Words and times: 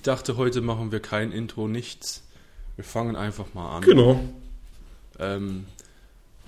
ich 0.00 0.04
dachte, 0.04 0.38
heute 0.38 0.62
machen 0.62 0.92
wir 0.92 1.00
kein 1.00 1.30
Intro, 1.30 1.68
nichts. 1.68 2.22
Wir 2.76 2.84
fangen 2.84 3.16
einfach 3.16 3.52
mal 3.52 3.76
an. 3.76 3.82
Genau. 3.82 4.18
Ähm, 5.18 5.66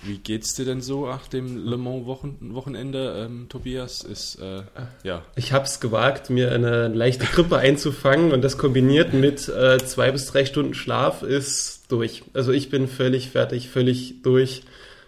wie 0.00 0.16
geht's 0.16 0.54
dir 0.54 0.64
denn 0.64 0.80
so 0.80 1.04
nach 1.04 1.28
dem 1.28 1.66
Le 1.66 1.76
Mans 1.76 2.06
Wochen 2.06 2.38
Wochenende, 2.54 3.26
ähm, 3.26 3.50
Tobias? 3.50 4.04
Ist, 4.04 4.36
äh, 4.36 4.62
ja. 5.02 5.26
Ich 5.36 5.52
habe 5.52 5.66
es 5.66 5.80
gewagt, 5.80 6.30
mir 6.30 6.50
eine 6.50 6.88
leichte 6.88 7.26
Grippe 7.26 7.58
einzufangen 7.58 8.32
und 8.32 8.40
das 8.40 8.56
kombiniert 8.56 9.12
mit 9.12 9.46
äh, 9.50 9.76
zwei 9.84 10.10
bis 10.12 10.24
drei 10.24 10.46
Stunden 10.46 10.72
Schlaf 10.72 11.22
ist 11.22 11.92
durch. 11.92 12.22
Also 12.32 12.52
ich 12.52 12.70
bin 12.70 12.88
völlig 12.88 13.28
fertig, 13.28 13.68
völlig 13.68 14.22
durch. 14.22 14.62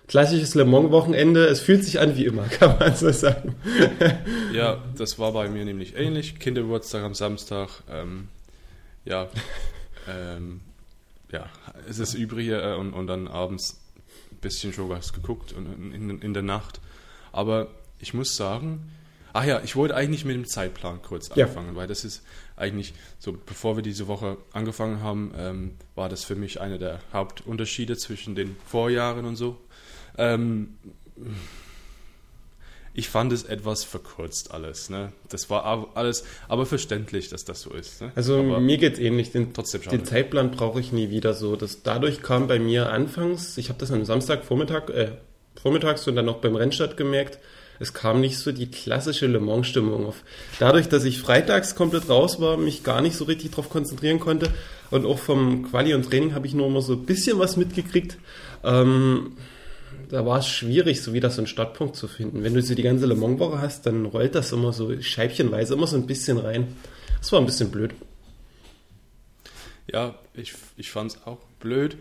Klassisches 0.06 0.54
Le 0.54 0.64
Mans 0.64 0.90
Wochenende. 0.90 1.46
Es 1.46 1.60
fühlt 1.60 1.84
sich 1.84 2.00
an 2.00 2.16
wie 2.16 2.26
immer, 2.26 2.44
kann 2.48 2.78
man 2.78 2.94
so 2.94 3.10
sagen. 3.10 3.54
ja, 4.52 4.82
das 4.96 5.18
war 5.18 5.32
bei 5.32 5.48
mir 5.48 5.64
nämlich 5.64 5.96
ähnlich. 5.96 6.38
Kindergeburtstag 6.38 7.02
am 7.02 7.14
Samstag. 7.14 7.68
Ähm, 7.90 8.28
ja, 9.04 9.28
ähm, 10.08 10.60
ja, 11.32 11.48
es 11.88 11.98
ist 11.98 12.14
übrig 12.14 12.48
äh, 12.48 12.74
und, 12.74 12.92
und 12.92 13.06
dann 13.06 13.28
abends 13.28 13.80
bisschen 14.44 14.72
schon 14.72 14.90
was 14.90 15.12
geguckt 15.12 15.52
in, 15.52 15.92
in, 15.92 16.20
in 16.20 16.34
der 16.34 16.42
Nacht. 16.42 16.80
Aber 17.32 17.68
ich 17.98 18.14
muss 18.14 18.36
sagen, 18.36 18.92
ach 19.32 19.44
ja, 19.44 19.60
ich 19.64 19.74
wollte 19.74 19.96
eigentlich 19.96 20.24
mit 20.24 20.36
dem 20.36 20.46
Zeitplan 20.46 21.02
kurz 21.02 21.30
anfangen, 21.30 21.70
ja. 21.70 21.76
weil 21.76 21.86
das 21.88 22.04
ist 22.04 22.22
eigentlich 22.56 22.94
so, 23.18 23.32
bevor 23.32 23.76
wir 23.76 23.82
diese 23.82 24.06
Woche 24.06 24.36
angefangen 24.52 25.02
haben, 25.02 25.32
ähm, 25.36 25.76
war 25.94 26.08
das 26.08 26.24
für 26.24 26.36
mich 26.36 26.60
einer 26.60 26.78
der 26.78 27.00
Hauptunterschiede 27.12 27.96
zwischen 27.96 28.34
den 28.34 28.54
Vorjahren 28.66 29.24
und 29.24 29.36
so. 29.36 29.58
Ähm, 30.18 30.74
ich 32.96 33.08
fand 33.08 33.32
es 33.32 33.42
etwas 33.42 33.82
verkürzt 33.82 34.52
alles. 34.52 34.88
Ne? 34.88 35.12
Das 35.28 35.50
war 35.50 35.90
alles, 35.94 36.24
aber 36.48 36.64
verständlich, 36.64 37.28
dass 37.28 37.44
das 37.44 37.60
so 37.60 37.70
ist. 37.70 38.00
Ne? 38.00 38.12
Also 38.14 38.38
aber 38.38 38.60
mir 38.60 38.78
geht 38.78 38.94
es 38.94 38.98
ähnlich. 39.00 39.32
Den, 39.32 39.52
trotzdem 39.52 39.82
den 39.82 40.04
Zeitplan 40.04 40.52
brauche 40.52 40.78
ich 40.78 40.92
nie 40.92 41.10
wieder 41.10 41.34
so. 41.34 41.56
Das, 41.56 41.82
dadurch 41.82 42.22
kam 42.22 42.46
bei 42.46 42.60
mir 42.60 42.90
anfangs, 42.90 43.58
ich 43.58 43.68
habe 43.68 43.80
das 43.80 43.90
am 43.90 44.04
Samstagvormittag, 44.04 44.90
äh, 44.90 45.12
vormittags 45.60 46.06
und 46.06 46.14
dann 46.14 46.28
auch 46.28 46.38
beim 46.38 46.54
Rennstart 46.54 46.96
gemerkt, 46.96 47.40
es 47.80 47.92
kam 47.92 48.20
nicht 48.20 48.38
so 48.38 48.52
die 48.52 48.70
klassische 48.70 49.26
Le 49.26 49.40
Mans-Stimmung 49.40 50.06
auf. 50.06 50.22
Dadurch, 50.60 50.88
dass 50.88 51.04
ich 51.04 51.18
freitags 51.18 51.74
komplett 51.74 52.08
raus 52.08 52.40
war, 52.40 52.56
mich 52.56 52.84
gar 52.84 53.00
nicht 53.00 53.16
so 53.16 53.24
richtig 53.24 53.50
darauf 53.50 53.68
konzentrieren 53.68 54.20
konnte 54.20 54.50
und 54.92 55.04
auch 55.04 55.18
vom 55.18 55.68
Quali 55.68 55.92
und 55.94 56.08
Training 56.08 56.34
habe 56.34 56.46
ich 56.46 56.54
nur 56.54 56.68
immer 56.68 56.82
so 56.82 56.92
ein 56.92 57.04
bisschen 57.04 57.40
was 57.40 57.56
mitgekriegt. 57.56 58.18
Ähm, 58.62 59.36
da 60.08 60.24
war 60.26 60.38
es 60.38 60.48
schwierig, 60.48 61.02
so 61.02 61.12
wieder 61.12 61.30
so 61.30 61.38
einen 61.38 61.46
Startpunkt 61.46 61.96
zu 61.96 62.08
finden. 62.08 62.42
Wenn 62.42 62.54
du 62.54 62.62
so 62.62 62.74
die 62.74 62.82
ganze 62.82 63.06
Le 63.06 63.14
Mans-Woche 63.14 63.60
hast, 63.60 63.86
dann 63.86 64.06
rollt 64.06 64.34
das 64.34 64.52
immer 64.52 64.72
so 64.72 65.00
scheibchenweise, 65.00 65.74
immer 65.74 65.86
so 65.86 65.96
ein 65.96 66.06
bisschen 66.06 66.38
rein. 66.38 66.74
Das 67.18 67.32
war 67.32 67.40
ein 67.40 67.46
bisschen 67.46 67.70
blöd. 67.70 67.94
Ja, 69.92 70.14
ich, 70.34 70.54
ich 70.76 70.90
fand 70.90 71.12
es 71.12 71.26
auch 71.26 71.38
blöd. 71.60 71.96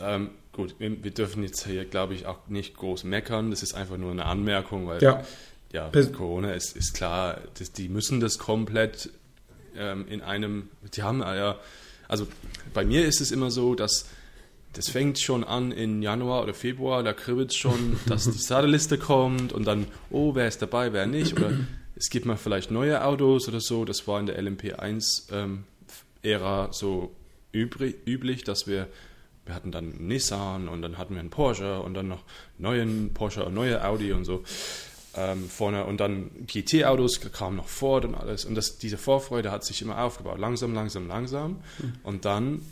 Ähm, 0.00 0.30
gut, 0.52 0.76
wir, 0.78 1.02
wir, 1.02 1.10
dürfen 1.10 1.42
jetzt 1.42 1.66
hier, 1.66 1.84
glaube 1.84 2.14
ich, 2.14 2.26
auch 2.26 2.48
nicht 2.48 2.76
groß 2.76 3.04
meckern. 3.04 3.50
Das 3.50 3.62
ist 3.62 3.74
einfach 3.74 3.96
nur 3.96 4.10
eine 4.10 4.24
Anmerkung, 4.24 4.86
weil 4.86 5.02
ja, 5.02 5.24
ja 5.72 5.90
Corona 6.12 6.52
ist, 6.52 6.76
ist 6.76 6.94
klar, 6.94 7.40
das, 7.58 7.72
die 7.72 7.88
müssen 7.88 8.20
das 8.20 8.38
komplett 8.38 9.10
ähm, 9.76 10.06
in 10.08 10.22
einem, 10.22 10.68
die 10.94 11.02
haben 11.02 11.20
ja, 11.20 11.58
also 12.08 12.26
bei 12.72 12.84
mir 12.84 13.04
ist 13.04 13.20
es 13.20 13.32
immer 13.32 13.50
so, 13.50 13.74
dass 13.74 14.06
das 14.74 14.88
fängt 14.88 15.18
schon 15.18 15.44
an 15.44 15.72
in 15.72 16.02
Januar 16.02 16.42
oder 16.42 16.54
Februar, 16.54 17.02
da 17.02 17.12
kribbelt 17.12 17.50
es 17.50 17.56
schon, 17.56 17.98
dass 18.06 18.30
die 18.30 18.38
Starterliste 18.38 18.98
kommt 18.98 19.52
und 19.52 19.66
dann, 19.66 19.86
oh, 20.10 20.34
wer 20.34 20.48
ist 20.48 20.62
dabei, 20.62 20.92
wer 20.92 21.06
nicht. 21.06 21.36
Oder 21.36 21.52
es 21.96 22.10
gibt 22.10 22.26
mal 22.26 22.36
vielleicht 22.36 22.70
neue 22.70 23.04
Autos 23.04 23.48
oder 23.48 23.60
so. 23.60 23.84
Das 23.84 24.06
war 24.06 24.20
in 24.20 24.26
der 24.26 24.40
LMP1-Ära 24.40 26.64
ähm, 26.64 26.72
so 26.72 27.14
übrig, 27.52 27.96
üblich, 28.06 28.44
dass 28.44 28.66
wir, 28.66 28.88
wir 29.46 29.54
hatten 29.54 29.70
dann 29.70 30.06
Nissan 30.06 30.68
und 30.68 30.82
dann 30.82 30.98
hatten 30.98 31.14
wir 31.14 31.20
einen 31.20 31.30
Porsche 31.30 31.80
und 31.80 31.94
dann 31.94 32.08
noch 32.08 32.24
neuen 32.58 33.14
Porsche 33.14 33.44
und 33.44 33.54
neue 33.54 33.84
Audi 33.84 34.12
und 34.12 34.24
so. 34.24 34.42
Ähm, 35.16 35.48
vorne 35.48 35.84
und 35.84 36.00
dann 36.00 36.32
GT-Autos 36.48 37.20
kamen 37.32 37.56
noch 37.56 37.68
Ford 37.68 38.04
und 38.04 38.16
alles 38.16 38.44
und 38.44 38.56
das, 38.56 38.78
diese 38.78 38.98
Vorfreude 38.98 39.52
hat 39.52 39.64
sich 39.64 39.80
immer 39.80 40.02
aufgebaut, 40.02 40.40
langsam, 40.40 40.74
langsam, 40.74 41.06
langsam 41.06 41.60
hm. 41.78 41.92
und 42.02 42.24
dann 42.24 42.62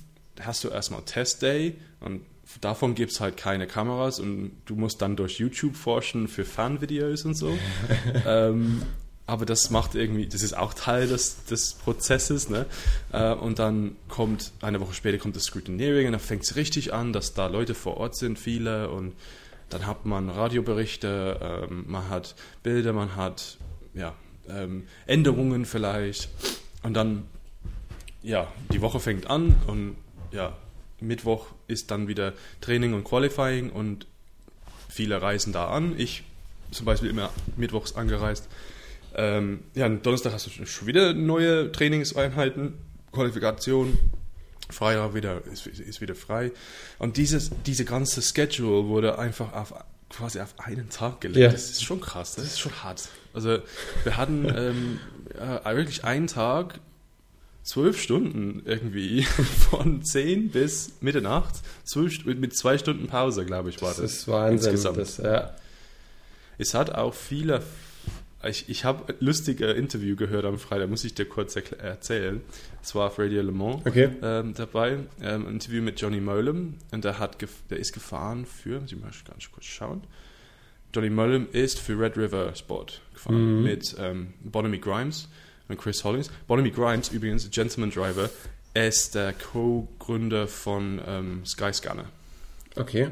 hast 0.45 0.65
du 0.65 0.69
erstmal 0.69 1.03
Test 1.03 1.43
Day 1.43 1.77
und 2.01 2.23
davon 2.61 2.95
gibt 2.95 3.13
es 3.13 3.21
halt 3.21 3.37
keine 3.37 3.67
Kameras 3.67 4.21
und 4.21 4.53
du 4.67 4.75
musst 4.75 5.03
dann 5.03 5.17
durch 5.17 5.39
YouTube 5.39 5.77
forschen 5.77 6.29
für 6.29 6.45
Fanvideos 6.45 7.25
und 7.25 7.35
so. 7.35 7.57
ähm, 8.27 8.83
aber 9.27 9.47
das 9.47 9.71
macht 9.71 9.95
irgendwie, 9.95 10.27
das 10.27 10.43
ist 10.43 10.57
auch 10.57 10.75
Teil 10.75 11.07
des, 11.07 11.45
des 11.45 11.75
Prozesses. 11.75 12.51
Ne? 12.51 12.67
Äh, 13.13 13.33
und 13.33 13.59
dann 13.59 13.97
kommt, 14.09 14.53
eine 14.61 14.81
Woche 14.81 14.95
später 14.95 15.19
kommt 15.19 15.37
das 15.37 15.45
Scrutineering 15.45 16.07
und 16.07 16.13
dann 16.13 16.21
fängt 16.21 16.43
es 16.43 16.57
richtig 16.57 16.93
an, 16.93 17.13
dass 17.13 17.35
da 17.35 17.47
Leute 17.47 17.75
vor 17.75 17.97
Ort 17.97 18.17
sind, 18.17 18.39
viele 18.39 18.91
und 18.91 19.15
dann 19.71 19.87
hat 19.87 20.05
man 20.05 20.29
Radioberichte, 20.29 21.67
ähm, 21.71 21.85
man 21.89 22.11
hat 22.11 22.35
Bilder, 22.63 22.93
man 22.93 23.17
hat 23.17 23.57
ja, 23.95 24.15
ähm, 24.49 24.87
Änderungen 25.07 25.65
vielleicht 25.65 26.29
und 26.83 26.95
dann, 26.95 27.25
ja, 28.23 28.53
die 28.73 28.83
Woche 28.83 29.01
fängt 29.01 29.31
an 29.31 29.55
und 29.67 29.97
ja, 30.33 30.57
Mittwoch 31.01 31.47
ist 31.67 31.91
dann 31.91 32.09
wieder 32.09 32.33
Training 32.61 32.95
und 32.95 33.05
Qualifying 33.05 33.71
und 33.71 34.07
viele 34.89 35.21
reisen 35.21 35.53
da 35.53 35.69
an. 35.69 35.99
Ich 35.99 36.23
zum 36.71 36.87
Beispiel 36.87 37.11
immer 37.11 37.31
mittwochs 37.57 37.95
angereist. 37.95 38.49
Ähm, 39.15 39.61
ja, 39.75 39.89
Donnerstag 39.89 40.33
hast 40.33 40.47
du 40.47 40.67
schon 40.67 40.87
wieder 40.87 41.13
neue 41.13 41.71
Trainingseinheiten, 41.71 42.75
Qualifikation. 43.13 43.99
Freitag 44.71 45.15
wieder, 45.15 45.43
ist, 45.53 45.67
ist 45.67 46.01
wieder 46.01 46.15
frei. 46.15 46.51
Und 46.99 47.19
dieses, 47.19 47.51
diese 47.67 47.85
ganze 47.85 48.23
Schedule 48.23 48.87
wurde 48.87 49.19
einfach 49.19 49.53
auf, 49.53 49.75
quasi 50.09 50.41
auf 50.41 50.55
einen 50.59 50.89
Tag 50.89 51.21
gelegt. 51.21 51.39
Ja. 51.39 51.51
Das 51.51 51.71
ist 51.71 51.85
schon 51.85 52.01
krass, 52.01 52.37
das 52.37 52.47
ist 52.47 52.61
schon 52.61 52.73
hart. 52.83 53.09
Also 53.35 53.59
wir 54.05 54.17
hatten 54.17 54.47
ähm, 54.55 55.01
äh, 55.35 55.77
wirklich 55.77 56.05
einen 56.05 56.27
Tag, 56.27 56.81
zwölf 57.63 58.01
Stunden 58.01 58.63
irgendwie 58.65 59.23
von 59.71 60.03
zehn 60.03 60.51
bis 60.51 60.95
Mitternacht, 61.01 61.55
zwölf, 61.85 62.25
mit 62.25 62.57
zwei 62.57 62.79
Stunden 62.79 63.07
Pause, 63.07 63.45
glaube 63.45 63.71
ich, 63.71 63.81
war 63.81 63.91
das. 63.91 63.99
Das 63.99 64.13
ist 64.13 64.29
Wahnsinn. 64.29 64.73
Insgesamt. 64.73 64.99
Das, 64.99 65.17
ja. 65.19 65.55
Es 66.59 66.75
hat 66.75 66.95
auch 66.95 67.15
viele. 67.15 67.63
Ich, 68.45 68.69
ich 68.69 68.85
habe 68.85 69.15
lustige 69.21 69.67
Interview 69.71 70.17
gehört 70.17 70.45
am 70.45 70.59
Freitag, 70.59 70.91
muss 70.91 71.05
ich 71.05 71.15
dir 71.15 71.27
kurz 71.27 71.55
erzählen. 71.55 72.41
Es 72.83 72.93
war 72.93 73.07
auf 73.07 73.19
Radio 73.21 73.41
Le 73.41 73.53
Mans 73.53 73.87
okay. 73.87 74.11
ähm, 74.21 74.53
dabei, 74.55 74.99
ähm, 75.21 75.47
ein 75.47 75.53
Interview 75.55 75.81
mit 75.81 76.01
Johnny 76.01 76.21
Molem 76.21 76.75
und 76.91 77.05
der, 77.05 77.21
hat 77.21 77.37
der 77.71 77.79
ist 77.79 77.93
gefahren 77.93 78.45
für, 78.45 78.81
muss 78.81 78.91
ich 78.91 78.99
mal 78.99 79.13
ganz 79.29 79.49
kurz 79.53 79.67
schauen. 79.67 80.03
Johnny 80.93 81.09
Molem 81.09 81.47
ist 81.53 81.79
für 81.79 81.97
Red 81.97 82.19
River 82.19 82.53
Sport 82.57 83.01
gefahren 83.15 83.59
mhm. 83.59 83.63
mit 83.63 83.95
ähm, 84.01 84.35
Bonamy 84.43 84.79
Grimes 84.79 85.29
und 85.73 85.79
Chris 85.79 86.05
Hollings. 86.05 86.31
Bonamy 86.47 86.71
Grimes, 86.71 87.09
übrigens, 87.09 87.51
Gentleman 87.51 87.91
Driver, 87.91 88.31
er 88.75 88.89
ist 88.89 89.15
der 89.15 89.33
Co-Gründer 89.33 90.47
von 90.47 91.01
ähm, 91.07 91.43
Skyscanner. 91.45 92.07
Okay. 92.77 93.11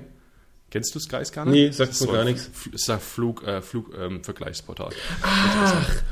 Kennst 0.71 0.95
du 0.95 1.01
Skyscanner? 1.01 1.51
Nee, 1.51 1.71
sagt 1.71 2.01
mir 2.01 2.07
gar 2.07 2.25
nichts. 2.25 2.49
Das 2.73 2.83
ist 2.83 2.91
ein 2.91 3.01
Flug, 3.01 3.43
äh, 3.43 3.61
Flugvergleichsportal. 3.61 4.93
Ähm, 4.93 5.19
Ach, 5.23 6.03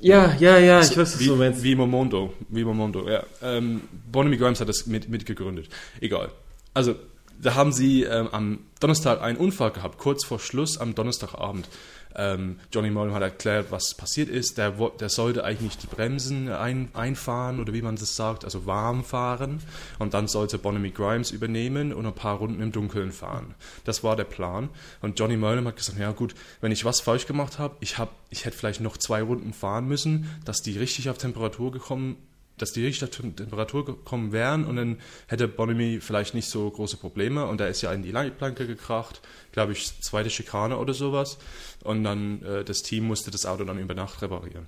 ja, 0.00 0.34
ja, 0.38 0.58
ja, 0.58 0.80
ich 0.80 0.90
weiß, 0.90 0.96
was 0.98 1.18
wie, 1.18 1.26
du 1.26 1.36
meinst. 1.36 1.62
Wie 1.62 1.74
Momondo, 1.74 2.34
wie 2.48 2.64
Momondo, 2.64 3.08
ja. 3.08 3.24
Ähm, 3.42 3.82
Bonamy 4.10 4.36
Grimes 4.36 4.60
hat 4.60 4.68
das 4.68 4.86
mit, 4.86 5.08
mitgegründet. 5.08 5.68
Egal. 6.00 6.30
Also, 6.72 6.94
da 7.40 7.54
haben 7.54 7.72
sie 7.72 8.04
ähm, 8.04 8.28
am 8.30 8.58
Donnerstag 8.80 9.20
einen 9.20 9.38
Unfall 9.38 9.72
gehabt, 9.72 9.98
kurz 9.98 10.24
vor 10.24 10.38
Schluss 10.38 10.78
am 10.78 10.94
Donnerstagabend. 10.94 11.68
Ähm, 12.16 12.58
Johnny 12.72 12.90
Mullen 12.90 13.12
hat 13.12 13.22
erklärt, 13.22 13.70
was 13.70 13.94
passiert 13.94 14.28
ist. 14.28 14.58
Der, 14.58 14.70
der 14.70 15.08
sollte 15.08 15.44
eigentlich 15.44 15.78
die 15.78 15.86
Bremsen 15.86 16.48
ein, 16.50 16.88
einfahren 16.94 17.60
oder 17.60 17.72
wie 17.72 17.82
man 17.82 17.96
das 17.96 18.16
sagt, 18.16 18.44
also 18.44 18.66
warm 18.66 19.04
fahren. 19.04 19.62
Und 19.98 20.14
dann 20.14 20.28
sollte 20.28 20.58
Bonamy 20.58 20.90
Grimes 20.90 21.30
übernehmen 21.30 21.92
und 21.92 22.06
ein 22.06 22.14
paar 22.14 22.38
Runden 22.38 22.62
im 22.62 22.72
Dunkeln 22.72 23.12
fahren. 23.12 23.54
Das 23.84 24.04
war 24.04 24.16
der 24.16 24.24
Plan. 24.24 24.68
Und 25.00 25.18
Johnny 25.18 25.36
Mullen 25.36 25.66
hat 25.66 25.76
gesagt, 25.76 25.98
ja 25.98 26.12
gut, 26.12 26.34
wenn 26.60 26.72
ich 26.72 26.84
was 26.84 27.00
falsch 27.00 27.26
gemacht 27.26 27.58
habe, 27.58 27.76
ich, 27.80 27.98
hab, 27.98 28.14
ich 28.30 28.44
hätte 28.44 28.56
vielleicht 28.56 28.80
noch 28.80 28.96
zwei 28.96 29.22
Runden 29.22 29.52
fahren 29.52 29.86
müssen, 29.86 30.30
dass 30.44 30.62
die 30.62 30.78
richtig 30.78 31.10
auf 31.10 31.18
Temperatur 31.18 31.72
gekommen 31.72 32.16
dass 32.58 32.72
die 32.72 32.84
richtig 32.84 33.10
Temperatur 33.10 33.84
gekommen 33.84 34.32
wären 34.32 34.64
und 34.64 34.76
dann 34.76 34.98
hätte 35.26 35.48
Bonamy 35.48 36.00
vielleicht 36.00 36.34
nicht 36.34 36.48
so 36.48 36.70
große 36.70 36.96
Probleme 36.96 37.46
und 37.46 37.60
er 37.60 37.68
ist 37.68 37.82
ja 37.82 37.92
in 37.92 38.02
die 38.02 38.12
Leitplanke 38.12 38.66
gekracht, 38.66 39.20
glaube 39.52 39.72
ich, 39.72 40.00
zweite 40.00 40.30
Schikane 40.30 40.78
oder 40.78 40.94
sowas 40.94 41.38
und 41.82 42.04
dann 42.04 42.42
äh, 42.42 42.64
das 42.64 42.82
Team 42.82 43.04
musste 43.04 43.30
das 43.30 43.46
Auto 43.46 43.64
dann 43.64 43.78
über 43.78 43.94
Nacht 43.94 44.22
reparieren. 44.22 44.66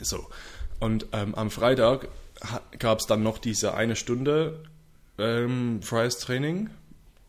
So. 0.00 0.26
Und 0.78 1.06
ähm, 1.12 1.34
am 1.34 1.50
Freitag 1.50 2.08
gab 2.78 3.00
es 3.00 3.06
dann 3.06 3.22
noch 3.22 3.38
diese 3.38 3.74
eine 3.74 3.96
Stunde 3.96 4.62
ähm, 5.18 5.82
freies 5.82 6.18
Training 6.18 6.70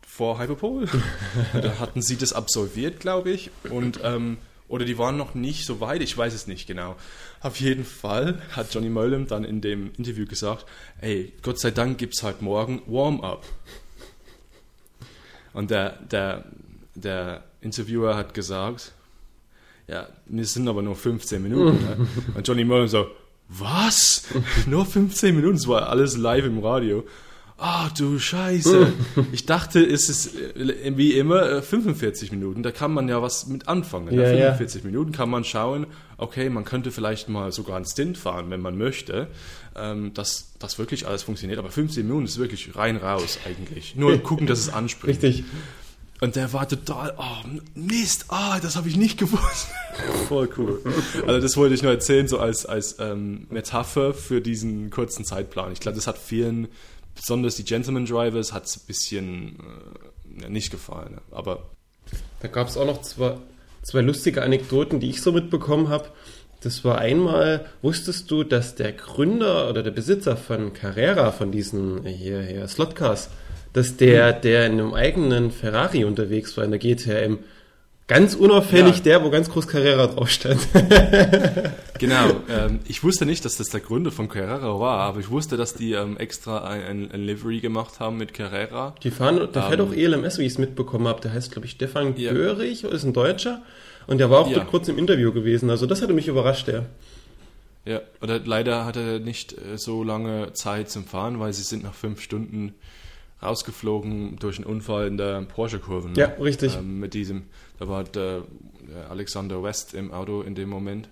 vor 0.06 0.38
Hyperpole. 0.38 0.88
da 1.52 1.78
hatten 1.78 2.02
sie 2.02 2.16
das 2.16 2.32
absolviert, 2.32 3.00
glaube 3.00 3.30
ich. 3.30 3.50
Und 3.70 4.00
ähm, 4.02 4.38
Oder 4.72 4.86
die 4.86 4.96
waren 4.96 5.18
noch 5.18 5.34
nicht 5.34 5.66
so 5.66 5.80
weit, 5.80 6.00
ich 6.00 6.16
weiß 6.16 6.32
es 6.32 6.46
nicht 6.46 6.66
genau. 6.66 6.96
Auf 7.42 7.60
jeden 7.60 7.84
Fall 7.84 8.40
hat 8.52 8.72
Johnny 8.72 8.88
Mollem 8.88 9.26
dann 9.26 9.44
in 9.44 9.60
dem 9.60 9.90
Interview 9.98 10.24
gesagt, 10.24 10.64
ey, 11.02 11.34
Gott 11.42 11.60
sei 11.60 11.70
Dank 11.70 11.98
gibt 11.98 12.14
es 12.14 12.22
heute 12.22 12.42
Morgen 12.42 12.80
Warm-up. 12.86 13.44
Und 15.52 15.70
der, 15.70 15.98
der, 16.10 16.46
der 16.94 17.44
Interviewer 17.60 18.16
hat 18.16 18.32
gesagt, 18.32 18.92
ja, 19.88 20.08
wir 20.24 20.46
sind 20.46 20.66
aber 20.66 20.80
nur 20.80 20.96
15 20.96 21.42
Minuten. 21.42 21.84
ne? 21.84 22.06
Und 22.34 22.48
Johnny 22.48 22.64
Mullen 22.64 22.88
so, 22.88 23.08
was? 23.50 24.24
nur 24.66 24.86
15 24.86 25.36
Minuten? 25.36 25.56
Das 25.56 25.68
war 25.68 25.90
alles 25.90 26.16
live 26.16 26.46
im 26.46 26.60
Radio. 26.60 27.06
Ah, 27.64 27.90
du 27.96 28.18
Scheiße. 28.18 28.92
Ich 29.32 29.46
dachte, 29.46 29.80
es 29.84 30.08
ist 30.08 30.34
äh, 30.34 30.96
wie 30.96 31.12
immer 31.12 31.48
äh, 31.48 31.62
45 31.62 32.32
Minuten. 32.32 32.64
Da 32.64 32.72
kann 32.72 32.92
man 32.92 33.08
ja 33.08 33.22
was 33.22 33.46
mit 33.46 33.68
anfangen. 33.68 34.12
Ja, 34.12 34.22
Nach 34.22 34.30
ja. 34.30 34.46
45 34.54 34.82
Minuten 34.82 35.12
kann 35.12 35.30
man 35.30 35.44
schauen, 35.44 35.86
okay, 36.18 36.50
man 36.50 36.64
könnte 36.64 36.90
vielleicht 36.90 37.28
mal 37.28 37.52
sogar 37.52 37.76
einen 37.76 37.84
Stint 37.84 38.18
fahren, 38.18 38.50
wenn 38.50 38.60
man 38.60 38.76
möchte, 38.76 39.28
ähm, 39.76 40.12
dass 40.12 40.54
das 40.58 40.80
wirklich 40.80 41.06
alles 41.06 41.22
funktioniert. 41.22 41.60
Aber 41.60 41.70
15 41.70 42.04
Minuten 42.04 42.24
ist 42.24 42.38
wirklich 42.38 42.74
rein 42.74 42.96
raus 42.96 43.38
eigentlich. 43.46 43.94
Nur 43.94 44.18
gucken, 44.22 44.48
dass 44.48 44.58
es 44.58 44.68
anspringt. 44.68 45.22
Richtig. 45.22 45.44
Und 46.20 46.34
der 46.34 46.52
war 46.52 46.68
total, 46.68 47.14
oh 47.16 47.48
Mist, 47.74 48.26
ah, 48.28 48.58
das 48.60 48.74
habe 48.74 48.88
ich 48.88 48.96
nicht 48.96 49.18
gewusst. 49.18 49.68
Voll 50.28 50.48
cool. 50.56 50.80
Also 51.26 51.40
das 51.40 51.56
wollte 51.56 51.74
ich 51.74 51.82
nur 51.82 51.92
erzählen, 51.92 52.26
so 52.26 52.38
als, 52.38 52.66
als 52.66 52.96
ähm, 52.98 53.46
Metapher 53.50 54.14
für 54.14 54.40
diesen 54.40 54.90
kurzen 54.90 55.24
Zeitplan. 55.24 55.72
Ich 55.72 55.80
glaube, 55.80 55.96
das 55.96 56.06
hat 56.06 56.18
vielen, 56.18 56.68
besonders 57.14 57.56
die 57.56 57.64
Gentleman 57.64 58.06
Drivers, 58.06 58.52
hat 58.52 58.66
es 58.66 58.76
ein 58.76 58.86
bisschen 58.86 59.58
äh, 60.40 60.48
nicht 60.48 60.70
gefallen. 60.70 61.20
Aber 61.30 61.70
Da 62.40 62.48
gab 62.48 62.68
es 62.68 62.76
auch 62.76 62.86
noch 62.86 63.02
zwei, 63.02 63.36
zwei 63.82 64.00
lustige 64.00 64.42
Anekdoten, 64.42 65.00
die 65.00 65.10
ich 65.10 65.22
so 65.22 65.32
mitbekommen 65.32 65.88
habe. 65.88 66.08
Das 66.62 66.84
war 66.84 66.98
einmal, 66.98 67.66
wusstest 67.82 68.30
du, 68.30 68.44
dass 68.44 68.76
der 68.76 68.92
Gründer 68.92 69.68
oder 69.68 69.82
der 69.82 69.90
Besitzer 69.90 70.36
von 70.36 70.72
Carrera, 70.72 71.32
von 71.32 71.50
diesen 71.50 72.06
äh, 72.06 72.12
hier, 72.12 72.42
hier 72.42 72.68
Slotcars, 72.68 73.30
dass 73.72 73.96
der, 73.96 74.32
der 74.32 74.66
in 74.66 74.72
einem 74.72 74.94
eigenen 74.94 75.50
Ferrari 75.50 76.04
unterwegs 76.04 76.56
war 76.56 76.64
in 76.64 76.70
der 76.70 76.80
GTM, 76.80 77.38
ganz 78.08 78.34
unauffällig 78.34 78.96
Ja. 78.98 79.02
der, 79.02 79.24
wo 79.24 79.30
ganz 79.30 79.48
groß 79.50 79.66
Carrera 79.68 80.06
drauf 80.08 80.28
stand. 80.30 80.60
genau, 81.98 82.30
ähm, 82.48 82.80
ich 82.86 83.02
wusste 83.04 83.26
nicht, 83.26 83.44
dass 83.44 83.56
das 83.56 83.68
der 83.68 83.80
Gründer 83.80 84.10
von 84.10 84.28
Carrera 84.28 84.78
war, 84.78 84.98
aber 85.00 85.20
ich 85.20 85.30
wusste, 85.30 85.56
dass 85.56 85.74
die 85.74 85.92
ähm, 85.92 86.16
extra 86.16 86.64
ein, 86.64 86.82
ein, 86.82 87.10
ein 87.12 87.20
Livery 87.22 87.60
gemacht 87.60 88.00
haben 88.00 88.16
mit 88.18 88.34
Carrera. 88.34 88.94
Die 89.02 89.10
fahren, 89.10 89.48
der 89.52 89.62
fährt 89.62 89.80
Ähm, 89.80 89.88
auch 89.88 89.92
ELMS, 89.94 90.38
wie 90.38 90.42
ich 90.42 90.52
es 90.52 90.58
mitbekommen 90.58 91.06
habe. 91.08 91.20
Der 91.20 91.32
heißt, 91.32 91.52
glaube 91.52 91.66
ich, 91.66 91.72
Stefan 91.72 92.14
Ja. 92.16 92.32
Görig, 92.32 92.84
ist 92.84 93.04
ein 93.04 93.12
Deutscher. 93.12 93.62
Und 94.06 94.18
der 94.18 94.30
war 94.30 94.40
auch 94.40 94.48
Ja. 94.50 94.56
dort 94.58 94.68
kurz 94.68 94.88
im 94.88 94.98
Interview 94.98 95.32
gewesen. 95.32 95.70
Also 95.70 95.86
das 95.86 96.02
hatte 96.02 96.12
mich 96.12 96.28
überrascht, 96.28 96.66
der. 96.66 96.86
Ja, 97.84 98.00
oder 98.20 98.40
leider 98.44 98.84
hat 98.84 98.96
er 98.96 99.18
nicht 99.18 99.52
äh, 99.54 99.76
so 99.78 100.04
lange 100.04 100.52
Zeit 100.52 100.90
zum 100.90 101.04
Fahren, 101.04 101.40
weil 101.40 101.52
sie 101.52 101.62
sind 101.62 101.82
nach 101.84 101.94
fünf 101.94 102.20
Stunden 102.20 102.74
rausgeflogen 103.42 104.36
durch 104.38 104.58
einen 104.58 104.66
Unfall 104.66 105.08
in 105.08 105.16
der 105.16 105.42
Porsche-Kurve. 105.42 106.08
ne? 106.10 106.14
Ja, 106.16 106.26
richtig. 106.40 106.76
Ähm, 106.76 107.00
mit 107.00 107.12
diesem, 107.14 107.42
da 107.82 107.88
war 107.88 108.04
der, 108.04 108.44
der 108.88 109.10
Alexander 109.10 109.60
West 109.60 109.92
im 109.92 110.12
Auto 110.12 110.42
in 110.42 110.54
dem 110.54 110.68
Moment. 110.68 111.08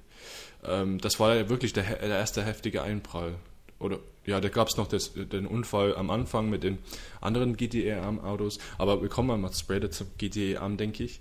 Ähm, 0.64 0.98
das 0.98 1.18
war 1.18 1.34
ja 1.34 1.48
wirklich 1.48 1.72
der, 1.72 1.82
der 1.82 2.16
erste 2.16 2.44
heftige 2.44 2.82
Einprall. 2.82 3.34
Oder 3.80 3.98
ja, 4.24 4.40
da 4.40 4.48
gab 4.50 4.68
es 4.68 4.76
noch 4.76 4.86
das, 4.86 5.12
den 5.14 5.46
Unfall 5.46 5.96
am 5.96 6.10
Anfang 6.10 6.48
mit 6.48 6.62
den 6.62 6.78
anderen 7.20 7.56
GTE-Arm-Autos. 7.56 8.58
Aber 8.78 9.02
wir 9.02 9.08
kommen 9.08 9.40
mal 9.40 9.52
später 9.52 9.90
zum 9.90 10.06
GTE-Arm, 10.18 10.76
denke 10.76 11.02
ich. 11.02 11.20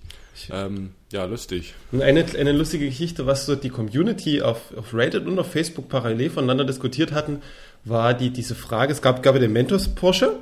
Ähm, 0.52 0.92
ja, 1.12 1.26
lustig. 1.26 1.74
Eine, 1.94 2.26
eine 2.38 2.52
lustige 2.52 2.86
Geschichte, 2.86 3.26
was 3.26 3.48
so 3.48 3.56
die 3.56 3.70
Community 3.70 4.44
auf, 4.44 4.78
auf 4.78 4.94
Reddit 4.94 5.26
und 5.26 5.40
auf 5.40 5.52
Facebook 5.52 5.90
parallel 5.90 6.30
voneinander 6.30 6.66
diskutiert 6.66 7.12
hatten, 7.12 7.42
war 7.86 8.14
die, 8.14 8.30
diese 8.30 8.54
Frage, 8.54 8.92
es 8.92 9.02
gab, 9.02 9.24
gab 9.24 9.34
ja 9.34 9.42
den 9.42 9.54
Mentos 9.54 9.88
Porsche 9.88 10.38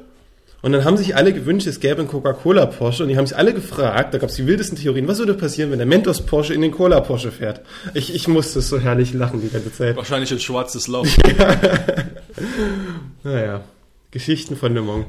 und 0.62 0.72
dann 0.72 0.86
haben 0.86 0.98
sich 0.98 1.16
alle 1.16 1.34
gewünscht, 1.34 1.68
es 1.68 1.80
gäbe 1.80 2.00
einen 2.00 2.08
Coca-Cola 2.08 2.66
Porsche 2.66 3.04
und 3.04 3.10
die 3.10 3.18
haben 3.18 3.28
sich 3.28 3.38
alle 3.38 3.54
gefragt, 3.54 4.14
da 4.14 4.18
gab 4.18 4.30
es 4.30 4.36
die 4.36 4.48
wildesten 4.48 4.78
Theorien, 4.78 5.08
was 5.08 5.20
würde 5.20 5.34
passieren, 5.36 5.72
wenn 5.72 5.78
der 5.78 5.88
Mentos 5.88 6.26
Porsche 6.26 6.54
in 6.54 6.62
den 6.62 6.72
Cola 6.72 7.00
Porsche 7.00 7.32
fährt? 7.32 7.62
Ich, 7.94 8.14
ich 8.14 8.28
musste 8.28 8.62
so 8.62 8.80
herrlich 8.80 9.14
lachen 9.14 9.42
die 9.42 9.50
ganze 9.50 9.72
Zeit. 9.72 9.96
Wahrscheinlich 9.96 10.32
ein 10.32 10.40
schwarzes 10.40 10.88
Loch. 10.88 11.08
Naja, 13.24 13.64
Geschichten 14.12 14.56
von 14.56 14.74
Le 14.74 14.82
Mans. 14.82 15.06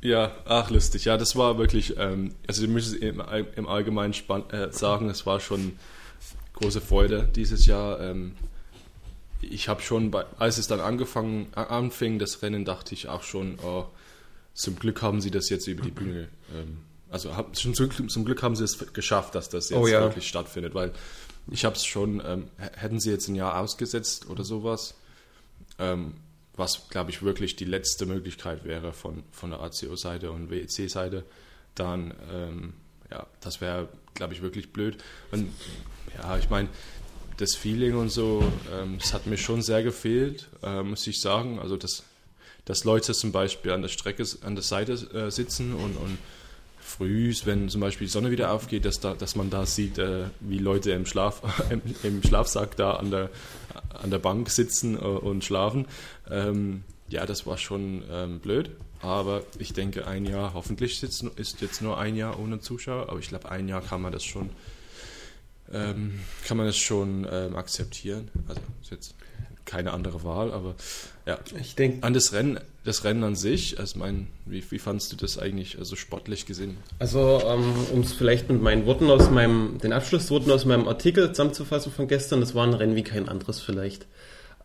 Ja, 0.00 0.32
ach 0.44 0.70
lustig. 0.70 1.06
Ja, 1.06 1.16
das 1.16 1.34
war 1.34 1.58
wirklich, 1.58 1.96
ähm, 1.98 2.34
also 2.46 2.62
ich 2.62 2.68
muss 2.68 2.88
es 2.88 2.92
im, 2.94 3.22
im 3.56 3.66
Allgemeinen 3.66 4.12
äh, 4.52 4.70
sagen, 4.70 5.08
es 5.08 5.26
war 5.26 5.40
schon 5.40 5.78
große 6.54 6.80
Freude 6.80 7.28
dieses 7.34 7.66
Jahr. 7.66 8.00
Ähm, 8.00 8.32
ich 9.40 9.68
habe 9.68 9.82
schon, 9.82 10.10
bei, 10.10 10.24
als 10.38 10.58
es 10.58 10.68
dann 10.68 10.80
angefangen, 10.80 11.48
anfing, 11.54 12.18
das 12.18 12.42
Rennen, 12.42 12.64
dachte 12.64 12.94
ich 12.94 13.08
auch 13.08 13.22
schon, 13.22 13.58
oh, 13.62 13.86
zum 14.58 14.76
Glück 14.78 15.02
haben 15.02 15.20
sie 15.20 15.30
das 15.30 15.48
jetzt 15.50 15.66
über 15.66 15.82
die 15.82 15.90
Bühne, 15.90 16.28
ähm, 16.54 16.78
also 17.10 17.36
hab, 17.36 17.58
schon 17.58 17.74
zum, 17.74 17.88
Glück- 17.88 18.10
zum 18.10 18.24
Glück 18.24 18.42
haben 18.42 18.56
sie 18.56 18.64
es 18.64 18.92
geschafft, 18.92 19.34
dass 19.34 19.48
das 19.48 19.70
jetzt 19.70 19.78
Oh 19.78 19.86
ja. 19.86 20.00
wirklich 20.00 20.28
stattfindet, 20.28 20.74
weil 20.74 20.92
ich 21.50 21.64
habe 21.64 21.76
es 21.76 21.84
schon, 21.84 22.20
ähm, 22.24 22.48
hätten 22.58 23.00
sie 23.00 23.10
jetzt 23.10 23.28
ein 23.28 23.34
Jahr 23.34 23.58
ausgesetzt 23.58 24.28
oder 24.28 24.44
sowas, 24.44 24.94
ähm, 25.78 26.14
was, 26.56 26.88
glaube 26.90 27.10
ich, 27.10 27.22
wirklich 27.22 27.54
die 27.56 27.64
letzte 27.64 28.04
Möglichkeit 28.04 28.64
wäre 28.64 28.92
von, 28.92 29.22
von 29.30 29.50
der 29.50 29.60
ACO-Seite 29.60 30.32
und 30.32 30.50
WEC-Seite, 30.50 31.24
dann, 31.76 32.12
ähm, 32.32 32.72
ja, 33.10 33.26
das 33.40 33.60
wäre, 33.60 33.88
glaube 34.14 34.34
ich, 34.34 34.42
wirklich 34.42 34.72
blöd. 34.72 34.98
Und 35.30 35.52
ja, 36.20 36.36
ich 36.36 36.50
meine, 36.50 36.68
das 37.36 37.54
Feeling 37.54 37.94
und 37.96 38.10
so, 38.10 38.42
ähm, 38.74 38.98
das 38.98 39.14
hat 39.14 39.26
mir 39.26 39.36
schon 39.38 39.62
sehr 39.62 39.84
gefehlt, 39.84 40.48
äh, 40.64 40.82
muss 40.82 41.06
ich 41.06 41.20
sagen. 41.20 41.60
Also, 41.60 41.76
dass, 41.76 42.02
dass 42.68 42.84
Leute 42.84 43.14
zum 43.14 43.32
Beispiel 43.32 43.72
an 43.72 43.80
der 43.80 43.88
Strecke, 43.88 44.24
an 44.42 44.54
der 44.54 44.62
Seite 44.62 44.92
äh, 44.92 45.30
sitzen 45.30 45.72
und, 45.72 45.96
und 45.96 46.18
früh, 46.78 47.32
wenn 47.44 47.70
zum 47.70 47.80
Beispiel 47.80 48.06
die 48.06 48.12
Sonne 48.12 48.30
wieder 48.30 48.52
aufgeht, 48.52 48.84
dass, 48.84 49.00
da, 49.00 49.14
dass 49.14 49.36
man 49.36 49.48
da 49.48 49.64
sieht, 49.64 49.96
äh, 49.96 50.24
wie 50.40 50.58
Leute 50.58 50.90
im, 50.90 51.06
Schlaf, 51.06 51.40
im, 51.70 51.80
im 52.02 52.22
Schlafsack 52.22 52.76
da 52.76 52.92
an 52.92 53.10
der, 53.10 53.30
an 54.02 54.10
der 54.10 54.18
Bank 54.18 54.50
sitzen 54.50 54.96
äh, 54.96 54.98
und 54.98 55.44
schlafen. 55.44 55.86
Ähm, 56.30 56.84
ja, 57.08 57.24
das 57.24 57.46
war 57.46 57.56
schon 57.56 58.04
ähm, 58.10 58.38
blöd. 58.38 58.70
Aber 59.00 59.44
ich 59.58 59.72
denke, 59.72 60.06
ein 60.06 60.26
Jahr, 60.26 60.52
hoffentlich 60.52 61.02
ist, 61.02 61.22
ist 61.22 61.62
jetzt 61.62 61.80
nur 61.80 61.98
ein 61.98 62.16
Jahr 62.16 62.38
ohne 62.38 62.60
Zuschauer, 62.60 63.08
aber 63.08 63.18
ich 63.18 63.28
glaube, 63.28 63.50
ein 63.50 63.66
Jahr 63.68 63.80
kann 63.80 64.02
man 64.02 64.12
das 64.12 64.24
schon, 64.24 64.50
ähm, 65.72 66.20
kann 66.46 66.58
man 66.58 66.66
das 66.66 66.76
schon 66.76 67.26
ähm, 67.30 67.56
akzeptieren. 67.56 68.30
Also 68.46 68.60
jetzt 68.90 69.14
keine 69.68 69.92
andere 69.92 70.24
Wahl, 70.24 70.50
aber 70.50 70.74
ja. 71.26 71.38
Ich 71.60 71.74
denke, 71.74 72.02
An 72.02 72.14
das 72.14 72.32
Rennen, 72.32 72.58
das 72.84 73.04
Rennen 73.04 73.22
an 73.22 73.36
sich, 73.36 73.78
also 73.78 73.98
mein, 73.98 74.28
wie, 74.46 74.64
wie 74.70 74.78
fandst 74.78 75.12
du 75.12 75.16
das 75.16 75.38
eigentlich, 75.38 75.78
also 75.78 75.94
sportlich 75.94 76.46
gesehen? 76.46 76.78
Also, 76.98 77.42
ähm, 77.44 77.74
um 77.92 78.00
es 78.00 78.14
vielleicht 78.14 78.48
mit 78.48 78.62
meinen 78.62 78.86
Worten 78.86 79.10
aus 79.10 79.30
meinem, 79.30 79.78
den 79.78 79.92
Abschlussworten 79.92 80.50
aus 80.50 80.64
meinem 80.64 80.88
Artikel 80.88 81.28
zusammenzufassen 81.28 81.92
von 81.92 82.08
gestern, 82.08 82.40
das 82.40 82.54
war 82.54 82.66
ein 82.66 82.72
Rennen 82.72 82.96
wie 82.96 83.04
kein 83.04 83.28
anderes 83.28 83.60
vielleicht. 83.60 84.06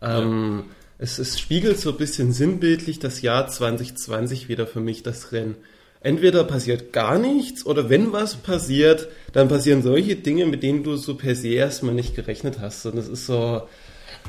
Ähm, 0.00 0.64
es, 0.96 1.18
es 1.18 1.38
spiegelt 1.38 1.78
so 1.78 1.90
ein 1.90 1.98
bisschen 1.98 2.32
sinnbildlich 2.32 2.98
das 2.98 3.20
Jahr 3.20 3.46
2020 3.46 4.48
wieder 4.48 4.66
für 4.66 4.80
mich, 4.80 5.02
das 5.02 5.32
Rennen. 5.32 5.56
Entweder 6.00 6.44
passiert 6.44 6.92
gar 6.92 7.18
nichts 7.18 7.64
oder 7.64 7.88
wenn 7.88 8.12
was 8.12 8.36
passiert, 8.36 9.08
dann 9.32 9.48
passieren 9.48 9.82
solche 9.82 10.16
Dinge, 10.16 10.46
mit 10.46 10.62
denen 10.62 10.82
du 10.82 10.96
so 10.96 11.14
per 11.14 11.34
se 11.34 11.48
erstmal 11.48 11.94
nicht 11.94 12.14
gerechnet 12.14 12.58
hast. 12.60 12.84
Und 12.86 12.96
das 12.96 13.08
ist 13.08 13.26
so, 13.26 13.62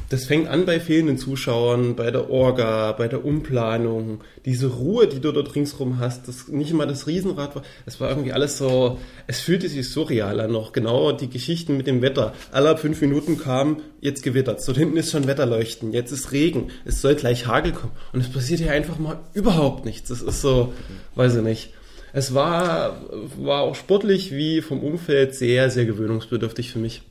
das 0.09 0.25
fängt 0.25 0.47
an 0.47 0.65
bei 0.65 0.79
fehlenden 0.79 1.17
Zuschauern, 1.17 1.95
bei 1.95 2.11
der 2.11 2.29
Orga, 2.29 2.91
bei 2.91 3.07
der 3.07 3.25
Umplanung, 3.25 4.23
diese 4.45 4.67
Ruhe, 4.67 5.07
die 5.07 5.19
du 5.19 5.31
dort 5.31 5.55
ringsrum 5.55 5.99
hast, 5.99 6.27
das 6.27 6.47
nicht 6.47 6.71
immer 6.71 6.85
das 6.85 7.07
Riesenrad 7.07 7.55
war, 7.55 7.63
es 7.85 7.99
war 7.99 8.09
irgendwie 8.09 8.33
alles 8.33 8.57
so, 8.57 8.99
es 9.27 9.39
fühlte 9.39 9.67
sich 9.67 9.89
surreal 9.89 10.39
an 10.39 10.51
noch, 10.51 10.73
genau 10.73 11.11
die 11.11 11.29
Geschichten 11.29 11.77
mit 11.77 11.87
dem 11.87 12.01
Wetter. 12.01 12.33
Alle 12.51 12.77
fünf 12.77 13.01
Minuten 13.01 13.39
kam, 13.39 13.81
jetzt 13.99 14.23
gewittert, 14.23 14.61
dort 14.65 14.77
hinten 14.77 14.97
ist 14.97 15.11
schon 15.11 15.27
Wetterleuchten, 15.27 15.91
jetzt 15.91 16.11
ist 16.11 16.31
Regen, 16.31 16.69
es 16.85 17.01
soll 17.01 17.15
gleich 17.15 17.47
Hagel 17.47 17.71
kommen 17.71 17.93
und 18.13 18.21
es 18.21 18.31
passiert 18.31 18.59
hier 18.59 18.71
einfach 18.71 18.99
mal 18.99 19.19
überhaupt 19.33 19.85
nichts. 19.85 20.09
Das 20.09 20.21
ist 20.21 20.41
so, 20.41 20.73
weiß 21.15 21.37
ich 21.37 21.43
nicht. 21.43 21.73
Es 22.13 22.33
war, 22.33 23.01
war 23.37 23.63
auch 23.63 23.75
sportlich 23.75 24.31
wie 24.31 24.61
vom 24.61 24.79
Umfeld 24.81 25.35
sehr, 25.35 25.69
sehr 25.69 25.85
gewöhnungsbedürftig 25.85 26.71
für 26.71 26.79
mich. 26.79 27.01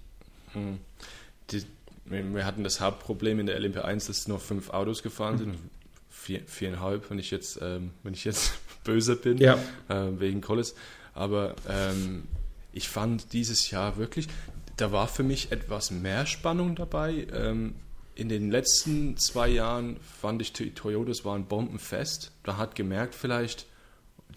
Die, 1.50 1.62
wir 2.06 2.44
hatten 2.44 2.64
das 2.64 2.80
Hauptproblem 2.80 3.40
in 3.40 3.46
der 3.46 3.60
LMP1, 3.60 4.06
dass 4.08 4.28
nur 4.28 4.38
fünf 4.40 4.70
Autos 4.70 5.02
gefahren 5.02 5.38
sind. 5.38 5.54
Vier, 6.10 6.42
viereinhalb, 6.46 7.10
wenn 7.10 7.18
ich 7.18 7.30
jetzt, 7.30 7.58
ähm, 7.62 7.90
wenn 8.02 8.14
ich 8.14 8.24
jetzt 8.24 8.52
böse 8.84 9.16
bin, 9.16 9.38
Ja. 9.38 9.58
äh, 9.88 10.18
wegen 10.18 10.40
Collis. 10.40 10.74
Aber 11.14 11.54
ähm, 11.68 12.24
ich 12.72 12.88
fand 12.88 13.32
dieses 13.32 13.70
Jahr 13.70 13.96
wirklich, 13.96 14.28
da 14.76 14.90
war 14.92 15.06
für 15.08 15.22
mich 15.22 15.52
etwas 15.52 15.90
mehr 15.90 16.26
Spannung 16.26 16.74
dabei. 16.76 17.26
Ähm, 17.32 17.74
in 18.16 18.28
den 18.28 18.50
letzten 18.50 19.16
zwei 19.16 19.48
Jahren 19.48 19.96
fand 20.20 20.40
ich, 20.42 20.52
die 20.52 20.70
Toyotas 20.72 21.24
waren 21.24 21.46
bombenfest. 21.46 22.32
Da 22.42 22.56
hat 22.56 22.74
gemerkt 22.74 23.14
vielleicht, 23.14 23.66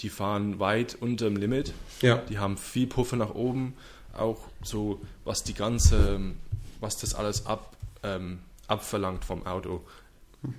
die 0.02 0.10
fahren 0.10 0.60
weit 0.60 0.98
unter 1.00 1.26
dem 1.26 1.38
Limit. 1.38 1.74
Ja. 2.02 2.18
Die 2.30 2.38
haben 2.40 2.58
viel 2.58 2.88
Puffer 2.88 3.16
nach 3.18 3.34
oben. 3.36 3.74
auch 4.14 4.40
so, 4.64 5.00
was 5.26 5.44
die 5.44 5.54
ganze, 5.54 6.20
was 6.80 6.98
das 6.98 7.16
alles 7.16 7.46
ab, 7.46 7.76
ähm, 8.04 8.40
abverlangt 8.68 9.26
vom 9.26 9.46
Auto, 9.46 9.86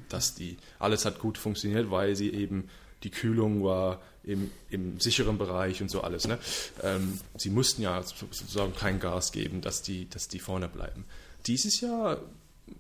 dass 0.09 0.35
die, 0.35 0.57
alles 0.79 1.05
hat 1.05 1.19
gut 1.19 1.39
funktioniert, 1.39 1.91
weil 1.91 2.17
sie 2.17 2.31
eben, 2.31 2.69
die 3.05 3.11
Kühlung 3.11 3.63
war 3.63 4.01
im, 4.25 4.51
im 4.71 4.99
sicheren 4.99 5.39
Bereich 5.39 5.81
und 5.81 5.91
so 5.91 6.03
alles. 6.03 6.27
Ne? 6.27 6.39
Ähm, 6.83 7.21
sie 7.37 7.51
mussten 7.51 7.83
ja 7.83 8.03
sozusagen 8.03 8.75
kein 8.75 8.99
Gas 8.99 9.33
geben, 9.33 9.61
dass 9.61 9.83
die, 9.83 10.09
dass 10.09 10.29
die 10.29 10.41
vorne 10.41 10.69
bleiben. 10.69 11.05
Dieses 11.47 11.81
Jahr 11.81 12.19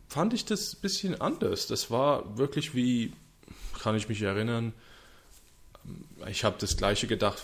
fand 0.09 0.35
ich 0.35 0.45
das 0.45 0.75
ein 0.75 0.81
bisschen 0.81 1.21
anders. 1.21 1.67
Das 1.67 1.91
war 1.91 2.37
wirklich 2.37 2.75
wie, 2.75 3.13
kann 3.81 3.97
ich 3.97 4.09
mich 4.09 4.21
erinnern, 4.23 4.73
ich 6.27 6.45
habe 6.45 6.57
das 6.59 6.77
gleiche 6.77 7.07
gedacht 7.07 7.43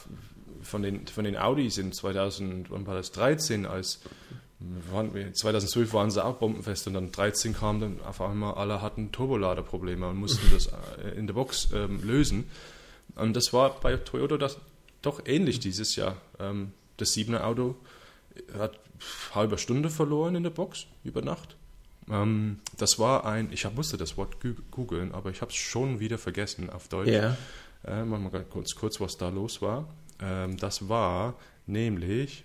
von 0.63 0.83
den, 0.83 1.07
von 1.07 1.25
den 1.25 1.37
Audis 1.37 1.79
in 1.79 1.93
2013, 1.93 3.67
als 3.67 4.01
2012 5.33 5.92
waren 5.92 6.11
sie 6.11 6.25
auch 6.25 6.37
bombenfest 6.37 6.87
und 6.87 6.94
dann 6.94 7.12
13 7.12 7.54
kam 7.54 7.80
dann 7.80 8.00
auf 8.02 8.21
einmal, 8.21 8.54
alle 8.54 8.83
hatten 8.83 9.12
Turboladerprobleme 9.12 10.09
und 10.09 10.16
mussten 10.16 10.50
das 10.52 10.68
äh, 11.02 11.16
in 11.16 11.26
der 11.26 11.35
Box 11.35 11.68
ähm, 11.75 12.02
lösen. 12.02 12.44
Und 13.16 13.35
das 13.35 13.52
war 13.52 13.80
bei 13.80 13.97
Toyota 13.97 14.37
das 14.37 14.59
doch 15.02 15.23
ähnlich 15.26 15.61
dieses 15.61 15.97
Jahr. 15.97 16.16
Ähm, 16.38 16.73
das 16.97 17.14
7er 17.14 17.42
Auto 17.42 17.76
hat 18.56 18.78
halbe 19.35 19.59
Stunde 19.59 19.90
verloren 19.90 20.35
in 20.35 20.42
der 20.42 20.50
Box 20.50 20.87
über 21.04 21.23
Nacht. 21.23 21.56
Ähm, 22.11 22.61
das 22.76 22.99
war 22.99 23.25
ein, 23.25 23.52
ich 23.52 23.71
musste 23.75 23.97
das 23.97 24.16
Wort 24.16 24.37
googeln, 24.71 25.12
aber 25.12 25.30
ich 25.30 25.40
habe 25.40 25.50
es 25.50 25.56
schon 25.56 26.00
wieder 26.00 26.18
vergessen 26.18 26.71
auf 26.71 26.88
Deutsch. 26.88 27.09
Ja. 27.09 27.37
Äh, 27.87 28.04
machen 28.04 28.33
wir 28.33 28.40
kurz, 28.40 28.75
kurz, 28.75 29.00
was 29.00 29.16
da 29.16 29.28
los 29.28 29.61
war. 29.62 29.88
Ähm, 30.21 30.56
das 30.56 30.88
war 30.88 31.35
nämlich 31.66 32.44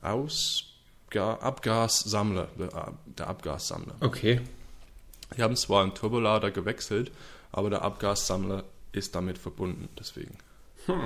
aus 0.00 0.77
Abgassammler, 1.16 2.48
der, 2.58 2.92
der 3.06 3.26
Abgassammler. 3.28 3.94
Okay. 4.00 4.40
Die 5.36 5.42
haben 5.42 5.56
zwar 5.56 5.82
einen 5.82 5.94
Turbolader 5.94 6.50
gewechselt, 6.50 7.10
aber 7.52 7.70
der 7.70 7.82
Abgassammler 7.82 8.64
ist 8.92 9.14
damit 9.14 9.38
verbunden. 9.38 9.88
Deswegen 9.98 10.36
hm. 10.86 11.00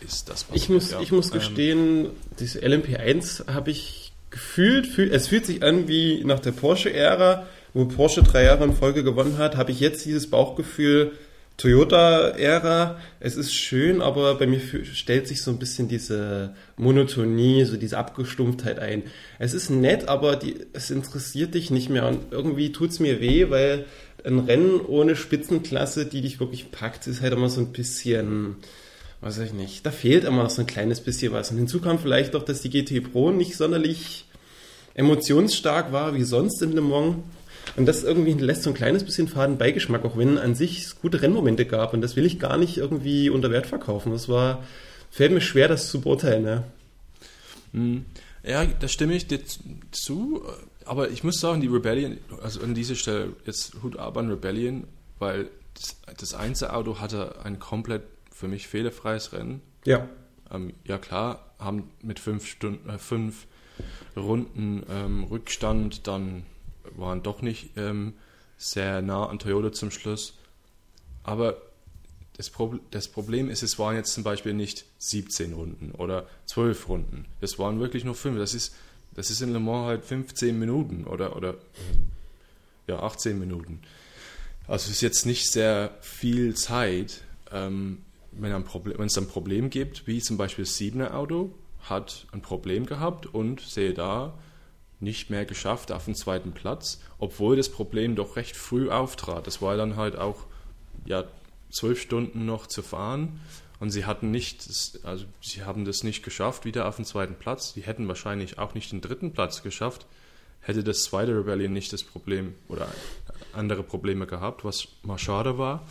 ist 0.00 0.28
das 0.28 0.46
was. 0.48 0.56
Ich 0.56 0.68
muss, 0.68 0.90
ja. 0.92 1.00
ich 1.00 1.12
muss 1.12 1.28
ähm, 1.28 1.32
gestehen, 1.32 2.04
ähm, 2.06 2.10
dieses 2.38 2.62
LMP1 2.62 3.52
habe 3.52 3.70
ich 3.70 4.12
gefühlt, 4.30 4.86
fühl, 4.86 5.12
es 5.12 5.28
fühlt 5.28 5.46
sich 5.46 5.62
an 5.62 5.88
wie 5.88 6.24
nach 6.24 6.40
der 6.40 6.52
Porsche-Ära, 6.52 7.46
wo 7.74 7.86
Porsche 7.86 8.22
drei 8.22 8.44
Jahre 8.44 8.64
in 8.64 8.74
Folge 8.74 9.04
gewonnen 9.04 9.38
hat, 9.38 9.56
habe 9.56 9.70
ich 9.70 9.80
jetzt 9.80 10.04
dieses 10.04 10.30
Bauchgefühl, 10.30 11.12
Toyota-Ära, 11.56 13.00
es 13.18 13.36
ist 13.36 13.54
schön, 13.54 14.02
aber 14.02 14.34
bei 14.34 14.46
mir 14.46 14.60
stellt 14.92 15.26
sich 15.26 15.42
so 15.42 15.50
ein 15.50 15.58
bisschen 15.58 15.88
diese 15.88 16.54
Monotonie, 16.76 17.64
so 17.64 17.78
diese 17.78 17.96
Abgestumpftheit 17.96 18.78
ein. 18.78 19.04
Es 19.38 19.54
ist 19.54 19.70
nett, 19.70 20.08
aber 20.08 20.36
die, 20.36 20.56
es 20.74 20.90
interessiert 20.90 21.54
dich 21.54 21.70
nicht 21.70 21.88
mehr 21.88 22.06
und 22.06 22.30
irgendwie 22.30 22.72
tut 22.72 22.90
es 22.90 23.00
mir 23.00 23.20
weh, 23.20 23.48
weil 23.48 23.86
ein 24.24 24.40
Rennen 24.40 24.80
ohne 24.80 25.16
Spitzenklasse, 25.16 26.04
die 26.04 26.20
dich 26.20 26.40
wirklich 26.40 26.70
packt, 26.70 27.06
ist 27.06 27.22
halt 27.22 27.32
immer 27.32 27.48
so 27.48 27.62
ein 27.62 27.72
bisschen, 27.72 28.56
weiß 29.22 29.38
ich 29.38 29.54
nicht, 29.54 29.86
da 29.86 29.92
fehlt 29.92 30.24
immer 30.24 30.50
so 30.50 30.60
ein 30.60 30.66
kleines 30.66 31.00
bisschen 31.00 31.32
was. 31.32 31.50
Und 31.50 31.56
hinzu 31.56 31.80
kam 31.80 31.98
vielleicht 31.98 32.36
auch, 32.36 32.42
dass 32.42 32.60
die 32.60 32.70
GT 32.70 33.12
Pro 33.12 33.30
nicht 33.30 33.56
sonderlich 33.56 34.26
emotionsstark 34.92 35.92
war 35.92 36.14
wie 36.14 36.24
sonst 36.24 36.60
in 36.60 36.72
Le 36.72 36.82
Mans. 36.82 37.16
Und 37.74 37.86
das 37.86 38.04
irgendwie 38.04 38.32
lässt 38.32 38.62
so 38.62 38.70
ein 38.70 38.74
kleines 38.74 39.04
bisschen 39.04 39.28
faden 39.28 39.58
Beigeschmack, 39.58 40.04
auch 40.04 40.16
wenn 40.16 40.38
an 40.38 40.54
sich 40.54 40.82
es 40.82 41.00
gute 41.00 41.20
Rennmomente 41.20 41.66
gab. 41.66 41.92
Und 41.92 42.00
das 42.00 42.16
will 42.16 42.24
ich 42.24 42.38
gar 42.38 42.56
nicht 42.56 42.78
irgendwie 42.78 43.28
unter 43.28 43.50
Wert 43.50 43.66
verkaufen. 43.66 44.12
Das 44.12 44.28
war, 44.28 44.62
fällt 45.10 45.32
mir 45.32 45.40
schwer, 45.40 45.68
das 45.68 45.90
zu 45.90 46.00
beurteilen. 46.00 46.46
Ja, 46.46 46.64
hm. 47.72 48.04
ja 48.44 48.64
da 48.64 48.88
stimme 48.88 49.14
ich 49.14 49.26
dir 49.26 49.40
zu. 49.90 50.42
Aber 50.84 51.10
ich 51.10 51.24
muss 51.24 51.40
sagen, 51.40 51.60
die 51.60 51.66
Rebellion, 51.66 52.18
also 52.42 52.62
an 52.62 52.74
dieser 52.74 52.94
Stelle 52.94 53.32
jetzt 53.44 53.74
Hut 53.82 53.98
ab 53.98 54.16
an 54.16 54.30
Rebellion, 54.30 54.84
weil 55.18 55.48
das, 55.74 55.96
das 56.16 56.34
Einzelauto 56.34 57.00
hatte 57.00 57.44
ein 57.44 57.58
komplett 57.58 58.02
für 58.32 58.48
mich 58.48 58.68
fehlerfreies 58.68 59.32
Rennen. 59.32 59.60
Ja. 59.84 60.08
Ähm, 60.50 60.72
ja 60.84 60.98
klar, 60.98 61.44
haben 61.58 61.90
mit 62.02 62.20
fünf 62.20 62.46
Stunden, 62.46 62.88
äh, 62.88 62.98
fünf 62.98 63.46
Runden 64.16 64.84
ähm, 64.88 65.24
Rückstand 65.24 66.06
dann 66.06 66.44
waren 66.98 67.22
doch 67.22 67.42
nicht 67.42 67.70
ähm, 67.76 68.14
sehr 68.56 69.02
nah 69.02 69.26
an 69.26 69.38
Toyota 69.38 69.72
zum 69.72 69.90
Schluss. 69.90 70.34
Aber 71.22 71.56
das, 72.36 72.50
Pro 72.50 72.78
das, 72.90 73.08
Problem 73.08 73.48
ist, 73.48 73.62
es 73.62 73.78
waren 73.78 73.96
jetzt 73.96 74.12
zum 74.12 74.22
Beispiel 74.22 74.52
nicht 74.52 74.84
17 74.98 75.52
Runden 75.52 75.92
oder 75.92 76.26
12 76.46 76.88
Runden. 76.88 77.24
Es 77.40 77.58
waren 77.58 77.80
wirklich 77.80 78.04
nur 78.04 78.14
5. 78.14 78.38
Das 78.38 78.54
ist, 78.54 78.74
das 79.14 79.30
ist 79.30 79.40
in 79.40 79.52
Le 79.52 79.60
Mans 79.60 79.86
halt 79.86 80.04
15 80.04 80.58
Minuten 80.58 81.04
oder, 81.04 81.36
oder 81.36 81.54
ja, 82.86 83.00
18 83.00 83.38
Minuten. 83.38 83.80
Also 84.68 84.86
es 84.86 84.96
ist 84.96 85.00
jetzt 85.00 85.26
nicht 85.26 85.50
sehr 85.50 85.96
viel 86.00 86.54
Zeit, 86.54 87.22
ähm, 87.52 88.02
wenn, 88.32 88.52
wenn 88.52 89.06
es 89.06 89.16
ein 89.16 89.28
Problem 89.28 89.70
gibt, 89.70 90.06
wie 90.06 90.20
zum 90.20 90.36
Beispiel 90.36 90.64
das 90.64 90.76
7er 90.76 91.14
Auto 91.14 91.52
hat 91.88 92.26
ein 92.32 92.42
Problem 92.42 92.84
gehabt 92.84 93.26
und 93.26 93.60
sehe 93.60 93.94
da, 93.94 94.34
nicht 95.00 95.30
mehr 95.30 95.44
geschafft 95.44 95.92
auf 95.92 96.06
den 96.06 96.14
zweiten 96.14 96.52
Platz, 96.52 97.00
obwohl 97.18 97.56
das 97.56 97.68
Problem 97.68 98.16
doch 98.16 98.36
recht 98.36 98.56
früh 98.56 98.90
auftrat. 98.90 99.46
Das 99.46 99.60
war 99.60 99.76
dann 99.76 99.96
halt 99.96 100.16
auch 100.16 100.46
ja, 101.04 101.24
zwölf 101.70 102.00
Stunden 102.00 102.46
noch 102.46 102.66
zu 102.66 102.82
fahren 102.82 103.40
und 103.78 103.90
sie 103.90 104.06
hatten 104.06 104.30
nicht, 104.30 104.68
also 105.02 105.26
sie 105.42 105.64
haben 105.64 105.84
das 105.84 106.02
nicht 106.02 106.22
geschafft, 106.22 106.64
wieder 106.64 106.88
auf 106.88 106.96
den 106.96 107.04
zweiten 107.04 107.34
Platz. 107.34 107.74
Sie 107.74 107.82
hätten 107.82 108.08
wahrscheinlich 108.08 108.58
auch 108.58 108.74
nicht 108.74 108.90
den 108.92 109.02
dritten 109.02 109.32
Platz 109.32 109.62
geschafft, 109.62 110.06
hätte 110.60 110.82
das 110.82 111.04
zweite 111.04 111.36
Rebellion 111.36 111.72
nicht 111.72 111.92
das 111.92 112.02
Problem 112.02 112.54
oder 112.68 112.88
andere 113.52 113.82
Probleme 113.82 114.26
gehabt, 114.26 114.64
was 114.64 114.88
mal 115.02 115.18
schade 115.18 115.58
war. 115.58 115.86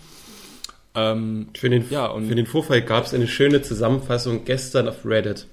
Ähm, 0.96 1.50
für, 1.56 1.70
den, 1.70 1.90
ja, 1.90 2.14
für 2.20 2.36
den 2.36 2.48
Vorfall 2.48 2.82
gab 2.82 3.06
es 3.06 3.14
eine 3.14 3.28
schöne 3.28 3.62
Zusammenfassung 3.62 4.46
gestern 4.46 4.88
auf 4.88 5.06
Reddit. 5.06 5.46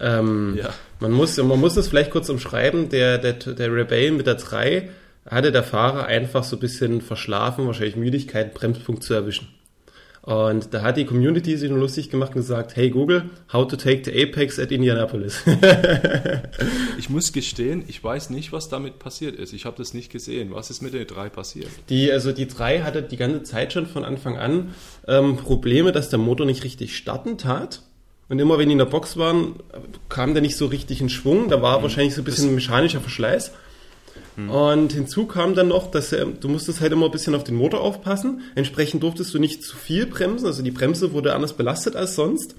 Ähm, 0.00 0.56
ja. 0.56 0.70
Man 1.00 1.12
muss, 1.12 1.36
man 1.36 1.60
muss 1.60 1.76
es 1.76 1.88
vielleicht 1.88 2.10
kurz 2.10 2.28
umschreiben. 2.28 2.88
Der, 2.88 3.18
der, 3.18 3.34
der 3.34 3.72
Rebellion 3.72 4.16
mit 4.16 4.26
der 4.26 4.36
3 4.36 4.88
hatte 5.26 5.52
der 5.52 5.62
Fahrer 5.62 6.06
einfach 6.06 6.44
so 6.44 6.56
ein 6.56 6.60
bisschen 6.60 7.00
verschlafen, 7.00 7.66
wahrscheinlich 7.66 7.96
Müdigkeit, 7.96 8.54
Bremspunkt 8.54 9.02
zu 9.02 9.14
erwischen. 9.14 9.48
Und 10.28 10.74
da 10.74 10.82
hat 10.82 10.98
die 10.98 11.06
Community 11.06 11.56
sich 11.56 11.70
nur 11.70 11.78
lustig 11.78 12.10
gemacht 12.10 12.32
und 12.34 12.42
gesagt, 12.42 12.76
hey 12.76 12.90
Google, 12.90 13.30
how 13.50 13.66
to 13.66 13.76
take 13.76 14.02
the 14.04 14.22
Apex 14.22 14.58
at 14.58 14.70
Indianapolis. 14.70 15.42
ich 16.98 17.08
muss 17.08 17.32
gestehen, 17.32 17.82
ich 17.88 18.04
weiß 18.04 18.28
nicht, 18.28 18.52
was 18.52 18.68
damit 18.68 18.98
passiert 18.98 19.36
ist. 19.36 19.54
Ich 19.54 19.64
habe 19.64 19.78
das 19.78 19.94
nicht 19.94 20.12
gesehen. 20.12 20.50
Was 20.52 20.68
ist 20.68 20.82
mit 20.82 20.92
der 20.92 21.06
3 21.06 21.30
passiert? 21.30 21.68
Die, 21.88 22.12
also 22.12 22.32
die 22.32 22.46
3 22.46 22.80
hatte 22.80 23.02
die 23.02 23.16
ganze 23.16 23.44
Zeit 23.44 23.72
schon 23.72 23.86
von 23.86 24.04
Anfang 24.04 24.36
an 24.36 24.74
ähm, 25.06 25.38
Probleme, 25.38 25.92
dass 25.92 26.10
der 26.10 26.18
Motor 26.18 26.44
nicht 26.44 26.62
richtig 26.62 26.94
starten 26.94 27.38
tat. 27.38 27.80
Und 28.28 28.38
immer 28.38 28.58
wenn 28.58 28.68
die 28.68 28.74
in 28.74 28.78
der 28.78 28.84
Box 28.84 29.16
waren, 29.16 29.56
kam 30.08 30.34
der 30.34 30.42
nicht 30.42 30.56
so 30.56 30.66
richtig 30.66 31.00
in 31.00 31.08
Schwung. 31.08 31.48
Da 31.48 31.62
war 31.62 31.78
mhm. 31.78 31.82
wahrscheinlich 31.84 32.14
so 32.14 32.20
ein 32.20 32.24
bisschen 32.24 32.54
mechanischer 32.54 33.00
Verschleiß. 33.00 33.52
Mhm. 34.36 34.50
Und 34.50 34.92
hinzu 34.92 35.26
kam 35.26 35.54
dann 35.54 35.68
noch, 35.68 35.90
dass 35.90 36.12
er, 36.12 36.26
du 36.26 36.48
musstest 36.48 36.80
halt 36.80 36.92
immer 36.92 37.06
ein 37.06 37.12
bisschen 37.12 37.34
auf 37.34 37.44
den 37.44 37.56
Motor 37.56 37.80
aufpassen. 37.80 38.42
Entsprechend 38.54 39.02
durftest 39.02 39.32
du 39.32 39.38
nicht 39.38 39.62
zu 39.62 39.76
viel 39.76 40.06
bremsen. 40.06 40.46
Also 40.46 40.62
die 40.62 40.70
Bremse 40.70 41.12
wurde 41.12 41.34
anders 41.34 41.54
belastet 41.54 41.96
als 41.96 42.14
sonst. 42.14 42.54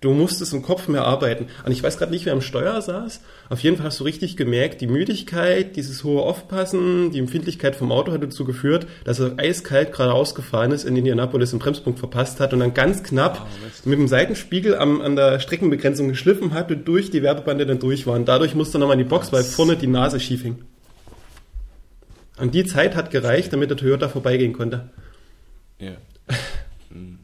Du 0.00 0.12
musstest 0.12 0.52
im 0.52 0.62
Kopf 0.62 0.88
mehr 0.88 1.04
arbeiten. 1.04 1.46
Und 1.64 1.72
ich 1.72 1.82
weiß 1.82 1.96
gerade 1.98 2.12
nicht, 2.12 2.26
wer 2.26 2.34
am 2.34 2.40
Steuer 2.40 2.80
saß. 2.82 3.20
Auf 3.48 3.60
jeden 3.60 3.76
Fall 3.76 3.86
hast 3.86 4.00
du 4.00 4.04
richtig 4.04 4.36
gemerkt, 4.36 4.80
die 4.80 4.86
Müdigkeit, 4.86 5.76
dieses 5.76 6.04
hohe 6.04 6.22
Aufpassen, 6.22 7.10
die 7.10 7.18
Empfindlichkeit 7.18 7.74
vom 7.74 7.90
Auto 7.90 8.12
hat 8.12 8.22
dazu 8.22 8.44
geführt, 8.44 8.86
dass 9.04 9.20
er 9.20 9.38
eiskalt 9.38 9.92
geradeaus 9.92 10.34
gefahren 10.34 10.72
ist, 10.72 10.84
in 10.84 10.96
Indianapolis 10.96 11.52
einen 11.52 11.60
Bremspunkt 11.60 11.98
verpasst 11.98 12.40
hat 12.40 12.52
und 12.52 12.60
dann 12.60 12.74
ganz 12.74 13.02
knapp 13.02 13.46
oh, 13.46 13.88
mit 13.88 13.98
dem 13.98 14.08
Seitenspiegel 14.08 14.76
am, 14.76 15.00
an 15.00 15.16
der 15.16 15.40
Streckenbegrenzung 15.40 16.08
geschliffen 16.08 16.52
hat 16.52 16.70
und 16.70 16.86
durch 16.86 17.10
die 17.10 17.22
Werbebande 17.22 17.64
dann 17.64 17.78
durch 17.78 18.06
war. 18.06 18.14
Und 18.14 18.26
dadurch 18.26 18.54
musste 18.54 18.76
er 18.76 18.80
nochmal 18.80 18.98
in 18.98 19.04
die 19.04 19.08
Box, 19.08 19.32
weil 19.32 19.42
vorne 19.42 19.76
die 19.76 19.86
Nase 19.86 20.20
schief 20.20 20.42
hing. 20.42 20.64
Und 22.36 22.54
die 22.54 22.64
Zeit 22.64 22.96
hat 22.96 23.10
gereicht, 23.10 23.52
damit 23.52 23.70
der 23.70 23.76
Toyota 23.76 24.08
vorbeigehen 24.08 24.52
konnte. 24.52 24.90
Ja. 25.78 25.92
Hm. 26.90 27.18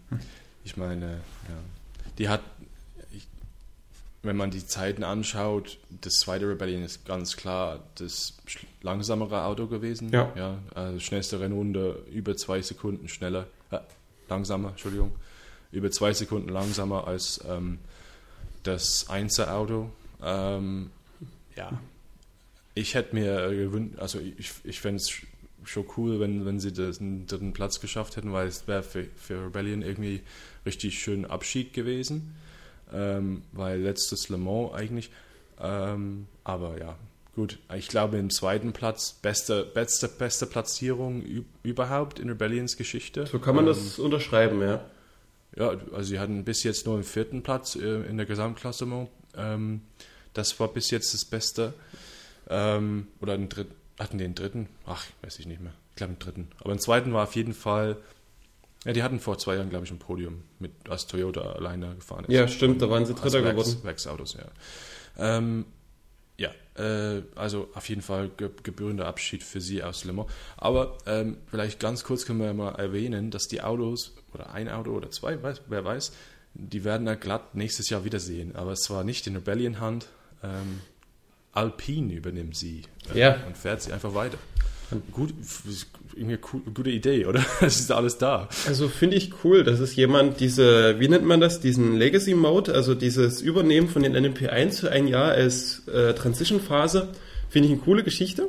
Ich 0.64 0.76
meine, 0.76 1.06
ja. 1.06 1.54
Die 2.18 2.28
hat 2.28 2.40
wenn 4.22 4.36
man 4.36 4.50
die 4.50 4.66
Zeiten 4.66 5.02
anschaut, 5.02 5.78
das 6.02 6.14
zweite 6.14 6.48
Rebellion 6.48 6.82
ist 6.82 7.06
ganz 7.06 7.36
klar 7.36 7.80
das 7.94 8.36
langsamere 8.82 9.44
Auto 9.44 9.66
gewesen. 9.66 10.10
Ja. 10.10 10.32
ja 10.36 10.58
also 10.74 11.00
schnellste 11.00 11.40
Rennrunde 11.40 12.04
über 12.12 12.36
zwei 12.36 12.60
Sekunden 12.60 13.08
schneller, 13.08 13.46
äh, 13.70 13.78
langsamer, 14.28 14.70
Entschuldigung, 14.70 15.12
über 15.72 15.90
zwei 15.90 16.12
Sekunden 16.12 16.50
langsamer 16.50 17.06
als 17.06 17.42
ähm, 17.48 17.78
das 18.62 19.08
Einzelauto. 19.08 19.90
Ähm, 20.22 20.90
ja, 21.56 21.80
ich 22.74 22.94
hätte 22.94 23.14
mir 23.14 23.48
gewünscht, 23.48 23.98
also 23.98 24.20
ich, 24.20 24.52
ich 24.64 24.80
fände 24.80 24.96
es 24.96 25.12
schon 25.64 25.86
cool, 25.96 26.20
wenn, 26.20 26.44
wenn 26.44 26.60
sie 26.60 26.72
den 26.72 27.26
dritten 27.26 27.54
Platz 27.54 27.80
geschafft 27.80 28.16
hätten, 28.16 28.32
weil 28.32 28.48
es 28.48 28.68
wäre 28.68 28.82
für, 28.82 29.04
für 29.16 29.46
Rebellion 29.46 29.80
irgendwie 29.80 30.20
richtig 30.66 30.98
schön 30.98 31.24
Abschied 31.24 31.72
gewesen 31.72 32.34
ähm, 32.92 33.42
weil 33.52 33.80
letztes 33.80 34.28
Le 34.28 34.38
Mans 34.38 34.72
eigentlich, 34.72 35.10
Ähm, 35.60 36.26
aber 36.42 36.78
ja, 36.78 36.96
gut. 37.34 37.58
Ich 37.76 37.88
glaube, 37.88 38.18
im 38.18 38.30
zweiten 38.30 38.72
Platz, 38.72 39.12
beste, 39.12 39.64
beste, 39.64 40.08
beste 40.08 40.46
Platzierung 40.46 41.22
überhaupt 41.62 42.18
in 42.18 42.28
Rebellions 42.28 42.76
Geschichte. 42.76 43.26
So 43.26 43.38
kann 43.38 43.54
man 43.54 43.66
ähm, 43.66 43.74
das 43.74 43.98
unterschreiben, 43.98 44.60
ja. 44.62 44.84
Ja, 45.56 45.70
also 45.92 46.02
sie 46.02 46.18
hatten 46.18 46.44
bis 46.44 46.62
jetzt 46.62 46.86
nur 46.86 46.96
den 46.96 47.04
vierten 47.04 47.42
Platz 47.42 47.76
äh, 47.76 48.02
in 48.08 48.16
der 48.16 48.26
Gesamtklassement. 48.26 49.10
Ähm, 49.36 49.82
das 50.32 50.58
war 50.60 50.68
bis 50.68 50.90
jetzt 50.90 51.12
das 51.12 51.24
Beste. 51.24 51.74
Ähm, 52.48 53.08
oder 53.20 53.36
den 53.36 53.48
dritten, 53.48 53.74
hatten 53.98 54.18
die 54.18 54.24
den 54.24 54.34
dritten? 54.34 54.68
Ach, 54.86 55.04
weiß 55.22 55.40
ich 55.40 55.46
nicht 55.46 55.60
mehr. 55.60 55.72
Ich 55.90 55.96
glaube 55.96 56.14
den 56.14 56.18
dritten. 56.20 56.48
Aber 56.60 56.72
den 56.72 56.78
zweiten 56.78 57.12
war 57.12 57.24
auf 57.24 57.34
jeden 57.34 57.54
Fall 57.54 57.96
ja, 58.84 58.92
die 58.92 59.02
hatten 59.02 59.20
vor 59.20 59.38
zwei 59.38 59.56
Jahren, 59.56 59.68
glaube 59.68 59.84
ich, 59.84 59.90
ein 59.90 59.98
Podium, 59.98 60.42
mit, 60.58 60.72
als 60.88 61.06
Toyota 61.06 61.40
alleine 61.52 61.94
gefahren 61.96 62.24
ist. 62.24 62.32
Ja, 62.32 62.48
stimmt, 62.48 62.80
da 62.80 62.88
waren 62.88 63.04
sie 63.04 63.14
Dritter 63.14 63.42
geworden. 63.42 63.76
Wax-Autos, 63.82 64.34
ja. 64.34 64.46
Ähm, 65.18 65.66
ja, 66.38 66.50
äh, 66.76 67.22
also 67.34 67.68
auf 67.74 67.88
jeden 67.90 68.00
Fall 68.00 68.30
ge 68.30 68.48
gebührender 68.62 69.06
Abschied 69.06 69.42
für 69.42 69.60
sie 69.60 69.82
aus 69.82 70.04
Le 70.04 70.14
Mans. 70.14 70.30
Aber 70.56 70.96
ähm, 71.06 71.36
vielleicht 71.50 71.78
ganz 71.78 72.04
kurz 72.04 72.24
können 72.24 72.40
wir 72.40 72.54
mal 72.54 72.74
erwähnen, 72.76 73.30
dass 73.30 73.48
die 73.48 73.60
Autos, 73.60 74.14
oder 74.32 74.54
ein 74.54 74.70
Auto 74.70 74.92
oder 74.92 75.10
zwei, 75.10 75.42
weiß, 75.42 75.62
wer 75.68 75.84
weiß, 75.84 76.12
die 76.54 76.82
werden 76.82 77.06
ja 77.06 77.14
glatt 77.16 77.54
nächstes 77.54 77.90
Jahr 77.90 78.04
wiedersehen. 78.04 78.56
Aber 78.56 78.72
es 78.72 78.88
war 78.88 79.04
nicht 79.04 79.26
in 79.26 79.36
Rebellion-Hand. 79.36 80.06
Ähm, 80.42 80.80
Alpine 81.52 82.14
übernimmt 82.14 82.56
sie 82.56 82.82
äh, 83.14 83.18
ja. 83.18 83.36
und 83.46 83.58
fährt 83.58 83.82
sie 83.82 83.92
einfach 83.92 84.14
weiter. 84.14 84.38
Gut, 85.12 85.32
eine 86.18 86.38
gute 86.38 86.90
Idee, 86.90 87.26
oder? 87.26 87.44
Es 87.60 87.80
ist 87.80 87.92
alles 87.92 88.18
da. 88.18 88.48
Also 88.66 88.88
finde 88.88 89.16
ich 89.16 89.32
cool, 89.44 89.62
dass 89.62 89.80
es 89.80 89.94
jemand 89.94 90.40
diese, 90.40 90.98
wie 90.98 91.08
nennt 91.08 91.24
man 91.24 91.40
das, 91.40 91.60
diesen 91.60 91.96
Legacy 91.96 92.34
Mode, 92.34 92.74
also 92.74 92.94
dieses 92.94 93.40
Übernehmen 93.40 93.88
von 93.88 94.02
den 94.02 94.16
NMP1 94.16 94.80
für 94.80 94.90
ein 94.90 95.06
Jahr 95.06 95.32
als 95.32 95.86
äh, 95.88 96.14
Transition-Phase, 96.14 97.08
finde 97.48 97.68
ich 97.68 97.74
eine 97.74 97.82
coole 97.82 98.02
Geschichte. 98.02 98.48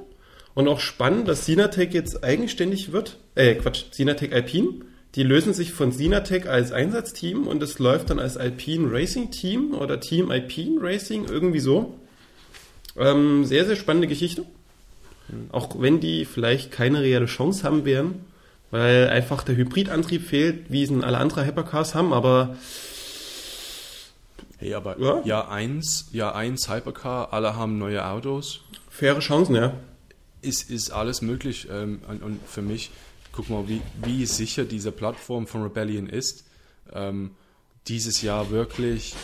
Und 0.53 0.67
auch 0.67 0.79
spannend, 0.79 1.27
dass 1.27 1.45
Sinatec 1.45 1.93
jetzt 1.93 2.23
eigenständig 2.23 2.91
wird. 2.91 3.17
Äh, 3.35 3.55
Quatsch, 3.55 3.85
Sinatec 3.91 4.33
Alpine. 4.33 4.81
Die 5.15 5.23
lösen 5.23 5.53
sich 5.53 5.71
von 5.71 5.91
Sinatec 5.91 6.47
als 6.47 6.71
Einsatzteam 6.71 7.47
und 7.47 7.61
es 7.61 7.79
läuft 7.79 8.09
dann 8.09 8.19
als 8.19 8.37
Alpine 8.37 8.91
Racing 8.91 9.31
Team 9.31 9.73
oder 9.73 9.99
Team 9.99 10.31
Alpine 10.31 10.81
Racing, 10.81 11.25
irgendwie 11.29 11.59
so. 11.59 11.99
Ähm, 12.97 13.45
sehr, 13.45 13.65
sehr 13.65 13.75
spannende 13.75 14.07
Geschichte. 14.07 14.45
Auch 15.51 15.79
wenn 15.79 15.99
die 15.99 16.25
vielleicht 16.25 16.71
keine 16.71 17.01
reelle 17.01 17.25
Chance 17.25 17.63
haben 17.63 17.85
werden, 17.85 18.25
weil 18.71 19.09
einfach 19.09 19.43
der 19.43 19.55
Hybridantrieb 19.55 20.25
fehlt, 20.25 20.71
wie 20.71 20.83
es 20.83 20.89
in 20.89 21.03
alle 21.03 21.17
anderen 21.17 21.45
Hypercars 21.45 21.93
haben, 21.95 22.13
aber. 22.13 22.55
Hey, 24.57 24.73
aber 24.73 24.99
ja? 24.99 25.21
Jahr 25.25 25.51
1, 25.51 26.09
Jahr 26.11 26.35
1 26.35 26.69
Hypercar, 26.69 27.33
alle 27.33 27.55
haben 27.55 27.77
neue 27.77 28.05
Autos. 28.05 28.61
Faire 28.89 29.19
Chancen, 29.19 29.55
ja. 29.55 29.73
Ist, 30.41 30.69
ist 30.69 30.91
alles 30.91 31.21
möglich. 31.21 31.67
Ähm, 31.71 32.01
und, 32.07 32.23
und, 32.23 32.39
für 32.47 32.61
mich, 32.61 32.91
guck 33.31 33.49
mal, 33.49 33.67
wie, 33.67 33.81
wie 34.03 34.25
sicher 34.25 34.65
diese 34.65 34.91
Plattform 34.91 35.47
von 35.47 35.63
Rebellion 35.63 36.07
ist. 36.07 36.45
Ähm, 36.93 37.31
dieses 37.87 38.21
Jahr 38.21 38.51
wirklich 38.51 39.15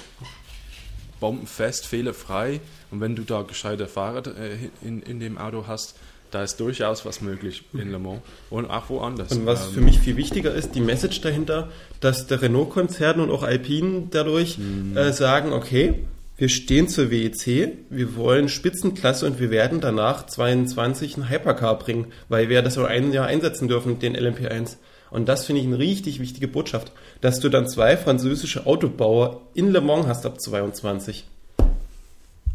bombenfest, 1.19 1.85
fehlerfrei. 1.85 2.59
Und 2.91 3.01
wenn 3.01 3.15
du 3.15 3.23
da 3.23 3.41
gescheite 3.41 3.87
Fahrer 3.87 4.27
äh, 4.27 4.57
in, 4.81 5.01
in 5.01 5.19
dem 5.19 5.37
Auto 5.37 5.65
hast, 5.67 5.95
da 6.31 6.43
ist 6.43 6.59
durchaus 6.59 7.05
was 7.05 7.21
möglich 7.21 7.63
in 7.73 7.91
Le 7.91 7.99
Mans 7.99 8.21
und 8.49 8.65
auch 8.65 8.89
woanders. 8.89 9.31
Und 9.31 9.45
was 9.45 9.67
ähm, 9.67 9.73
für 9.73 9.81
mich 9.81 9.99
viel 9.99 10.17
wichtiger 10.17 10.53
ist, 10.53 10.75
die 10.75 10.81
Message 10.81 11.21
dahinter, 11.21 11.69
dass 11.99 12.27
der 12.27 12.41
Renault-Konzern 12.41 13.21
und 13.21 13.31
auch 13.31 13.43
Alpine 13.43 14.07
dadurch 14.11 14.57
mhm. 14.57 14.97
äh, 14.97 15.13
sagen, 15.13 15.53
okay, 15.53 16.05
wir 16.37 16.49
stehen 16.49 16.87
zur 16.87 17.09
WEC, 17.09 17.69
wir 17.89 18.15
wollen 18.15 18.47
Spitzenklasse 18.47 19.25
und 19.25 19.39
wir 19.39 19.49
werden 19.49 19.81
danach 19.81 20.27
22 20.27 21.15
einen 21.15 21.29
Hypercar 21.29 21.79
bringen, 21.79 22.07
weil 22.29 22.49
wir 22.49 22.61
das 22.61 22.75
nur 22.75 22.87
ein 22.87 23.11
Jahr 23.11 23.25
einsetzen 23.25 23.67
dürfen, 23.67 23.97
den 23.99 24.15
LMP1. 24.15 24.75
Und 25.09 25.27
das 25.27 25.45
finde 25.45 25.61
ich 25.61 25.67
eine 25.67 25.79
richtig 25.79 26.19
wichtige 26.19 26.47
Botschaft, 26.47 26.91
dass 27.21 27.39
du 27.39 27.49
dann 27.49 27.67
zwei 27.67 27.97
französische 27.97 28.65
Autobauer 28.65 29.41
in 29.53 29.71
Le 29.71 29.81
Mans 29.81 30.07
hast 30.07 30.25
ab 30.25 30.39
22. 30.39 31.25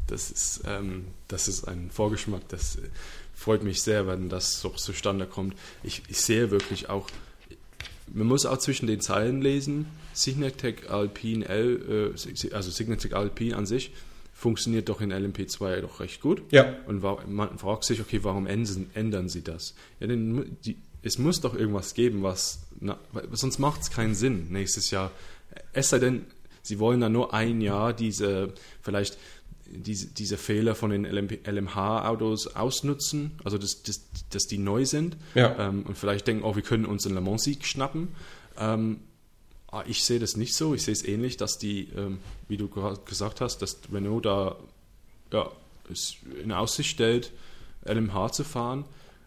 Das 0.07 0.31
ist, 0.31 0.63
ähm, 0.67 1.07
das 1.29 1.49
ist 1.49 1.67
ein 1.67 1.91
Vorgeschmack, 1.91 2.47
das 2.49 2.79
freut 3.35 3.63
mich 3.63 3.83
sehr, 3.83 4.07
wenn 4.07 4.29
das 4.29 4.61
so 4.61 4.69
zustande 4.71 5.27
kommt. 5.27 5.57
Ich, 5.83 6.03
ich 6.09 6.21
sehe 6.21 6.51
wirklich 6.51 6.91
auch, 6.91 7.09
man 8.13 8.27
muss 8.27 8.45
auch 8.45 8.59
zwischen 8.59 8.87
den 8.87 9.01
Zeilen 9.01 9.41
lesen, 9.41 9.87
Signatec 10.13 10.91
Alpine 10.91 11.49
L, 11.49 12.15
äh, 12.15 12.55
also 12.55 12.71
Signatec 12.71 13.15
Alpine 13.15 13.57
an 13.57 13.65
sich, 13.65 13.93
funktioniert 14.35 14.89
doch 14.89 15.01
in 15.01 15.13
LMP2 15.13 15.81
doch 15.81 16.01
recht 16.01 16.21
gut. 16.21 16.43
Ja. 16.51 16.77
Und 16.87 17.03
man 17.29 17.59
fragt 17.59 17.85
sich, 17.85 18.01
okay, 18.01 18.21
warum 18.23 18.47
ändern 18.47 19.29
sie 19.29 19.43
das? 19.43 19.75
Ja, 20.01 20.09
denn 20.09 20.57
die, 20.65 20.77
es 21.03 21.19
muss 21.19 21.41
doch 21.41 21.55
irgendwas 21.55 21.95
geben, 21.95 22.23
was, 22.23 22.61
na, 22.81 22.99
sonst 23.33 23.59
macht 23.59 23.83
es 23.83 23.91
keinen 23.91 24.15
Sinn 24.15 24.49
nächstes 24.51 24.91
Jahr. 24.91 25.11
Es 25.73 25.91
sei 25.91 25.99
denn, 25.99 26.27
sie 26.63 26.79
wollen 26.79 27.01
dann 27.01 27.13
nur 27.13 27.35
ein 27.35 27.61
Jahr 27.61 27.93
diese, 27.93 28.55
vielleicht 28.83 29.19
diese, 29.67 30.09
diese 30.09 30.37
Fehler 30.37 30.75
von 30.75 30.91
den 30.91 31.05
LMH-Autos 31.05 32.55
ausnutzen, 32.55 33.33
also 33.43 33.59
dass, 33.59 33.83
dass, 33.83 34.03
dass 34.31 34.47
die 34.47 34.59
neu 34.59 34.85
sind 34.85 35.17
ja. 35.35 35.69
ähm, 35.69 35.85
und 35.85 35.97
vielleicht 35.97 36.27
denken, 36.27 36.45
oh, 36.45 36.55
wir 36.55 36.63
können 36.63 36.85
uns 36.85 37.07
einen 37.07 37.15
Le 37.15 37.21
Mans-Sieg 37.21 37.65
schnappen. 37.65 38.09
Ähm, 38.59 39.01
ah, 39.69 39.83
ich 39.87 40.05
sehe 40.05 40.21
das 40.21 40.37
nicht 40.37 40.55
so, 40.55 40.75
ich 40.75 40.83
sehe 40.83 40.93
es 40.93 41.05
ähnlich, 41.05 41.37
dass 41.37 41.59
die, 41.59 41.89
ähm, 41.97 42.19
wie 42.49 42.59
du 42.59 42.69
gesagt 42.69 43.41
hast, 43.41 43.59
dass 43.59 43.79
Renault 43.93 44.27
da 44.27 44.57
ja, 45.33 45.51
es 45.91 46.17
in 46.43 46.53
Aussicht 46.53 46.91
stellt, 46.91 47.33
LMH 47.85 48.33
zu 48.33 48.45
fahren. 48.45 48.85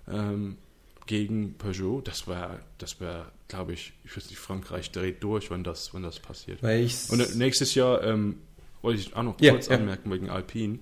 Ähm, 0.08 0.58
gegen 1.06 1.56
Peugeot, 1.58 2.02
das 2.02 2.28
wäre, 2.28 2.60
das 2.78 3.00
wäre, 3.00 3.28
glaube 3.48 3.74
ich, 3.74 3.94
ich 4.04 4.16
weiß 4.16 4.30
nicht, 4.30 4.40
Frankreich 4.40 4.92
dreht 4.92 5.24
durch, 5.24 5.52
wenn 5.52 5.64
das, 5.64 5.94
wenn 5.94 6.04
das 6.04 6.20
passiert. 6.20 6.64
Und 7.12 7.20
äh, 7.20 7.28
nächstes 7.36 7.76
Jahr 7.76 8.04
ähm, 8.04 8.38
wollte 8.82 9.02
ich 9.02 9.16
auch 9.16 9.24
noch 9.24 9.40
ja, 9.40 9.52
kurz 9.52 9.68
ja. 9.68 9.76
anmerken 9.76 10.12
wegen 10.12 10.30
Alpine. 10.30 10.80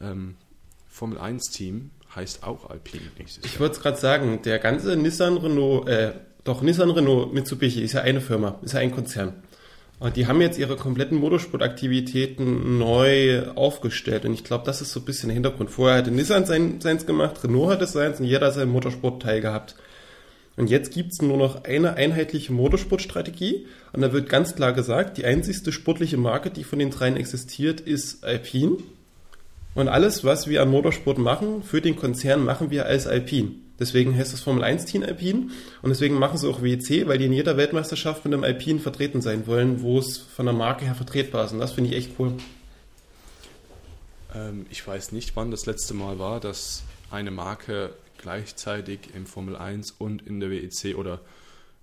Ähm, 0.00 0.36
Formel 0.88 1.18
1 1.18 1.50
Team 1.50 1.90
heißt 2.14 2.44
auch 2.44 2.70
Alpine 2.70 3.04
nächstes 3.18 3.44
Jahr. 3.44 3.52
Ich 3.52 3.60
wollte 3.60 3.76
es 3.76 3.80
gerade 3.80 3.96
sagen, 3.96 4.42
der 4.42 4.58
ganze 4.58 4.96
Nissan 4.96 5.36
Renault, 5.36 5.88
äh, 5.88 6.14
doch 6.44 6.62
Nissan 6.62 6.90
Renault 6.90 7.34
Mitsubishi 7.34 7.82
ist 7.82 7.94
ja 7.94 8.02
eine 8.02 8.20
Firma, 8.20 8.58
ist 8.62 8.74
ja 8.74 8.80
ein 8.80 8.92
Konzern. 8.92 9.34
Und 10.00 10.16
die 10.16 10.26
haben 10.26 10.40
jetzt 10.40 10.58
ihre 10.58 10.76
kompletten 10.76 11.18
Motorsportaktivitäten 11.18 12.78
neu 12.78 13.46
aufgestellt. 13.54 14.24
Und 14.24 14.34
ich 14.34 14.44
glaube, 14.44 14.64
das 14.66 14.80
ist 14.80 14.92
so 14.92 15.00
ein 15.00 15.06
bisschen 15.06 15.28
der 15.28 15.34
Hintergrund. 15.34 15.70
Vorher 15.70 15.98
hatte 15.98 16.10
Nissan 16.10 16.46
sein, 16.46 16.80
seins 16.80 17.06
gemacht, 17.06 17.42
Renault 17.44 17.70
hatte 17.70 17.86
seins 17.86 18.20
und 18.20 18.26
jeder 18.26 18.46
hat 18.46 18.54
seinen 18.54 18.72
Motorsportteil 18.72 19.40
gehabt. 19.40 19.76
Und 20.56 20.70
jetzt 20.70 20.92
gibt's 20.92 21.20
nur 21.20 21.36
noch 21.36 21.64
eine 21.64 21.94
einheitliche 21.94 22.52
Motorsportstrategie. 22.52 23.66
Und 23.92 24.02
da 24.02 24.12
wird 24.12 24.28
ganz 24.28 24.54
klar 24.54 24.72
gesagt, 24.72 25.16
die 25.16 25.24
einzigste 25.24 25.72
sportliche 25.72 26.16
Marke, 26.16 26.50
die 26.50 26.64
von 26.64 26.78
den 26.78 26.90
dreien 26.90 27.16
existiert, 27.16 27.80
ist 27.80 28.24
Alpine. 28.24 28.78
Und 29.74 29.88
alles, 29.88 30.22
was 30.22 30.48
wir 30.48 30.62
an 30.62 30.70
Motorsport 30.70 31.18
machen, 31.18 31.62
für 31.62 31.80
den 31.80 31.96
Konzern 31.96 32.44
machen 32.44 32.70
wir 32.70 32.86
als 32.86 33.06
Alpine. 33.06 33.63
Deswegen 33.78 34.16
heißt 34.16 34.32
das 34.32 34.40
Formel 34.40 34.62
1 34.62 34.84
Team 34.84 35.02
Alpine 35.02 35.48
und 35.82 35.90
deswegen 35.90 36.14
machen 36.18 36.38
sie 36.38 36.48
auch 36.48 36.62
WEC, 36.62 37.08
weil 37.08 37.18
die 37.18 37.26
in 37.26 37.32
jeder 37.32 37.56
Weltmeisterschaft 37.56 38.24
mit 38.24 38.32
einem 38.32 38.44
Alpine 38.44 38.78
vertreten 38.78 39.20
sein 39.20 39.46
wollen, 39.46 39.82
wo 39.82 39.98
es 39.98 40.18
von 40.18 40.46
der 40.46 40.54
Marke 40.54 40.84
her 40.84 40.94
vertretbar 40.94 41.44
ist. 41.44 41.52
Und 41.52 41.58
das 41.58 41.72
finde 41.72 41.90
ich 41.90 41.96
echt 41.96 42.12
cool. 42.18 42.34
Ähm, 44.34 44.66
ich 44.70 44.86
weiß 44.86 45.12
nicht, 45.12 45.34
wann 45.34 45.50
das 45.50 45.66
letzte 45.66 45.94
Mal 45.94 46.18
war, 46.18 46.38
dass 46.38 46.84
eine 47.10 47.32
Marke 47.32 47.90
gleichzeitig 48.18 49.00
im 49.14 49.26
Formel 49.26 49.56
1 49.56 49.92
und 49.98 50.26
in 50.26 50.40
der 50.40 50.50
WEC 50.50 50.96
oder 50.96 51.20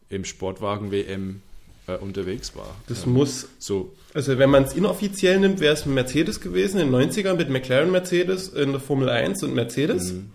im 0.10 0.26
Sportwagen 0.26 0.92
WM 0.92 1.42
äh, 1.88 1.96
unterwegs 1.96 2.56
war. 2.56 2.76
Das 2.88 3.06
ähm, 3.06 3.14
muss 3.14 3.48
so. 3.60 3.94
Also 4.14 4.38
wenn 4.38 4.50
man 4.50 4.64
es 4.64 4.74
inoffiziell 4.74 5.40
nimmt, 5.40 5.60
wäre 5.60 5.74
es 5.74 5.86
Mercedes 5.86 6.40
gewesen 6.40 6.80
in 6.80 6.92
den 6.92 7.12
90ern 7.12 7.36
mit 7.36 7.50
McLaren 7.50 7.92
Mercedes 7.92 8.50
in 8.50 8.72
der 8.72 8.82
Formel 8.82 9.10
1 9.10 9.44
und 9.44 9.54
Mercedes. 9.54 10.14
Mhm. 10.14 10.32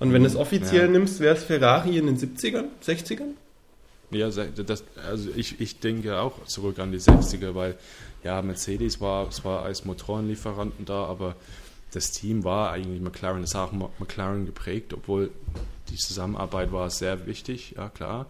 Und 0.00 0.12
wenn 0.12 0.22
du 0.22 0.28
es 0.28 0.36
offiziell 0.36 0.86
ja. 0.86 0.90
nimmst, 0.90 1.20
wäre 1.20 1.36
es 1.36 1.44
Ferrari 1.44 1.98
in 1.98 2.06
den 2.06 2.16
70ern, 2.16 2.66
60ern? 2.84 3.34
Ja, 4.10 4.30
das, 4.30 4.84
also 5.06 5.30
ich, 5.34 5.60
ich 5.60 5.80
denke 5.80 6.18
auch 6.18 6.44
zurück 6.46 6.78
an 6.78 6.92
die 6.92 6.98
60er, 6.98 7.54
weil 7.54 7.76
ja, 8.24 8.40
Mercedes 8.42 9.00
war 9.00 9.30
zwar 9.30 9.62
als 9.62 9.84
Motorenlieferanten 9.84 10.86
da, 10.86 11.04
aber 11.04 11.36
das 11.92 12.12
Team 12.12 12.44
war 12.44 12.72
eigentlich 12.72 13.00
McLaren, 13.00 13.42
das 13.42 13.50
ist 13.50 13.56
auch 13.56 13.72
McLaren 13.72 14.46
geprägt, 14.46 14.92
obwohl 14.94 15.30
die 15.90 15.96
Zusammenarbeit 15.96 16.72
war 16.72 16.90
sehr 16.90 17.26
wichtig, 17.26 17.74
ja 17.76 17.88
klar. 17.88 18.26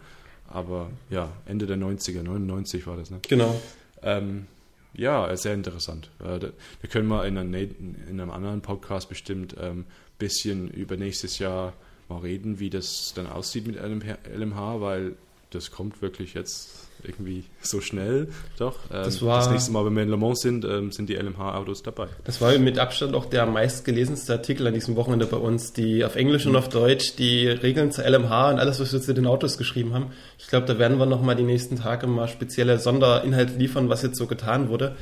Aber 0.49 0.91
ja, 1.11 1.31
Ende 1.47 1.67
der 1.67 1.77
90er, 1.77 2.23
99 2.23 2.87
war 2.87 2.97
das, 2.97 3.11
ne? 3.11 3.21
Genau. 3.29 3.61
Ähm, 4.03 4.47
ja, 4.95 5.37
sehr 5.37 5.55
interessant. 5.55 6.11
Äh, 6.21 6.39
da, 6.39 6.49
da, 6.49 6.89
können 6.89 7.09
wir 7.09 7.25
in, 7.27 7.37
einer, 7.37 7.59
in, 7.59 7.97
einem 8.09 8.31
anderen 8.31 8.63
Podcast 8.63 9.09
bestimmt 9.09 9.55
ähm, 9.61 9.85
bisschen 10.19 10.69
über 10.69 10.97
nächstes 10.97 11.39
Jahr 11.39 11.73
mal 12.09 12.21
reden, 12.21 12.59
wie 12.59 12.71
das 12.71 13.13
dann 13.15 13.27
aussieht 13.27 13.67
mit 13.67 13.77
LMH, 13.77 14.81
weil 14.81 15.15
das 15.51 15.71
kommt 15.71 16.03
wirklich 16.03 16.35
jetzt 16.35 16.89
irgendwie 17.05 17.45
so 17.63 17.81
schnell. 17.81 18.29
Doch. 18.59 18.77
Ähm, 18.91 19.05
das, 19.05 19.23
war, 19.23 19.39
das 19.39 19.51
nächste 19.51 19.73
Mal, 19.73 19.87
wenn 19.87 19.95
wir 19.95 20.03
in 20.03 20.09
Le 20.09 20.17
Mans 20.17 20.41
sind, 20.41 20.65
ähm, 20.65 20.91
sind 20.91 21.09
die 21.09 21.15
LMH-Autos 21.15 21.83
dabei. 21.83 22.09
Das 22.25 22.41
war 22.41 22.57
mit 22.59 22.79
Abstand 22.79 23.15
auch 23.15 23.27
der 23.27 23.47
meistgelesenste 23.47 24.33
Artikel 24.33 24.67
an 24.67 24.75
diesem 24.75 24.97
Wochenende 24.97 25.27
bei 25.27 25.37
uns, 25.37 25.73
die 25.73 26.05
auf 26.05 26.17
Englisch 26.17 26.47
und 26.47 26.57
auf 26.57 26.69
Deutsch 26.69 27.15
die 27.17 27.47
Regeln 27.49 27.93
zur 27.93 28.05
LMH 28.05 28.51
und 28.51 28.59
alles, 28.59 28.81
was 28.81 28.93
wir 28.93 29.01
zu 29.01 29.15
den 29.15 29.27
Autos 29.27 29.59
geschrieben 29.59 29.95
haben. 29.95 30.11
Ich 30.39 30.49
glaube, 30.49 30.67
da 30.67 30.79
werden 30.79 30.99
wir 30.99 31.07
nochmal 31.07 31.37
die 31.37 31.45
nächsten 31.45 31.77
Tage 31.77 32.07
mal 32.07 32.29
spezielle 32.29 32.79
Sonderinhalte 32.79 33.55
liefern, 33.57 33.89
was 33.89 34.03
jetzt 34.03 34.19
so 34.19 34.27
getan 34.27 34.69
wurde. 34.69 34.97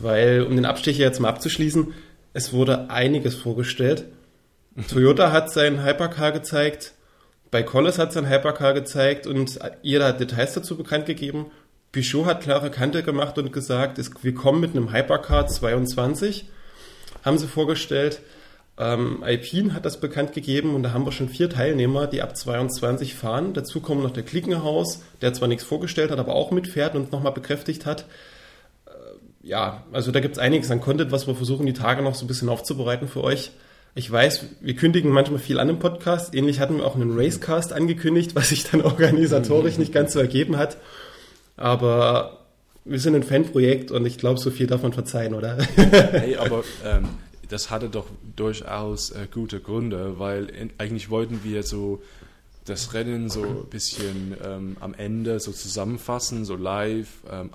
Weil, 0.00 0.42
um 0.42 0.54
den 0.54 0.66
Abstecher 0.66 1.02
jetzt 1.02 1.20
mal 1.20 1.28
abzuschließen, 1.28 1.92
es 2.34 2.52
wurde 2.52 2.90
einiges 2.90 3.34
vorgestellt. 3.34 4.04
Toyota 4.88 5.32
hat 5.32 5.50
sein 5.50 5.84
Hypercar 5.84 6.32
gezeigt, 6.32 6.92
bei 7.50 7.62
Collis 7.62 7.98
hat 7.98 8.12
sein 8.12 8.28
Hypercar 8.28 8.74
gezeigt 8.74 9.26
und 9.26 9.58
jeder 9.82 10.08
hat 10.08 10.20
Details 10.20 10.54
dazu 10.54 10.76
bekannt 10.76 11.06
gegeben. 11.06 11.46
Peugeot 11.92 12.26
hat 12.26 12.42
klare 12.42 12.70
Kante 12.70 13.02
gemacht 13.02 13.38
und 13.38 13.52
gesagt, 13.52 13.98
es, 13.98 14.10
wir 14.22 14.34
kommen 14.34 14.60
mit 14.60 14.72
einem 14.76 14.92
Hypercar 14.92 15.46
22, 15.46 16.50
haben 17.24 17.38
sie 17.38 17.46
vorgestellt. 17.46 18.20
Ähm, 18.78 19.22
Alpine 19.22 19.72
hat 19.72 19.86
das 19.86 20.00
bekannt 20.00 20.34
gegeben 20.34 20.74
und 20.74 20.82
da 20.82 20.92
haben 20.92 21.06
wir 21.06 21.12
schon 21.12 21.30
vier 21.30 21.48
Teilnehmer, 21.48 22.06
die 22.06 22.20
ab 22.20 22.36
22 22.36 23.14
fahren. 23.14 23.54
Dazu 23.54 23.80
kommen 23.80 24.02
noch 24.02 24.10
der 24.10 24.24
Klickenhaus, 24.24 25.02
der 25.22 25.32
zwar 25.32 25.48
nichts 25.48 25.64
vorgestellt 25.64 26.10
hat, 26.10 26.18
aber 26.18 26.34
auch 26.34 26.50
mitfährt 26.50 26.94
und 26.94 27.12
nochmal 27.12 27.32
bekräftigt 27.32 27.86
hat. 27.86 28.04
Äh, 28.84 28.90
ja, 29.48 29.84
also 29.92 30.12
da 30.12 30.20
gibt 30.20 30.36
es 30.36 30.38
einiges 30.38 30.70
an 30.70 30.82
Content, 30.82 31.12
was 31.12 31.26
wir 31.26 31.34
versuchen, 31.34 31.64
die 31.64 31.72
Tage 31.72 32.02
noch 32.02 32.14
so 32.14 32.26
ein 32.26 32.28
bisschen 32.28 32.50
aufzubereiten 32.50 33.08
für 33.08 33.24
euch. 33.24 33.52
Ich 33.98 34.12
weiß, 34.12 34.44
wir 34.60 34.76
kündigen 34.76 35.10
manchmal 35.10 35.38
viel 35.38 35.58
an 35.58 35.70
im 35.70 35.78
Podcast. 35.78 36.34
Ähnlich 36.34 36.60
hatten 36.60 36.76
wir 36.76 36.84
auch 36.84 36.96
einen 36.96 37.18
Racecast 37.18 37.72
angekündigt, 37.72 38.34
was 38.34 38.50
sich 38.50 38.70
dann 38.70 38.80
organisatorisch 38.82 39.78
nicht 39.78 39.90
ganz 39.90 40.12
so 40.12 40.18
ergeben 40.18 40.58
hat. 40.58 40.76
Aber 41.56 42.44
wir 42.84 43.00
sind 43.00 43.14
ein 43.14 43.22
Fanprojekt 43.22 43.90
und 43.90 44.04
ich 44.04 44.18
glaube, 44.18 44.38
so 44.38 44.50
viel 44.50 44.66
darf 44.66 44.82
man 44.82 44.92
verzeihen, 44.92 45.32
oder? 45.32 45.56
Hey, 45.76 46.36
aber 46.36 46.62
ähm, 46.84 47.08
das 47.48 47.70
hatte 47.70 47.88
doch 47.88 48.04
durchaus 48.36 49.12
äh, 49.12 49.28
gute 49.32 49.60
Gründe, 49.60 50.18
weil 50.18 50.50
in, 50.50 50.70
eigentlich 50.76 51.08
wollten 51.08 51.40
wir 51.42 51.62
so 51.62 52.02
das 52.66 52.92
Rennen 52.92 53.30
so 53.30 53.44
ein 53.44 53.64
bisschen 53.70 54.36
ähm, 54.44 54.76
am 54.80 54.92
Ende 54.92 55.40
so 55.40 55.52
zusammenfassen, 55.52 56.44
so 56.44 56.54
live, 56.54 57.22
ähm, 57.32 57.48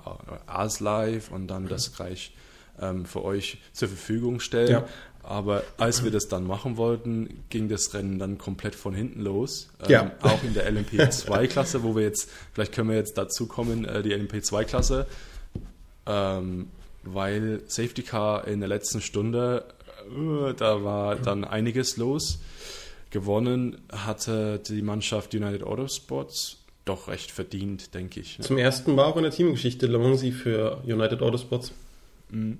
als 0.46 0.80
live 0.80 1.30
und 1.30 1.46
dann 1.46 1.68
das 1.68 1.94
gleich 1.94 2.32
ähm, 2.80 3.04
für 3.04 3.24
euch 3.24 3.58
zur 3.72 3.88
Verfügung 3.88 4.40
stellen. 4.40 4.70
Ja. 4.70 4.84
Aber 5.22 5.62
als 5.76 6.02
wir 6.02 6.10
das 6.10 6.28
dann 6.28 6.44
machen 6.46 6.76
wollten, 6.76 7.44
ging 7.48 7.68
das 7.68 7.94
Rennen 7.94 8.18
dann 8.18 8.38
komplett 8.38 8.74
von 8.74 8.92
hinten 8.92 9.20
los. 9.20 9.68
Ähm, 9.84 9.90
ja. 9.90 10.12
Auch 10.22 10.42
in 10.42 10.52
der 10.52 10.70
LMP2-Klasse, 10.70 11.84
wo 11.84 11.94
wir 11.94 12.02
jetzt, 12.02 12.28
vielleicht 12.52 12.72
können 12.72 12.88
wir 12.88 12.96
jetzt 12.96 13.16
dazu 13.16 13.46
kommen, 13.46 13.84
äh, 13.84 14.02
die 14.02 14.14
LMP2-Klasse, 14.14 15.06
ähm, 16.06 16.68
weil 17.04 17.62
Safety 17.66 18.02
Car 18.02 18.48
in 18.48 18.60
der 18.60 18.68
letzten 18.68 19.00
Stunde, 19.00 19.64
äh, 20.10 20.54
da 20.54 20.82
war 20.82 21.14
dann 21.16 21.44
einiges 21.44 21.96
los. 21.96 22.40
Gewonnen 23.10 23.80
hatte 23.92 24.58
die 24.58 24.82
Mannschaft 24.82 25.34
United 25.34 25.62
Autosports 25.62 26.58
doch 26.84 27.06
recht 27.06 27.30
verdient, 27.30 27.94
denke 27.94 28.18
ich. 28.18 28.40
Ne? 28.40 28.44
Zum 28.44 28.58
ersten 28.58 28.96
Mal 28.96 29.04
auch 29.04 29.16
in 29.16 29.22
der 29.22 29.30
Teamgeschichte 29.30 29.86
Le 29.86 29.98
Mans 29.98 30.24
für 30.34 30.82
United 30.84 31.22
Autosports. 31.22 31.70
Mhm 32.30 32.58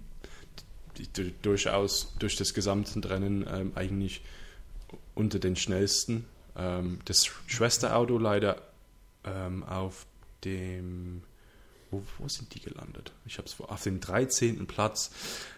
die, 0.99 1.33
durchaus 1.43 2.15
durch 2.19 2.37
das 2.37 2.55
gesamte 2.55 3.09
Rennen 3.09 3.47
ähm, 3.49 3.73
eigentlich 3.75 4.23
unter 5.15 5.39
den 5.39 5.57
schnellsten. 5.57 6.25
Ähm, 6.57 6.99
das 7.05 7.27
Schwesterauto 7.47 8.19
leider 8.19 8.63
ähm, 9.25 9.63
auf 9.65 10.07
dem 10.45 11.23
wo, 11.91 12.03
wo, 12.19 12.27
sind 12.27 12.55
die 12.55 12.61
gelandet? 12.61 13.13
Ich 13.27 13.39
habe 13.39 13.47
es 13.47 13.61
auf 13.61 13.83
dem 13.83 14.01
13. 14.01 14.67
Platz. 14.67 15.11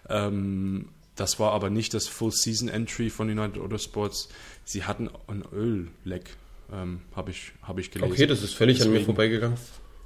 Ähm, 0.09 0.89
das 1.15 1.39
war 1.39 1.53
aber 1.53 1.71
nicht 1.71 1.95
das 1.95 2.09
Full 2.09 2.33
Season 2.33 2.69
Entry 2.69 3.09
von 3.09 3.31
United 3.31 3.63
Autosports. 3.63 4.29
Sie 4.65 4.83
hatten 4.83 5.09
ein 5.29 5.45
Ölleck, 5.53 6.37
ähm, 6.73 7.03
habe 7.15 7.31
ich, 7.31 7.53
hab 7.63 7.79
ich 7.79 7.93
gelesen. 7.93 8.13
Okay, 8.13 8.27
das 8.27 8.43
ist 8.43 8.55
völlig 8.55 8.79
Deswegen, 8.79 8.97
an 8.97 9.01
mir 9.01 9.07
vorbeigegangen. 9.07 9.59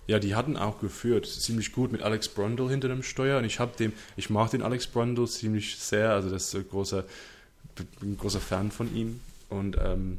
Ja, 0.08 0.18
die 0.18 0.34
hatten 0.34 0.56
auch 0.56 0.80
geführt, 0.80 1.26
ziemlich 1.26 1.72
gut 1.72 1.92
mit 1.92 2.02
Alex 2.02 2.28
Brundle 2.28 2.70
hinter 2.70 2.88
dem 2.88 3.02
Steuer. 3.02 3.38
Und 3.38 3.44
ich 3.44 3.60
habe 3.60 3.76
dem, 3.76 3.92
ich 4.16 4.30
mag 4.30 4.50
den 4.50 4.62
Alex 4.62 4.86
Brundle 4.86 5.26
ziemlich 5.26 5.76
sehr. 5.76 6.12
Also 6.12 6.30
das 6.30 6.46
ist 6.46 6.54
ein 6.56 6.68
großer, 6.68 7.04
ein 8.00 8.16
großer 8.16 8.40
Fan 8.40 8.70
von 8.70 8.94
ihm. 8.96 9.20
Und 9.50 9.76
ähm, 9.78 10.18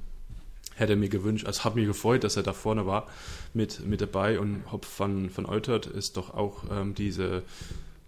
hätte 0.75 0.95
mir 0.95 1.10
gewünscht, 1.10 1.47
also 1.47 1.63
habe 1.63 1.80
mir 1.80 1.88
gefreut, 1.88 2.23
dass 2.23 2.38
er 2.38 2.43
da 2.43 2.54
vorne 2.54 2.86
war 2.86 3.08
mit, 3.56 3.84
mit 3.84 3.99
dabei. 3.99 4.39
Und 4.39 4.71
Hopf 4.71 4.99
van, 4.99 5.36
van 5.36 5.47
Eutert 5.47 5.88
ist 5.88 6.17
doch 6.17 6.36
auch 6.36 6.65
ähm, 6.71 6.93
diese 6.93 7.41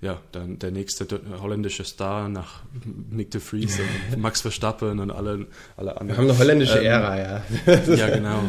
ja, 0.01 0.19
dann 0.31 0.57
der 0.57 0.71
nächste 0.71 1.05
holländische 1.39 1.83
Star 1.83 2.27
nach 2.27 2.61
Nick 3.11 3.29
de 3.29 3.39
Vries 3.39 3.79
und 3.79 4.17
Max 4.19 4.41
Verstappen 4.41 4.99
und 4.99 5.11
alle, 5.11 5.45
alle 5.77 5.91
anderen. 6.01 6.07
Wir 6.07 6.17
haben 6.17 6.29
eine 6.29 6.39
holländische 6.39 6.79
ähm, 6.79 6.85
Ära, 6.85 7.19
ja. 7.19 7.43
ja, 7.95 8.09
genau. 8.09 8.41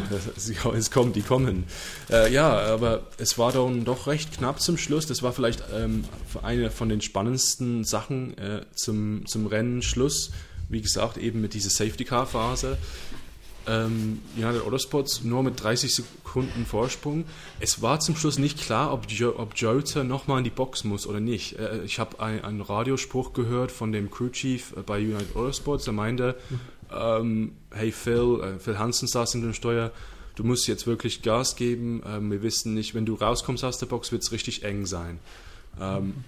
es 0.75 0.89
kommt, 0.89 1.15
die 1.15 1.21
kommen. 1.21 1.65
Äh, 2.09 2.33
ja, 2.33 2.49
aber 2.57 3.03
es 3.19 3.37
war 3.37 3.51
dann 3.51 3.85
doch 3.85 4.07
recht 4.07 4.37
knapp 4.37 4.61
zum 4.61 4.79
Schluss. 4.79 5.05
Das 5.05 5.21
war 5.21 5.31
vielleicht 5.31 5.63
ähm, 5.75 6.05
eine 6.41 6.71
von 6.71 6.89
den 6.89 7.01
spannendsten 7.01 7.83
Sachen 7.83 8.35
äh, 8.39 8.61
zum, 8.73 9.27
zum 9.27 9.45
Rennenschluss. 9.45 10.31
Wie 10.69 10.81
gesagt, 10.81 11.17
eben 11.17 11.39
mit 11.39 11.53
dieser 11.53 11.69
Safety-Car-Phase 11.69 12.79
ähm, 13.67 14.19
United 14.35 14.65
Autosports 14.65 15.23
nur 15.23 15.43
mit 15.43 15.61
30 15.61 15.95
Sekunden 15.95 16.65
Vorsprung. 16.65 17.25
Es 17.59 17.81
war 17.81 17.99
zum 17.99 18.15
Schluss 18.15 18.37
nicht 18.37 18.59
klar, 18.59 18.91
ob, 18.91 19.09
jo 19.09 19.33
ob 19.37 19.55
Jota 19.55 20.03
nochmal 20.03 20.39
in 20.39 20.43
die 20.43 20.49
Box 20.49 20.83
muss 20.83 21.07
oder 21.07 21.19
nicht. 21.19 21.57
Äh, 21.57 21.83
ich 21.83 21.99
habe 21.99 22.19
ein, 22.19 22.43
einen 22.43 22.61
Radiospruch 22.61 23.33
gehört 23.33 23.71
von 23.71 23.91
dem 23.91 24.11
Crew 24.11 24.29
Chief 24.29 24.73
äh, 24.75 24.81
bei 24.81 24.99
United 24.99 25.35
Autosports, 25.35 25.85
der 25.85 25.93
meinte, 25.93 26.35
ähm, 26.91 27.53
hey 27.71 27.91
Phil, 27.91 28.39
äh, 28.41 28.59
Phil 28.59 28.77
Hansen 28.77 29.07
saß 29.07 29.35
in 29.35 29.41
dem 29.41 29.53
Steuer, 29.53 29.91
du 30.35 30.43
musst 30.43 30.67
jetzt 30.67 30.87
wirklich 30.87 31.21
Gas 31.21 31.55
geben. 31.55 32.01
Ähm, 32.05 32.31
wir 32.31 32.41
wissen 32.41 32.73
nicht, 32.73 32.95
wenn 32.95 33.05
du 33.05 33.15
rauskommst 33.15 33.63
aus 33.63 33.77
der 33.77 33.85
Box, 33.85 34.11
wird 34.11 34.23
es 34.23 34.31
richtig 34.31 34.63
eng 34.63 34.85
sein. 34.85 35.19
Ähm, 35.79 36.23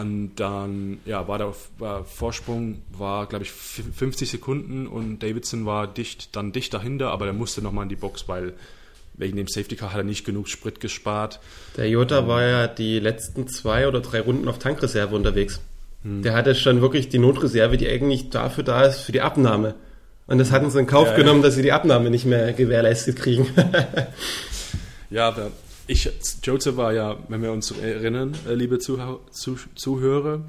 und 0.00 0.36
dann 0.36 0.98
ja, 1.04 1.28
war 1.28 1.38
der 1.38 1.54
war 1.78 2.04
Vorsprung, 2.04 2.82
war 2.96 3.26
glaube 3.26 3.44
ich 3.44 3.52
50 3.52 4.30
Sekunden 4.30 4.86
und 4.86 5.20
Davidson 5.22 5.66
war 5.66 5.86
dicht, 5.86 6.34
dann 6.36 6.52
dicht 6.52 6.72
dahinter, 6.72 7.10
aber 7.10 7.26
er 7.26 7.32
musste 7.32 7.62
nochmal 7.62 7.84
in 7.84 7.88
die 7.88 7.96
Box, 7.96 8.28
weil 8.28 8.54
wegen 9.14 9.36
dem 9.36 9.48
Safety 9.48 9.76
Car 9.76 9.92
hat 9.92 9.98
er 9.98 10.04
nicht 10.04 10.24
genug 10.24 10.48
Sprit 10.48 10.80
gespart. 10.80 11.40
Der 11.76 11.88
Jota 11.88 12.20
ähm, 12.20 12.28
war 12.28 12.42
ja 12.42 12.66
die 12.66 12.98
letzten 12.98 13.46
zwei 13.48 13.86
oder 13.86 14.00
drei 14.00 14.20
Runden 14.20 14.48
auf 14.48 14.58
Tankreserve 14.58 15.14
unterwegs. 15.14 15.60
Hm. 16.02 16.22
Der 16.22 16.32
hatte 16.32 16.54
schon 16.54 16.80
wirklich 16.80 17.08
die 17.10 17.18
Notreserve, 17.18 17.76
die 17.76 17.88
eigentlich 17.88 18.30
dafür 18.30 18.64
da 18.64 18.84
ist, 18.84 19.00
für 19.00 19.12
die 19.12 19.20
Abnahme. 19.20 19.74
Und 20.26 20.38
das 20.38 20.50
hatten 20.52 20.70
sie 20.70 20.78
in 20.78 20.86
Kauf 20.86 21.08
ja, 21.08 21.16
genommen, 21.16 21.40
ja. 21.40 21.46
dass 21.46 21.56
sie 21.56 21.62
die 21.62 21.72
Abnahme 21.72 22.08
nicht 22.08 22.24
mehr 22.24 22.52
gewährleistet 22.52 23.16
kriegen. 23.16 23.46
ja, 25.10 25.28
aber 25.28 25.50
ich, 25.90 26.08
Jolson 26.44 26.76
war 26.76 26.92
ja, 26.92 27.18
wenn 27.28 27.42
wir 27.42 27.52
uns 27.52 27.70
erinnern, 27.72 28.34
äh, 28.46 28.54
liebe 28.54 28.78
Zuh 28.78 29.18
Zuh 29.32 29.56
Zuhörer, 29.74 30.44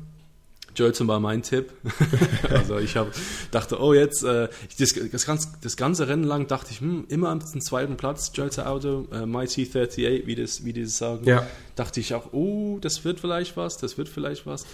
Jolson 0.76 1.08
war 1.08 1.20
mein 1.20 1.42
Tipp. 1.42 1.74
also 2.50 2.78
ich 2.78 2.96
hab, 2.96 3.12
dachte, 3.50 3.82
oh 3.82 3.94
jetzt, 3.94 4.24
äh, 4.24 4.50
das, 4.78 4.94
das, 5.12 5.26
ganze, 5.26 5.50
das 5.62 5.78
ganze 5.78 6.08
Rennen 6.08 6.24
lang 6.24 6.46
dachte 6.48 6.70
ich, 6.72 6.80
hm, 6.80 7.06
immer 7.08 7.30
am 7.30 7.42
zweiten 7.42 7.98
Platz, 7.98 8.32
Jolson 8.36 8.66
Auto, 8.66 9.08
äh, 9.12 9.26
Mighty 9.26 9.64
38, 9.64 10.28
wie, 10.28 10.36
das, 10.36 10.64
wie 10.64 10.74
die 10.74 10.84
das 10.84 10.98
sagen. 10.98 11.26
Ja. 11.26 11.48
Dachte 11.76 12.00
ich 12.00 12.14
auch, 12.14 12.34
oh, 12.34 12.78
das 12.80 13.04
wird 13.04 13.20
vielleicht 13.20 13.58
was, 13.58 13.78
das 13.78 13.98
wird 13.98 14.10
vielleicht 14.10 14.46
was. 14.46 14.66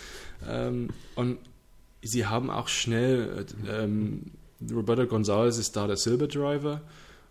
Ähm, 0.48 0.90
und 1.16 1.38
sie 2.02 2.26
haben 2.26 2.50
auch 2.50 2.68
schnell, 2.68 3.46
äh, 3.66 3.84
ähm, 3.84 4.32
Roberto 4.70 5.06
Gonzalez 5.06 5.58
ist 5.58 5.78
da 5.78 5.88
der 5.88 5.98
Silver 5.98 6.28
Driver. 6.28 6.82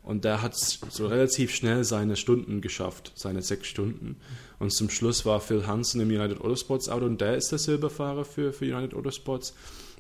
Und 0.07 0.25
der 0.25 0.41
hat 0.41 0.57
so 0.57 1.09
relativ 1.09 1.53
schnell 1.53 1.83
seine 1.83 2.15
Stunden 2.15 2.61
geschafft, 2.61 3.11
seine 3.17 3.43
sechs 3.43 3.67
Stunden. 3.67 4.17
Und 4.61 4.73
zum 4.73 4.89
Schluss 4.89 5.27
war 5.27 5.41
Phil 5.41 5.67
Hansen 5.67 6.01
im 6.01 6.09
United 6.09 6.41
Autosports 6.41 6.89
Auto 6.89 7.07
und 7.07 7.21
der 7.21 7.37
ist 7.37 7.51
der 7.51 7.59
Silberfahrer 7.59 8.25
für, 8.25 8.53
für 8.53 8.65
United 8.65 8.95
Autosports. 8.95 9.53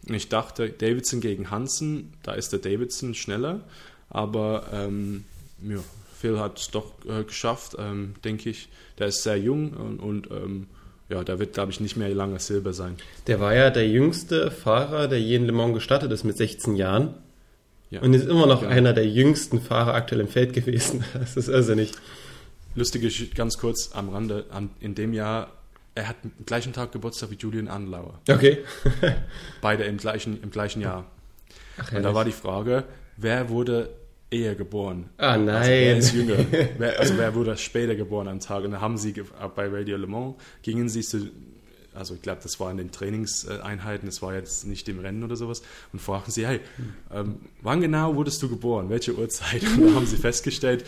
Und 0.09 0.15
ich 0.15 0.29
dachte, 0.29 0.71
Davidson 0.71 1.21
gegen 1.21 1.51
Hansen, 1.51 2.13
da 2.23 2.35
ist 2.35 2.53
der 2.53 2.61
Davidson 2.61 3.15
schneller. 3.15 3.63
Aber 4.09 4.69
ähm, 4.73 5.25
ja, 5.61 5.81
Phil 6.17 6.39
hat 6.39 6.61
es 6.61 6.71
doch 6.71 6.93
äh, 7.05 7.25
geschafft, 7.25 7.75
ähm, 7.77 8.15
denke 8.25 8.49
ich. 8.49 8.69
Der 9.01 9.09
ist 9.09 9.25
sehr 9.25 9.37
jung 9.37 9.73
und, 9.73 9.99
und 9.99 10.31
ähm, 10.31 10.69
ja, 11.09 11.25
da 11.25 11.41
wird, 11.41 11.55
glaube 11.55 11.73
ich, 11.73 11.81
nicht 11.81 11.97
mehr 11.97 12.09
lange 12.15 12.39
Silber 12.39 12.73
sein. 12.73 12.97
Der 13.27 13.41
war 13.41 13.57
ja 13.57 13.71
der 13.71 13.89
jüngste 13.89 14.53
Fahrer, 14.53 15.09
der 15.09 15.21
je 15.21 15.35
in 15.35 15.47
Le 15.47 15.53
Mans 15.53 15.75
gestartet 15.75 16.13
ist 16.13 16.23
mit 16.23 16.37
16 16.37 16.77
Jahren. 16.77 17.15
Ja. 17.91 18.03
Und 18.03 18.15
ist 18.15 18.27
immer 18.27 18.47
noch 18.47 18.63
ja. 18.63 18.69
einer 18.69 18.93
der 18.93 19.07
jüngsten 19.07 19.61
Fahrer 19.61 19.95
aktuell 19.95 20.21
im 20.21 20.29
Feld 20.29 20.53
gewesen. 20.53 21.05
Das 21.15 21.37
ist 21.37 21.49
irrsinnig. 21.49 21.93
Lustige 22.75 23.07
Geschichte, 23.07 23.35
ganz 23.35 23.59
kurz 23.59 23.91
am 23.95 24.11
Rande. 24.11 24.45
In 24.81 24.95
dem 24.95 25.13
Jahr, 25.13 25.53
er 25.95 26.09
hat 26.09 26.17
am 26.25 26.33
gleichen 26.45 26.73
Tag 26.73 26.93
Geburtstag 26.93 27.31
wie 27.31 27.37
Julian 27.37 27.69
Anlauer. 27.69 28.21
Okay. 28.29 28.59
Beide 29.63 29.85
im 29.85 29.97
gleichen, 29.97 30.43
im 30.43 30.51
gleichen 30.51 30.83
Jahr. 30.83 31.07
Ach, 31.79 31.93
Und 31.93 32.03
da 32.03 32.13
war 32.13 32.25
die 32.25 32.33
Frage, 32.33 32.85
wer 33.17 33.49
wurde 33.49 33.91
eher 34.31 34.55
geboren. 34.55 35.09
Ah, 35.17 35.37
nein. 35.37 35.49
Also 35.49 35.71
wer 35.71 35.97
ist 35.97 36.13
jünger? 36.13 36.37
wer, 36.79 36.99
also 36.99 37.17
wer 37.17 37.35
wurde 37.35 37.57
später 37.57 37.95
geboren 37.95 38.29
am 38.29 38.41
Tag? 38.41 38.65
Und 38.65 38.73
dann 38.73 38.81
haben 38.81 38.99
sie 38.99 39.15
bei 39.55 39.69
Radio 39.69 39.97
Le 39.97 40.07
Mans, 40.07 40.35
gingen 40.63 40.89
sie 40.89 41.03
zu, 41.03 41.31
also 41.97 42.15
ich 42.15 42.23
glaube, 42.23 42.41
das 42.43 42.61
war 42.61 42.71
in 42.71 42.77
den 42.77 42.91
Trainingseinheiten, 42.91 44.07
das 44.07 44.23
war 44.23 44.35
jetzt 44.35 44.67
nicht 44.67 44.89
im 44.89 45.01
Rennen 45.01 45.25
oder 45.25 45.37
sowas, 45.37 45.63
und 45.93 46.01
fragten 46.01 46.33
sie, 46.33 46.47
hey, 46.47 46.61
ähm, 47.13 47.37
wann 47.63 47.81
genau 47.81 48.15
wurdest 48.15 48.43
du 48.43 48.49
geboren? 48.49 48.91
Welche 48.91 49.15
Uhrzeit? 49.15 49.63
Und 49.63 49.83
dann 49.85 49.95
haben 49.95 50.07
sie 50.07 50.17
festgestellt, 50.17 50.85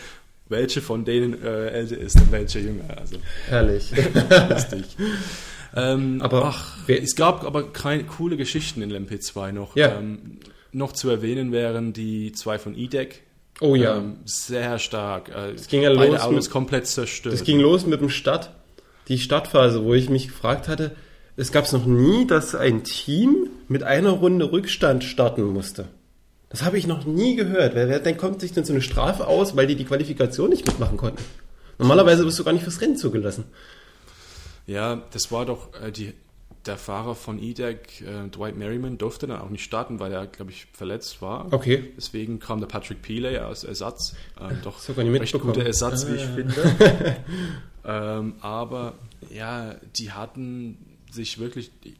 welche 0.48 0.80
von 0.80 1.04
denen 1.04 1.42
äh, 1.42 1.68
älter 1.68 1.98
ist 1.98 2.16
und 2.16 2.32
welche 2.32 2.60
jünger. 2.60 2.96
Also, 2.96 3.16
Herrlich. 3.48 3.92
lustig. 4.48 4.84
Ähm, 5.76 6.22
aber 6.22 6.46
ach, 6.46 6.88
es 6.88 7.14
gab 7.14 7.44
aber 7.44 7.72
keine 7.72 8.04
coole 8.04 8.36
Geschichten 8.36 8.82
in 8.82 8.90
LMP2 8.90 9.52
noch. 9.52 9.76
Ja. 9.76 9.98
Ähm, 9.98 10.38
noch 10.72 10.92
zu 10.92 11.08
erwähnen 11.10 11.52
wären 11.52 11.92
die 11.92 12.32
zwei 12.32 12.58
von 12.58 12.76
E-Deck. 12.76 13.22
Oh 13.60 13.74
ja. 13.74 13.98
Ähm, 13.98 14.18
sehr 14.24 14.78
stark. 14.78 15.30
Äh, 15.30 15.52
es 15.52 15.68
ging 15.68 15.82
ja 15.82 15.92
beide 15.94 16.12
los 16.12 16.20
Autos 16.20 16.44
mit, 16.46 16.52
komplett 16.52 16.86
zerstört. 16.86 17.34
Es 17.34 17.44
ging 17.44 17.60
los 17.60 17.86
mit 17.86 18.00
dem 18.00 18.08
Start, 18.08 18.50
die 19.08 19.18
Startphase, 19.18 19.84
wo 19.84 19.94
ich 19.94 20.10
mich 20.10 20.28
gefragt 20.28 20.68
hatte, 20.68 20.94
es 21.36 21.52
gab 21.52 21.64
es 21.64 21.72
noch 21.72 21.86
nie, 21.86 22.26
dass 22.26 22.54
ein 22.54 22.84
Team 22.84 23.48
mit 23.68 23.82
einer 23.82 24.10
Runde 24.10 24.50
Rückstand 24.50 25.04
starten 25.04 25.44
musste. 25.44 25.88
Das 26.48 26.62
habe 26.62 26.78
ich 26.78 26.86
noch 26.86 27.04
nie 27.04 27.36
gehört. 27.36 27.74
Wer, 27.74 27.88
wer 27.88 28.00
dann 28.00 28.16
kommt 28.16 28.40
sich 28.40 28.52
denn 28.52 28.64
so 28.64 28.72
eine 28.72 28.82
Strafe 28.82 29.26
aus, 29.26 29.54
weil 29.54 29.66
die 29.66 29.76
die 29.76 29.84
Qualifikation 29.84 30.50
nicht 30.50 30.66
mitmachen 30.66 30.96
konnten? 30.96 31.22
Normalerweise 31.78 32.24
wirst 32.24 32.38
du 32.38 32.44
gar 32.44 32.52
nicht 32.52 32.64
fürs 32.64 32.80
Rennen 32.80 32.96
zugelassen. 32.96 33.44
Ja, 34.66 35.02
das 35.12 35.30
war 35.30 35.46
doch 35.46 35.80
äh, 35.80 35.92
die, 35.92 36.12
der 36.66 36.76
Fahrer 36.76 37.14
von 37.14 37.38
EDEC, 37.38 38.00
äh, 38.00 38.28
Dwight 38.28 38.56
Merriman, 38.56 38.98
durfte 38.98 39.26
dann 39.26 39.40
auch 39.40 39.50
nicht 39.50 39.62
starten, 39.62 40.00
weil 40.00 40.12
er, 40.12 40.26
glaube 40.26 40.50
ich, 40.50 40.66
verletzt 40.72 41.22
war. 41.22 41.52
Okay. 41.52 41.92
Deswegen 41.96 42.40
kam 42.40 42.60
der 42.60 42.66
Patrick 42.66 43.00
Peeley 43.00 43.38
als 43.38 43.64
Ersatz. 43.64 44.14
Äh, 44.40 44.54
doch 44.64 44.78
Sogar 44.78 45.04
nicht 45.04 45.20
recht 45.20 45.40
guter 45.40 45.64
Ersatz, 45.64 46.04
ah. 46.04 46.08
wie 46.08 46.16
ich 46.16 46.24
ah. 46.24 46.34
finde. 46.34 47.16
ähm, 47.88 48.34
aber 48.42 48.92
ja, 49.34 49.76
die 49.96 50.12
hatten 50.12 50.76
sich 51.10 51.38
wirklich, 51.38 51.70
die, 51.82 51.94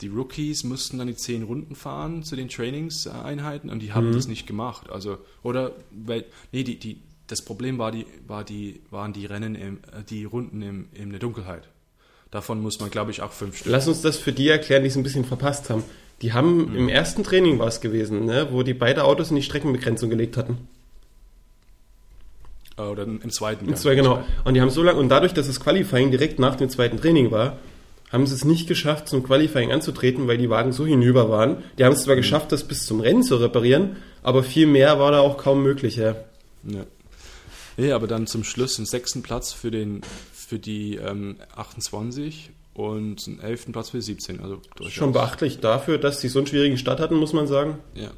die, 0.00 0.06
Rookies 0.06 0.62
mussten 0.62 0.98
dann 0.98 1.08
die 1.08 1.16
zehn 1.16 1.42
Runden 1.42 1.74
fahren 1.74 2.22
zu 2.22 2.36
den 2.36 2.48
Trainingseinheiten 2.48 3.68
und 3.68 3.80
die 3.80 3.92
haben 3.92 4.10
mhm. 4.10 4.12
das 4.12 4.28
nicht 4.28 4.46
gemacht. 4.46 4.88
Also, 4.90 5.18
oder, 5.42 5.72
weil, 5.90 6.24
nee, 6.52 6.62
die, 6.62 6.78
die, 6.78 7.00
das 7.26 7.42
Problem 7.42 7.78
war 7.78 7.90
die, 7.90 8.06
war 8.28 8.44
die, 8.44 8.80
waren 8.90 9.12
die 9.12 9.26
Rennen, 9.26 9.56
im, 9.56 9.78
äh, 9.78 10.04
die 10.08 10.24
Runden 10.24 10.62
im, 10.62 10.88
in 10.94 11.10
der 11.10 11.18
Dunkelheit. 11.18 11.68
Davon 12.30 12.62
muss 12.62 12.78
man, 12.78 12.90
glaube 12.90 13.10
ich, 13.10 13.20
auch 13.20 13.32
fünf 13.32 13.56
Stück. 13.56 13.72
Lass 13.72 13.88
uns 13.88 14.02
das 14.02 14.18
für 14.18 14.32
die 14.32 14.48
erklären, 14.48 14.82
die 14.82 14.88
es 14.88 14.96
ein 14.96 15.02
bisschen 15.02 15.24
verpasst 15.24 15.68
haben. 15.68 15.82
Die 16.22 16.32
haben 16.32 16.70
mhm. 16.70 16.76
im 16.76 16.88
ersten 16.88 17.24
Training 17.24 17.58
war 17.58 17.66
es 17.66 17.80
gewesen, 17.80 18.24
ne, 18.24 18.48
wo 18.52 18.62
die 18.62 18.74
beide 18.74 19.02
Autos 19.02 19.30
in 19.30 19.36
die 19.36 19.42
Streckenbegrenzung 19.42 20.10
gelegt 20.10 20.36
hatten. 20.36 20.68
Äh, 22.78 22.82
oder 22.82 23.02
im 23.02 23.30
zweiten. 23.30 23.68
Im 23.68 23.76
zweiten, 23.76 24.02
genau. 24.02 24.22
Und 24.44 24.54
die 24.54 24.60
haben 24.60 24.70
so 24.70 24.82
lange, 24.82 24.98
und 24.98 25.08
dadurch, 25.08 25.34
dass 25.34 25.46
das 25.46 25.60
Qualifying 25.60 26.10
direkt 26.10 26.38
nach 26.38 26.56
dem 26.56 26.70
zweiten 26.70 26.98
Training 26.98 27.30
war, 27.30 27.58
haben 28.10 28.26
sie 28.26 28.34
es 28.34 28.44
nicht 28.44 28.66
geschafft, 28.66 29.08
zum 29.08 29.22
Qualifying 29.22 29.70
anzutreten, 29.70 30.26
weil 30.28 30.38
die 30.38 30.48
Wagen 30.48 30.72
so 30.72 30.86
hinüber 30.86 31.28
waren. 31.28 31.62
Die 31.78 31.84
haben 31.84 31.92
es 31.92 32.04
zwar 32.04 32.14
mhm. 32.14 32.20
geschafft, 32.20 32.52
das 32.52 32.64
bis 32.64 32.86
zum 32.86 33.00
Rennen 33.00 33.22
zu 33.22 33.36
reparieren, 33.36 33.96
aber 34.22 34.42
viel 34.42 34.66
mehr 34.66 34.98
war 34.98 35.12
da 35.12 35.20
auch 35.20 35.36
kaum 35.36 35.62
möglich. 35.62 35.96
Ja. 35.96 36.14
ja. 36.64 36.86
Nee, 37.76 37.92
aber 37.92 38.06
dann 38.06 38.26
zum 38.26 38.44
Schluss 38.44 38.76
den 38.76 38.86
sechsten 38.86 39.22
Platz 39.22 39.52
für 39.52 39.70
den 39.70 40.00
für 40.32 40.58
die 40.58 40.96
ähm, 40.96 41.36
28 41.54 42.50
und 42.72 43.26
einen 43.26 43.40
11. 43.40 43.72
Platz 43.72 43.90
für 43.90 43.98
die 43.98 44.04
17. 44.04 44.40
Also 44.40 44.62
Schon 44.88 45.12
beachtlich 45.12 45.60
dafür, 45.60 45.98
dass 45.98 46.22
sie 46.22 46.28
so 46.28 46.38
einen 46.38 46.46
schwierigen 46.46 46.78
Start 46.78 47.00
hatten, 47.00 47.16
muss 47.16 47.34
man 47.34 47.46
sagen. 47.46 47.78
Ja. 47.94 48.10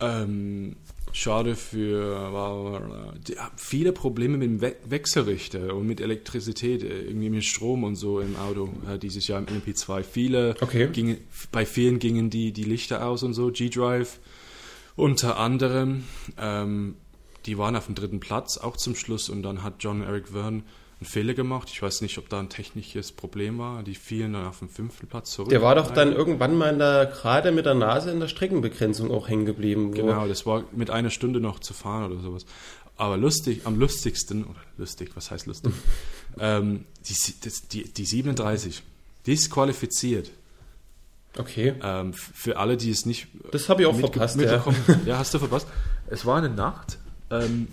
Ähm, 0.00 0.76
schade 1.14 1.54
für 1.54 3.14
viele 3.56 3.92
Probleme 3.92 4.36
mit 4.36 4.48
dem 4.48 4.60
We 4.60 4.76
Wechselrichter 4.84 5.74
und 5.74 5.86
mit 5.86 6.00
Elektrizität, 6.00 6.82
äh, 6.82 7.02
irgendwie 7.02 7.30
mit 7.30 7.44
Strom 7.44 7.84
und 7.84 7.94
so 7.94 8.20
im 8.20 8.36
Auto 8.36 8.68
äh, 8.88 8.98
dieses 8.98 9.28
Jahr 9.28 9.38
im 9.38 9.46
LP2. 9.46 10.02
Viele 10.02 10.56
okay. 10.60 10.88
gingen, 10.92 11.18
bei 11.52 11.64
vielen 11.64 12.00
gingen 12.00 12.30
die, 12.30 12.52
die 12.52 12.64
Lichter 12.64 13.06
aus 13.06 13.22
und 13.22 13.32
so, 13.32 13.50
G-Drive 13.50 14.18
unter 14.96 15.38
anderem. 15.38 16.04
Ähm, 16.36 16.96
die 17.46 17.58
waren 17.58 17.76
auf 17.76 17.86
dem 17.86 17.94
dritten 17.94 18.20
Platz 18.20 18.58
auch 18.58 18.76
zum 18.76 18.96
Schluss 18.96 19.28
und 19.28 19.42
dann 19.42 19.62
hat 19.62 19.76
John 19.78 20.02
Eric 20.02 20.28
Verne 20.28 20.64
einen 21.00 21.06
Fehler 21.06 21.34
gemacht. 21.34 21.68
Ich 21.70 21.82
weiß 21.82 22.00
nicht, 22.02 22.18
ob 22.18 22.28
da 22.28 22.38
ein 22.40 22.48
technisches 22.48 23.12
Problem 23.12 23.58
war. 23.58 23.82
Die 23.82 23.94
fielen 23.94 24.32
dann 24.32 24.46
auf 24.46 24.60
dem 24.60 24.68
fünften 24.68 25.06
Platz 25.06 25.32
zurück. 25.32 25.50
Der 25.50 25.62
war 25.62 25.74
doch 25.74 25.90
dann 25.90 26.12
irgendwann 26.12 26.56
mal 26.56 26.72
in 26.72 26.78
der, 26.78 27.06
gerade 27.06 27.52
mit 27.52 27.66
der 27.66 27.74
Nase 27.74 28.10
in 28.10 28.20
der 28.20 28.28
Streckenbegrenzung 28.28 29.10
auch 29.10 29.28
hängen 29.28 29.44
geblieben. 29.44 29.92
Genau, 29.92 30.26
das 30.26 30.46
war 30.46 30.64
mit 30.72 30.90
einer 30.90 31.10
Stunde 31.10 31.40
noch 31.40 31.58
zu 31.58 31.74
fahren 31.74 32.10
oder 32.10 32.20
sowas. 32.20 32.46
Aber 32.96 33.16
lustig, 33.16 33.62
am 33.64 33.78
lustigsten, 33.78 34.44
oder 34.44 34.60
lustig, 34.78 35.10
was 35.14 35.30
heißt 35.30 35.46
lustig? 35.46 35.72
ähm, 36.38 36.84
die, 37.08 37.14
das, 37.42 37.68
die, 37.68 37.92
die 37.92 38.04
37, 38.04 38.82
disqualifiziert. 39.26 40.30
Okay. 41.36 41.74
Ähm, 41.82 42.12
für 42.12 42.58
alle, 42.58 42.76
die 42.76 42.90
es 42.90 43.06
nicht. 43.06 43.26
Das 43.50 43.68
habe 43.68 43.82
ich 43.82 43.88
auch 43.88 43.98
verpasst. 43.98 44.40
Ja. 44.40 44.64
ja, 45.04 45.18
hast 45.18 45.34
du 45.34 45.40
verpasst. 45.40 45.66
Es 46.06 46.24
war 46.24 46.38
eine 46.38 46.50
Nacht. 46.50 46.98
Ähm, 47.30 47.68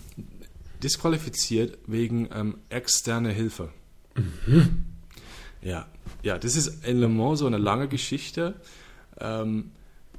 disqualifiziert 0.84 1.78
wegen 1.88 2.30
ähm, 2.34 2.58
externer 2.70 3.32
Hilfe. 3.32 3.70
Mhm. 4.16 4.86
Ja, 5.62 5.88
ja, 6.24 6.38
das 6.38 6.56
ist 6.56 6.86
in 6.86 7.00
Le 7.00 7.08
Mans 7.08 7.40
so 7.40 7.48
eine 7.48 7.58
lange 7.58 7.88
Geschichte. 7.88 8.56
Ähm, 9.20 9.72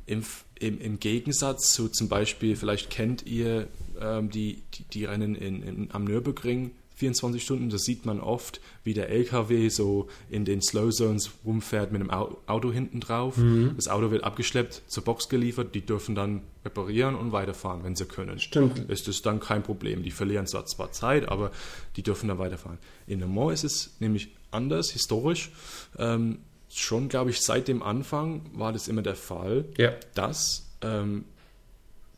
im, 0.07 0.25
im, 0.59 0.81
im, 0.81 1.01
Gegensatz 1.01 1.72
zu 1.72 1.88
zum 1.88 2.09
Beispiel, 2.09 2.57
vielleicht 2.57 2.90
kennt 2.90 3.27
ihr 3.27 3.68
ähm, 4.01 4.31
die, 4.31 4.62
die, 4.75 4.85
die, 4.85 5.05
Rennen 5.05 5.35
in, 5.35 5.62
in, 5.62 5.90
am 5.92 6.05
Nürburgring, 6.05 6.72
24 6.96 7.42
Stunden, 7.42 7.70
das 7.70 7.83
sieht 7.83 8.07
man 8.07 8.20
oft, 8.20 8.61
wie 8.85 8.94
der 8.94 9.09
LKW 9.09 9.68
so 9.68 10.09
in 10.31 10.44
den 10.44 10.62
Slow 10.62 10.90
Zones 10.90 11.31
rumfährt 11.44 11.92
mit 11.92 12.00
dem 12.00 12.11
Auto 12.11 12.72
hinten 12.72 13.00
drauf. 13.00 13.37
Mhm. 13.37 13.72
Das 13.76 13.88
Auto 13.88 14.11
wird 14.11 14.24
abgeschleppt, 14.24 14.83
zur 14.87 15.05
Box 15.05 15.28
geliefert, 15.28 15.74
die 15.74 15.81
dürfen 15.81 16.14
dann 16.14 16.42
reparieren 16.64 17.14
und 17.14 17.33
weiterfahren, 17.33 17.83
wenn 17.83 17.96
sie 17.96 18.05
können. 18.05 18.38
Stimmt. 18.38 18.78
Ist 18.90 19.09
das 19.09 19.22
dann 19.22 19.40
kein 19.40 19.62
Problem. 19.62 20.02
Die 20.02 20.11
verlieren 20.11 20.46
zwar, 20.46 20.66
zwar 20.66 20.92
Zeit, 20.92 21.28
aber 21.28 21.50
die 21.96 22.02
dürfen 22.02 22.28
dann 22.28 22.38
weiterfahren. 22.38 22.78
In 23.07 23.20
Le 23.20 23.26
Mans 23.26 23.64
ist 23.64 23.64
es 23.64 23.90
nämlich 24.00 24.28
anders, 24.50 24.90
historisch. 24.90 25.50
Ähm, 25.98 26.38
schon, 26.68 27.09
glaube 27.09 27.31
ich, 27.31 27.40
seit 27.42 27.68
dem 27.68 27.83
Anfang 27.83 28.42
war 28.55 28.72
das 28.72 28.88
immer 28.88 29.02
der 29.02 29.16
Fall, 29.16 29.64
ja. 29.76 29.92
dass, 30.14 30.70
ähm, 30.83 31.24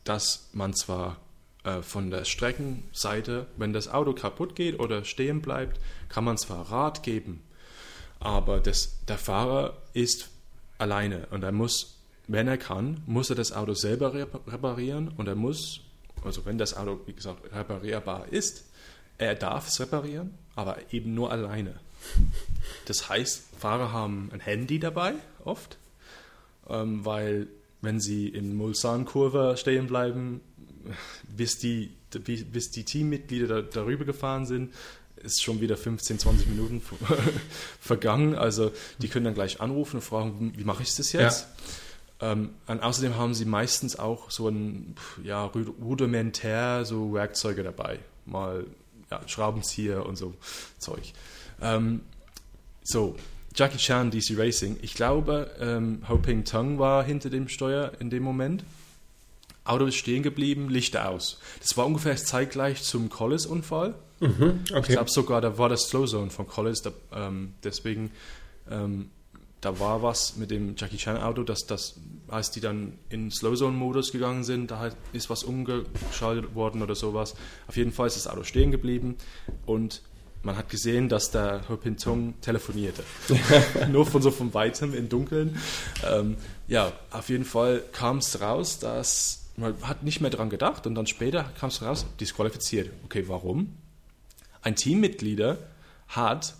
dass 0.03 0.49
man 0.53 0.73
zwar 0.73 1.17
äh, 1.65 1.81
von 1.81 2.11
der 2.11 2.25
Streckenseite, 2.25 3.47
wenn 3.57 3.73
das 3.73 3.87
Auto 3.87 4.13
kaputt 4.13 4.55
geht 4.55 4.79
oder 4.79 5.03
stehen 5.03 5.41
bleibt, 5.41 5.79
kann 6.09 6.23
man 6.23 6.37
zwar 6.37 6.71
Rad 6.71 7.03
geben, 7.03 7.41
aber 8.19 8.59
das, 8.59 9.03
der 9.07 9.17
Fahrer 9.17 9.77
ist 9.93 10.29
alleine 10.77 11.27
und 11.31 11.43
er 11.43 11.51
muss, 11.51 11.97
wenn 12.27 12.47
er 12.47 12.57
kann, 12.57 13.01
muss 13.05 13.29
er 13.29 13.35
das 13.35 13.51
Auto 13.51 13.73
selber 13.73 14.13
reparieren 14.13 15.09
und 15.17 15.27
er 15.27 15.35
muss, 15.35 15.81
also 16.23 16.45
wenn 16.45 16.57
das 16.57 16.75
Auto, 16.75 16.99
wie 17.05 17.13
gesagt, 17.13 17.51
reparierbar 17.53 18.27
ist, 18.31 18.65
er 19.17 19.35
darf 19.35 19.67
es 19.67 19.79
reparieren, 19.79 20.33
aber 20.55 20.77
eben 20.91 21.13
nur 21.13 21.31
alleine. 21.31 21.79
Das 22.85 23.09
heißt, 23.09 23.43
Fahrer 23.57 23.91
haben 23.91 24.29
ein 24.31 24.39
Handy 24.39 24.79
dabei, 24.79 25.15
oft, 25.43 25.77
ähm, 26.69 27.03
weil 27.05 27.47
wenn 27.81 27.99
sie 27.99 28.27
in 28.27 28.55
Mulsanne-Kurve 28.55 29.55
stehen 29.57 29.87
bleiben, 29.87 30.41
bis 31.35 31.57
die, 31.57 31.91
bis 32.11 32.71
die 32.71 32.83
Teammitglieder 32.83 33.47
da, 33.47 33.61
darüber 33.61 34.05
gefahren 34.05 34.45
sind, 34.45 34.73
ist 35.17 35.41
schon 35.41 35.61
wieder 35.61 35.77
15, 35.77 36.19
20 36.19 36.47
Minuten 36.47 36.81
vergangen. 37.79 38.35
Also 38.35 38.71
die 38.99 39.07
können 39.07 39.25
dann 39.25 39.33
gleich 39.33 39.61
anrufen 39.61 39.97
und 39.97 40.01
fragen, 40.01 40.53
wie 40.55 40.63
mache 40.63 40.83
ich 40.83 40.95
das 40.95 41.11
jetzt? 41.11 41.47
Ja. 42.21 42.31
Ähm, 42.31 42.51
und 42.67 42.81
außerdem 42.81 43.17
haben 43.17 43.33
sie 43.33 43.45
meistens 43.45 43.99
auch 43.99 44.31
so 44.31 44.47
ein 44.47 44.95
ja, 45.23 45.45
rudimentär 45.45 46.85
so 46.85 47.13
Werkzeuge 47.13 47.63
dabei. 47.63 47.99
Mal 48.25 48.65
ja, 49.11 49.21
Schraubenzieher 49.27 50.05
und 50.05 50.15
so 50.15 50.33
Zeug. 50.79 51.13
Ähm, 51.61 52.01
so, 52.83 53.15
Jackie 53.55 53.77
Chan, 53.77 54.11
DC 54.11 54.37
Racing. 54.37 54.77
Ich 54.81 54.95
glaube, 54.95 55.51
ähm, 55.59 56.03
Ho 56.09 56.17
Ping 56.17 56.43
Tung 56.43 56.77
war 56.77 57.03
hinter 57.03 57.29
dem 57.29 57.47
Steuer 57.47 57.93
in 57.99 58.09
dem 58.09 58.23
Moment. 58.23 58.63
Auto 59.65 59.85
ist 59.85 59.95
stehen 59.95 60.23
geblieben, 60.23 60.69
Lichter 60.69 61.09
aus. 61.09 61.39
Das 61.59 61.75
war 61.75 61.85
ungefähr 61.85 62.15
zeitgleich 62.15 62.83
zum 62.83 63.09
Collis-Unfall. 63.09 63.95
Mhm, 64.19 64.61
okay. 64.71 64.79
Ich 64.81 64.87
glaube 64.87 65.09
sogar, 65.09 65.41
da 65.41 65.57
war 65.57 65.69
das 65.69 65.89
Slow 65.89 66.05
Zone 66.05 66.29
von 66.29 66.47
Collis. 66.47 66.81
Da, 66.81 66.91
ähm, 67.11 67.55
deswegen, 67.63 68.11
ähm, 68.69 69.09
da 69.61 69.79
war 69.79 70.03
was 70.03 70.37
mit 70.37 70.51
dem 70.51 70.75
Jackie 70.77 70.97
Chan 70.97 71.17
Auto, 71.17 71.43
dass 71.43 71.65
das, 71.65 71.95
als 72.27 72.51
die 72.51 72.61
dann 72.61 72.93
in 73.09 73.31
Slow 73.31 73.55
Zone 73.55 73.75
Modus 73.75 74.11
gegangen 74.11 74.43
sind, 74.43 74.69
da 74.71 74.91
ist 75.11 75.29
was 75.29 75.43
umgeschaltet 75.43 76.53
worden 76.53 76.81
oder 76.81 76.95
sowas. 76.95 77.35
Auf 77.67 77.75
jeden 77.75 77.91
Fall 77.91 78.07
ist 78.07 78.15
das 78.15 78.27
Auto 78.27 78.43
stehen 78.43 78.71
geblieben 78.71 79.15
und 79.65 80.03
man 80.43 80.55
hat 80.57 80.69
gesehen, 80.69 81.09
dass 81.09 81.31
der 81.31 81.67
Ho 81.69 81.75
Pintung 81.75 82.39
telefonierte. 82.39 83.03
Nur 83.91 84.05
von 84.05 84.21
so 84.21 84.29
von 84.29 84.53
weitem 84.53 84.93
im 84.93 85.09
Dunkeln. 85.09 85.57
Ähm, 86.07 86.37
ja, 86.67 86.93
auf 87.09 87.29
jeden 87.29 87.45
Fall 87.45 87.81
kam 87.91 88.19
es 88.19 88.39
raus, 88.39 88.77
dass 88.77 89.44
man 89.57 89.81
hat 89.83 90.03
nicht 90.03 90.21
mehr 90.21 90.29
dran 90.29 90.49
gedacht 90.49 90.85
und 90.87 90.95
dann 90.95 91.07
später 91.07 91.43
kam 91.59 91.69
es 91.69 91.81
raus, 91.81 92.05
disqualifiziert. 92.19 92.91
Okay, 93.05 93.25
warum? 93.27 93.77
Ein 94.61 94.75
Teammitglieder 94.75 95.57
hat, 96.07 96.55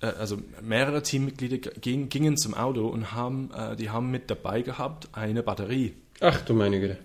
äh, 0.00 0.06
also 0.06 0.38
mehrere 0.62 1.02
Teammitglieder 1.02 1.58
ging, 1.58 2.08
gingen 2.08 2.36
zum 2.36 2.54
Auto 2.54 2.88
und 2.88 3.12
haben, 3.12 3.50
äh, 3.52 3.76
die 3.76 3.90
haben 3.90 4.10
mit 4.10 4.30
dabei 4.30 4.62
gehabt 4.62 5.08
eine 5.12 5.42
Batterie. 5.42 5.94
Ach 6.20 6.40
du 6.42 6.54
meine 6.54 6.80
Güte. 6.80 6.98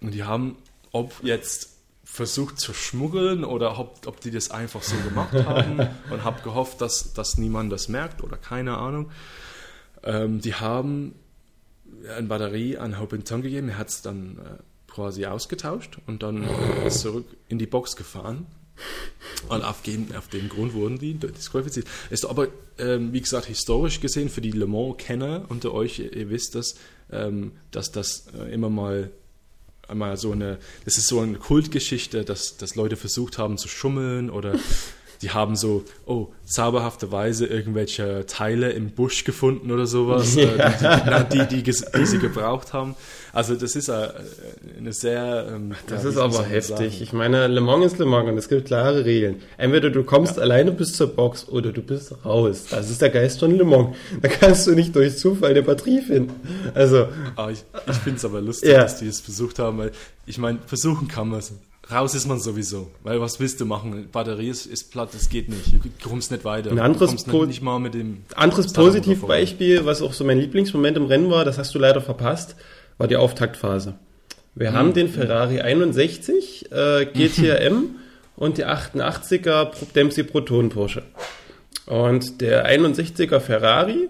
Und 0.00 0.12
die 0.12 0.24
haben, 0.24 0.56
ob 0.90 1.22
jetzt 1.22 1.72
versucht 2.04 2.58
zu 2.58 2.74
schmuggeln 2.74 3.44
oder 3.44 3.78
ob, 3.78 4.06
ob 4.06 4.20
die 4.20 4.30
das 4.30 4.50
einfach 4.50 4.82
so 4.82 4.96
gemacht 4.96 5.32
haben 5.46 5.88
und 6.10 6.24
habe 6.24 6.42
gehofft, 6.42 6.80
dass, 6.80 7.14
dass 7.14 7.38
niemand 7.38 7.72
das 7.72 7.88
merkt 7.88 8.22
oder 8.22 8.36
keine 8.36 8.76
Ahnung. 8.76 9.10
Ähm, 10.02 10.40
die 10.40 10.54
haben 10.54 11.14
eine 12.08 12.26
Batterie 12.26 12.78
an 12.78 12.98
Hopington 12.98 13.42
gegeben, 13.42 13.68
er 13.68 13.78
hat 13.78 13.88
es 13.88 14.02
dann 14.02 14.38
äh, 14.38 14.90
quasi 14.92 15.26
ausgetauscht 15.26 15.98
und 16.06 16.22
dann 16.22 16.44
äh, 16.44 16.90
zurück 16.90 17.26
in 17.48 17.58
die 17.58 17.66
Box 17.66 17.96
gefahren. 17.96 18.46
Und 19.48 19.62
auf 19.62 19.82
auf 20.16 20.28
dem 20.28 20.48
Grund 20.48 20.72
wurden 20.72 20.98
die 20.98 21.14
disqualifiziert. 21.14 21.86
Ist 22.10 22.24
aber, 22.24 22.48
ähm, 22.78 23.12
wie 23.12 23.20
gesagt, 23.20 23.46
historisch 23.46 24.00
gesehen 24.00 24.28
für 24.28 24.40
die 24.40 24.50
Le 24.50 24.66
Mans-Kenner 24.66 25.44
unter 25.48 25.72
euch, 25.72 25.98
ihr, 25.98 26.12
ihr 26.12 26.30
wisst 26.30 26.54
das, 26.54 26.76
ähm, 27.10 27.52
dass 27.70 27.92
das 27.92 28.28
äh, 28.34 28.52
immer 28.52 28.70
mal 28.70 29.10
einmal 29.88 30.16
so 30.16 30.32
eine, 30.32 30.58
das 30.84 30.96
ist 30.96 31.08
so 31.08 31.20
eine 31.20 31.38
Kultgeschichte, 31.38 32.24
dass, 32.24 32.56
dass 32.56 32.76
Leute 32.76 32.96
versucht 32.96 33.38
haben 33.38 33.58
zu 33.58 33.68
schummeln 33.68 34.30
oder 34.30 34.58
die 35.22 35.30
haben 35.30 35.54
so, 35.54 35.84
oh, 36.04 36.28
zauberhafterweise 36.44 37.46
irgendwelche 37.46 38.26
Teile 38.26 38.72
im 38.72 38.90
Busch 38.90 39.24
gefunden 39.24 39.70
oder 39.70 39.86
sowas, 39.86 40.34
ja. 40.34 41.20
äh, 41.20 41.24
die, 41.32 41.46
die, 41.46 41.62
die, 41.62 41.72
die, 41.72 42.06
sie 42.06 42.18
gebraucht 42.18 42.72
haben. 42.72 42.96
Also 43.32 43.54
das 43.54 43.76
ist 43.76 43.88
äh, 43.88 44.08
eine 44.76 44.92
sehr... 44.92 45.48
Ähm, 45.54 45.74
das 45.86 46.02
ja, 46.02 46.10
ist 46.10 46.16
aber 46.18 46.44
heftig. 46.44 46.92
Sagen. 46.92 47.02
Ich 47.02 47.12
meine, 47.12 47.46
Le 47.46 47.60
Mans 47.60 47.86
ist 47.86 47.98
Le 47.98 48.04
Mans 48.04 48.28
und 48.28 48.36
es 48.36 48.48
gibt 48.48 48.66
klare 48.66 49.04
Regeln. 49.04 49.36
Entweder 49.56 49.90
du 49.90 50.02
kommst 50.02 50.36
ja. 50.36 50.42
alleine 50.42 50.72
bis 50.72 50.94
zur 50.94 51.06
Box 51.06 51.48
oder 51.48 51.72
du 51.72 51.80
bist 51.80 52.14
raus. 52.24 52.66
Das 52.70 52.90
ist 52.90 53.00
der 53.00 53.10
Geist 53.10 53.38
von 53.38 53.56
Le 53.56 53.64
Mans. 53.64 53.96
Da 54.20 54.28
kannst 54.28 54.66
du 54.66 54.74
nicht 54.74 54.94
durch 54.94 55.16
Zufall 55.16 55.50
eine 55.50 55.62
Batterie 55.62 56.02
finden. 56.02 56.34
Also... 56.74 57.06
Ah, 57.36 57.48
ich 57.50 57.64
ich 57.88 57.96
finde 57.96 58.18
es 58.18 58.24
aber 58.24 58.40
lustig, 58.40 58.72
dass 58.72 58.98
die 58.98 59.06
es 59.06 59.20
versucht 59.20 59.58
haben, 59.58 59.78
weil 59.78 59.92
ich 60.26 60.38
meine, 60.38 60.58
versuchen 60.66 61.08
kann 61.08 61.28
man 61.28 61.38
es 61.38 61.52
raus 61.90 62.14
ist 62.14 62.26
man 62.26 62.38
sowieso. 62.38 62.90
Weil 63.02 63.20
was 63.20 63.40
willst 63.40 63.60
du 63.60 63.66
machen? 63.66 64.08
Batterie 64.10 64.48
ist, 64.48 64.66
ist 64.66 64.90
platt, 64.90 65.10
das 65.12 65.28
geht 65.28 65.48
nicht. 65.48 65.72
Du 65.72 66.08
kommst 66.08 66.30
nicht 66.30 66.44
weiter. 66.44 66.70
Ein 66.70 66.78
anderes, 66.78 67.12
nicht, 67.12 67.26
nicht, 67.26 67.62
mal 67.62 67.78
mit 67.78 67.94
dem 67.94 68.22
anderes 68.34 68.72
Positivbeispiel, 68.72 69.84
was 69.84 70.02
auch 70.02 70.12
so 70.12 70.24
mein 70.24 70.38
Lieblingsmoment 70.38 70.96
im 70.96 71.06
Rennen 71.06 71.30
war, 71.30 71.44
das 71.44 71.58
hast 71.58 71.74
du 71.74 71.78
leider 71.78 72.00
verpasst, 72.00 72.56
war 72.98 73.08
die 73.08 73.16
Auftaktphase. 73.16 73.94
Wir 74.54 74.68
hm. 74.68 74.76
haben 74.76 74.92
den 74.94 75.08
Ferrari 75.08 75.60
61 75.60 76.70
äh, 76.70 77.06
GTM 77.06 77.96
und 78.36 78.58
die 78.58 78.66
88er 78.66 79.70
Dempsey 79.94 80.24
Proton 80.24 80.68
Porsche. 80.68 81.02
Und 81.86 82.40
der 82.40 82.70
61er 82.70 83.40
Ferrari 83.40 84.08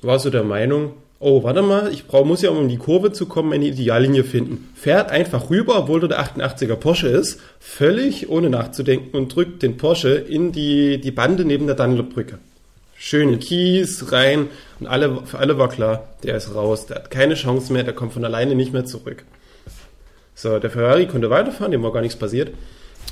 war 0.00 0.18
so 0.18 0.30
der 0.30 0.44
Meinung, 0.44 0.94
oh, 1.20 1.42
warte 1.42 1.62
mal, 1.62 1.92
ich 1.92 2.06
brauch, 2.06 2.24
muss 2.24 2.42
ja, 2.42 2.50
um 2.50 2.62
in 2.62 2.68
die 2.68 2.78
Kurve 2.78 3.12
zu 3.12 3.26
kommen, 3.26 3.52
eine 3.52 3.66
Ideallinie 3.66 4.24
finden. 4.24 4.68
Fährt 4.74 5.10
einfach 5.10 5.50
rüber, 5.50 5.78
obwohl 5.78 6.00
der 6.08 6.20
88er 6.20 6.76
Porsche 6.76 7.08
ist, 7.08 7.38
völlig 7.60 8.28
ohne 8.30 8.50
nachzudenken 8.50 9.16
und 9.16 9.34
drückt 9.34 9.62
den 9.62 9.76
Porsche 9.76 10.14
in 10.14 10.50
die, 10.50 10.98
die 10.98 11.10
Bande 11.10 11.44
neben 11.44 11.66
der 11.66 11.76
Dunlop-Brücke. 11.76 12.38
Schön 12.96 13.38
Kies 13.38 14.12
rein 14.12 14.48
und 14.78 14.86
alle, 14.86 15.22
für 15.24 15.38
alle 15.38 15.56
war 15.56 15.68
klar, 15.68 16.08
der 16.22 16.36
ist 16.36 16.54
raus, 16.54 16.86
der 16.86 16.96
hat 16.96 17.10
keine 17.10 17.34
Chance 17.34 17.72
mehr, 17.72 17.82
der 17.82 17.94
kommt 17.94 18.12
von 18.12 18.24
alleine 18.24 18.54
nicht 18.54 18.72
mehr 18.72 18.84
zurück. 18.84 19.24
So, 20.34 20.58
der 20.58 20.70
Ferrari 20.70 21.06
konnte 21.06 21.30
weiterfahren, 21.30 21.70
dem 21.70 21.82
war 21.82 21.92
gar 21.92 22.02
nichts 22.02 22.18
passiert. 22.18 22.52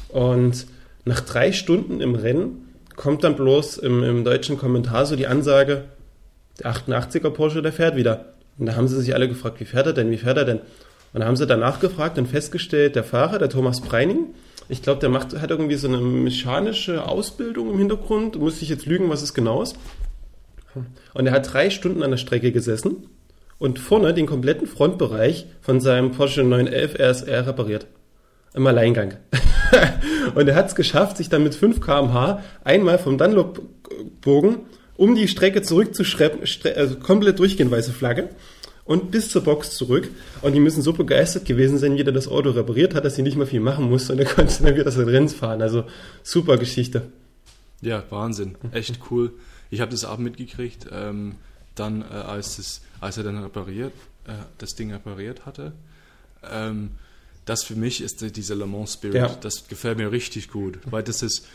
Und 0.09 0.67
nach 1.05 1.21
drei 1.21 1.53
Stunden 1.53 2.01
im 2.01 2.15
Rennen 2.15 2.69
kommt 2.97 3.25
dann 3.25 3.37
bloß 3.37 3.79
im, 3.79 4.03
im 4.03 4.25
deutschen 4.25 4.59
Kommentar 4.59 5.07
so 5.07 5.15
die 5.15 5.27
Ansage, 5.27 5.85
der 6.59 6.73
88er 6.73 7.31
Porsche, 7.31 7.63
der 7.63 7.73
fährt 7.73 7.97
wieder. 7.97 8.33
Und 8.59 8.67
da 8.67 8.77
haben 8.77 8.89
sie 8.89 9.01
sich 9.01 9.15
alle 9.15 9.29
gefragt, 9.29 9.61
wie 9.61 9.65
fährt 9.65 9.87
er 9.87 9.93
denn, 9.93 10.11
wie 10.11 10.17
fährt 10.17 10.37
er 10.37 10.45
denn? 10.45 10.61
Und 11.13 11.21
da 11.21 11.27
haben 11.27 11.37
sie 11.37 11.47
danach 11.47 11.81
gefragt 11.81 12.19
und 12.19 12.27
festgestellt, 12.27 12.97
der 12.97 13.05
Fahrer, 13.05 13.39
der 13.39 13.49
Thomas 13.49 13.81
Preining, 13.81 14.35
ich 14.69 14.83
glaube, 14.83 15.01
der 15.01 15.09
macht, 15.09 15.41
hat 15.41 15.51
irgendwie 15.51 15.77
so 15.77 15.89
eine 15.89 15.99
mechanische 15.99 17.07
Ausbildung 17.07 17.71
im 17.71 17.79
Hintergrund, 17.79 18.39
muss 18.39 18.61
ich 18.61 18.69
jetzt 18.69 18.85
lügen, 18.85 19.09
was 19.09 19.23
es 19.23 19.33
genau 19.33 19.63
ist. 19.63 19.77
Und 21.15 21.27
er 21.27 21.33
hat 21.33 21.53
drei 21.53 21.71
Stunden 21.71 22.03
an 22.03 22.11
der 22.11 22.19
Strecke 22.19 22.53
gesessen 22.53 23.07
und 23.59 23.79
vorne 23.79 24.13
den 24.13 24.27
kompletten 24.27 24.67
Frontbereich 24.67 25.47
von 25.63 25.81
seinem 25.81 26.13
Porsche 26.13 26.45
911 26.45 26.99
RSR 26.99 27.47
repariert. 27.47 27.87
Im 28.55 28.67
Alleingang. 28.67 29.15
und 30.35 30.49
er 30.49 30.55
hat 30.55 30.69
es 30.69 30.75
geschafft, 30.75 31.17
sich 31.17 31.29
dann 31.29 31.43
mit 31.43 31.55
5 31.55 31.81
km/h 31.81 32.43
einmal 32.65 32.99
vom 32.99 33.17
Dunlop-Bogen 33.19 34.59
um 34.99 35.15
die 35.15 35.29
Strecke 35.29 35.63
zurückzuschreppen, 35.63 36.41
also 36.77 36.97
komplett 36.97 37.39
durchgehend 37.39 37.71
weiße 37.71 37.93
Flagge 37.93 38.29
und 38.85 39.11
bis 39.11 39.31
zur 39.31 39.43
Box 39.43 39.77
zurück. 39.77 40.11
Und 40.43 40.53
die 40.53 40.61
müssen 40.61 40.83
so 40.83 40.93
begeistert 40.93 41.47
gewesen 41.47 41.79
sein, 41.79 41.97
wie 41.97 42.05
der 42.05 42.13
das 42.13 42.29
Auto 42.29 42.51
repariert 42.51 42.95
hat, 42.95 43.05
dass 43.05 43.15
sie 43.15 43.23
nicht 43.23 43.37
mehr 43.37 43.47
viel 43.47 43.61
machen 43.61 43.89
musste 43.89 44.13
und 44.13 44.19
er 44.19 44.27
konnte 44.27 44.63
dann 44.63 44.75
wieder 44.75 44.85
das 44.85 44.99
Rennen 44.99 45.29
fahren. 45.29 45.63
Also 45.63 45.85
super 46.23 46.59
Geschichte. 46.59 47.03
Ja, 47.81 48.03
Wahnsinn. 48.11 48.57
Echt 48.73 48.99
cool. 49.11 49.33
Ich 49.71 49.81
habe 49.81 49.93
das 49.93 50.05
auch 50.05 50.19
mitgekriegt, 50.19 50.87
ähm, 50.91 51.37
dann, 51.77 52.03
äh, 52.03 52.15
als, 52.15 52.59
es, 52.59 52.81
als 53.01 53.19
er 53.19 53.23
dann 53.23 53.39
repariert, 53.39 53.93
äh, 54.27 54.33
das 54.59 54.75
Ding 54.75 54.93
repariert 54.93 55.47
hatte. 55.47 55.73
Ähm, 56.43 56.91
das 57.45 57.63
für 57.63 57.77
mich 57.77 58.03
ist 58.03 58.37
dieser 58.37 58.57
Le 58.57 58.67
Mans 58.67 58.95
Spirit. 58.95 59.15
Ja. 59.15 59.29
Das 59.41 59.69
gefällt 59.69 59.97
mir 59.97 60.11
richtig 60.11 60.51
gut, 60.51 60.81
weil 60.91 61.05
das 61.05 61.23
ist 61.23 61.47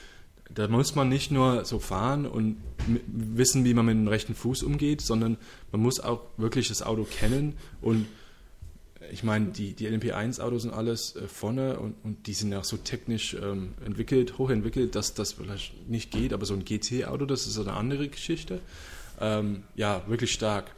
da 0.55 0.67
muss 0.67 0.95
man 0.95 1.09
nicht 1.09 1.31
nur 1.31 1.65
so 1.65 1.79
fahren 1.79 2.25
und 2.25 2.57
wissen, 3.07 3.65
wie 3.65 3.73
man 3.73 3.85
mit 3.85 3.95
dem 3.95 4.07
rechten 4.07 4.35
Fuß 4.35 4.63
umgeht, 4.63 5.01
sondern 5.01 5.37
man 5.71 5.81
muss 5.81 5.99
auch 5.99 6.21
wirklich 6.37 6.67
das 6.67 6.81
Auto 6.81 7.03
kennen 7.03 7.55
und 7.81 8.07
ich 9.11 9.23
meine, 9.23 9.47
die, 9.47 9.73
die 9.73 9.87
LMP1-Autos 9.87 10.63
sind 10.63 10.73
alles 10.73 11.15
äh, 11.15 11.27
vorne 11.27 11.79
und, 11.79 11.95
und 12.03 12.27
die 12.27 12.33
sind 12.33 12.53
auch 12.53 12.63
so 12.63 12.77
technisch 12.77 13.35
ähm, 13.35 13.73
entwickelt, 13.85 14.37
hochentwickelt, 14.37 14.95
dass 14.95 15.13
das 15.13 15.33
vielleicht 15.33 15.89
nicht 15.89 16.11
geht, 16.11 16.33
aber 16.33 16.45
so 16.45 16.53
ein 16.53 16.65
GT-Auto, 16.65 17.25
das 17.25 17.45
ist 17.45 17.57
eine 17.59 17.73
andere 17.73 18.07
Geschichte. 18.07 18.59
Ähm, 19.19 19.63
ja, 19.75 20.03
wirklich 20.07 20.31
stark. 20.33 20.71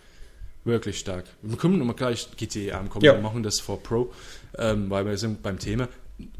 Wirklich 0.64 0.98
stark. 1.00 1.26
Wir 1.44 1.58
können 1.58 1.78
nochmal 1.78 1.96
gleich 1.96 2.28
GT 2.36 2.74
ankommen, 2.74 3.06
ja. 3.06 3.14
wir 3.14 3.22
machen 3.22 3.44
das 3.44 3.60
vor 3.60 3.82
Pro, 3.82 4.12
ähm, 4.58 4.90
weil 4.90 5.06
wir 5.06 5.18
sind 5.18 5.44
beim 5.44 5.60
Thema. 5.60 5.88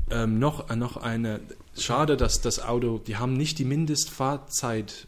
Ähm, 0.10 0.40
noch, 0.40 0.74
noch 0.76 0.98
eine, 0.98 1.42
schade, 1.78 2.18
dass 2.18 2.42
das 2.42 2.60
Auto, 2.60 3.00
die 3.00 3.18
haben 3.18 3.34
nicht 3.34 3.60
die 3.60 3.66
Mindestfahrzeit 3.66 5.08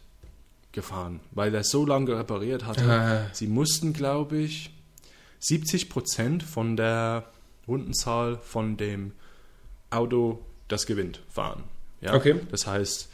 gefahren, 0.72 1.20
weil 1.32 1.54
er 1.54 1.64
so 1.64 1.86
lange 1.86 2.16
repariert 2.16 2.66
hatte. 2.66 2.84
Ah. 2.84 3.26
Sie 3.32 3.46
mussten, 3.46 3.92
glaube 3.92 4.38
ich, 4.38 4.70
70 5.40 5.88
Prozent 5.88 6.42
von 6.42 6.76
der 6.76 7.24
Rundenzahl 7.66 8.38
von 8.38 8.76
dem 8.76 9.12
Auto, 9.90 10.44
das 10.68 10.86
gewinnt, 10.86 11.20
fahren. 11.28 11.64
Ja? 12.00 12.14
Okay. 12.14 12.40
Das 12.50 12.66
heißt, 12.66 13.08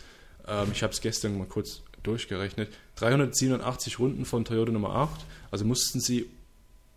ähm, 0.49 0.69
ich 0.73 0.83
habe 0.83 0.93
es 0.93 1.01
gestern 1.01 1.39
mal 1.39 1.47
kurz 1.47 1.83
durchgerechnet, 2.03 2.73
387 2.97 3.99
Runden 3.99 4.25
von 4.25 4.45
Toyota 4.45 4.73
Nummer 4.73 4.95
8, 4.95 5.25
also 5.51 5.65
mussten 5.65 6.01
sie 6.01 6.29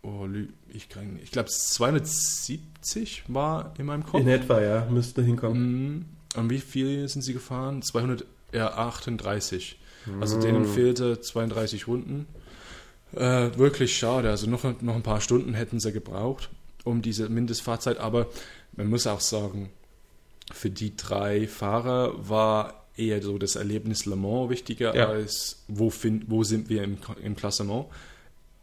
Oh, 0.02 0.28
ich, 0.68 0.88
ich 1.22 1.30
glaube 1.32 1.48
270 1.48 3.24
war 3.28 3.74
in 3.78 3.86
meinem 3.86 4.04
Kopf. 4.04 4.20
In 4.20 4.28
etwa, 4.28 4.60
ja, 4.60 4.86
müsste 4.88 5.22
hinkommen. 5.22 6.06
Und 6.36 6.50
wie 6.50 6.58
viel 6.58 7.08
sind 7.08 7.22
sie 7.22 7.32
gefahren? 7.32 7.82
238. 7.82 9.78
Mm. 10.06 10.22
Also 10.22 10.40
denen 10.40 10.64
fehlte 10.66 11.20
32 11.20 11.86
Runden. 11.86 12.26
Äh, 13.12 13.56
wirklich 13.56 13.96
schade. 13.96 14.30
Also 14.30 14.48
noch, 14.48 14.64
noch 14.82 14.94
ein 14.94 15.02
paar 15.02 15.20
Stunden 15.20 15.54
hätten 15.54 15.80
sie 15.80 15.92
gebraucht, 15.92 16.50
um 16.84 17.02
diese 17.02 17.28
Mindestfahrzeit. 17.28 17.98
Aber 17.98 18.28
man 18.76 18.88
muss 18.88 19.06
auch 19.06 19.20
sagen, 19.20 19.70
für 20.52 20.70
die 20.70 20.96
drei 20.96 21.46
Fahrer 21.46 22.28
war 22.28 22.86
eher 22.96 23.22
so 23.22 23.38
das 23.38 23.56
Erlebnis 23.56 24.06
Le 24.06 24.16
Mans 24.16 24.50
wichtiger 24.50 24.94
ja. 24.94 25.08
als 25.08 25.64
wo, 25.68 25.90
find, 25.90 26.30
wo 26.30 26.42
sind 26.44 26.68
wir 26.68 26.82
im, 26.82 26.98
im 27.22 27.36
Klassement 27.36 27.86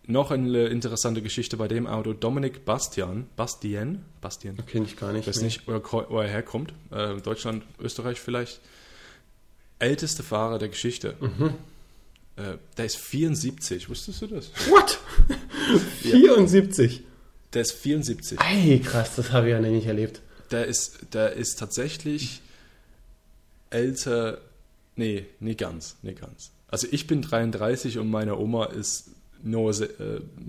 noch 0.08 0.32
eine 0.32 0.68
interessante 0.68 1.22
Geschichte 1.22 1.58
bei 1.58 1.68
dem 1.68 1.88
Auto. 1.88 2.14
Dominik 2.14 2.66
Bastian, 2.66 3.28
Bastien, 3.36 4.04
Bastien. 4.22 4.58
Kenne 4.68 4.86
ich 4.86 4.98
gar 4.98 5.12
nicht. 5.12 5.22
Ich 5.22 5.28
weiß 5.28 5.42
nicht, 5.42 5.68
wo 5.68 5.74
er, 5.74 6.10
wo 6.10 6.20
er 6.20 6.28
herkommt. 6.28 6.74
Äh, 6.92 7.22
Deutschland, 7.22 7.64
Österreich 7.80 8.20
vielleicht. 8.20 8.60
Älteste 9.80 10.24
Fahrer 10.24 10.60
der 10.60 10.70
Geschichte. 10.70 11.16
Mhm. 11.20 11.54
Äh, 12.36 12.58
der 12.78 12.86
ist 12.86 12.98
74. 12.98 13.90
Wusstest 13.90 14.22
du 14.22 14.28
das? 14.28 14.52
What? 14.70 15.00
74? 16.02 17.04
Der 17.54 17.62
ist 17.62 17.74
74. 17.74 18.40
Ey, 18.42 18.80
krass, 18.80 19.16
das 19.16 19.32
habe 19.32 19.48
ich 19.48 19.52
ja 19.54 19.60
nicht 19.60 19.88
erlebt. 19.88 20.22
Der 20.52 20.66
ist, 20.66 21.14
der 21.14 21.34
ist 21.34 21.58
tatsächlich 21.58 22.42
älter. 23.70 24.40
Nee, 24.96 25.26
nie 25.40 25.56
ganz, 25.56 25.98
nie 26.02 26.14
ganz. 26.14 26.52
Also 26.68 26.88
ich 26.92 27.08
bin 27.08 27.22
33 27.22 27.98
und 27.98 28.10
meine 28.10 28.38
Oma 28.38 28.66
ist 28.66 29.12
nur 29.46 29.72
äh, 29.80 29.88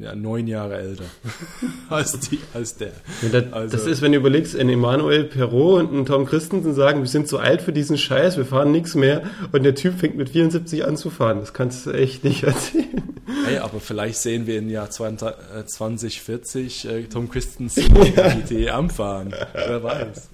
ja, 0.01 0.14
neun 0.14 0.47
Jahre 0.47 0.78
älter 0.78 1.05
als, 1.90 2.18
die, 2.18 2.38
als 2.55 2.76
der. 2.76 2.92
Ja, 3.22 3.40
das, 3.40 3.53
also, 3.53 3.76
das, 3.76 3.86
ist, 3.86 4.03
wenn 4.03 4.12
du 4.12 4.18
überlegst, 4.18 4.57
ein 4.57 4.68
Emanuel 4.68 5.24
Perrault 5.24 5.90
und 5.90 6.01
ein 6.01 6.07
Tom 6.07 6.26
Christensen 6.26 6.74
sagen, 6.74 7.01
wir 7.01 7.09
sind 7.09 7.28
zu 7.28 7.38
alt 7.38 7.62
für 7.62 7.72
diesen 7.72 7.99
Scheiß, 7.99 8.36
wir 8.36 8.47
fahren 8.47 8.72
nichts 8.72 8.94
mehr 8.94 9.22
und 9.53 9.64
der 9.64 9.74
Typ 9.74 9.99
fängt 9.99 10.16
mit 10.16 10.30
74 10.30 10.84
an 10.84 10.97
zu 10.97 11.11
fahren. 11.11 11.40
Das 11.40 11.53
kannst 11.53 11.86
du 11.86 11.90
echt 11.90 12.24
nicht 12.24 12.42
erzählen. 12.44 13.03
Hey, 13.44 13.59
aber 13.59 13.80
vielleicht 13.80 14.18
sehen 14.18 14.47
wir 14.47 14.59
im 14.59 14.70
Jahr 14.70 14.88
2040 14.88 16.88
äh, 16.88 17.03
Tom 17.05 17.28
Christensen 17.28 17.84
ja. 18.16 18.34
GT 18.34 18.70
anfahren. 18.70 19.34
Wer 19.53 19.82
weiß. 19.82 20.30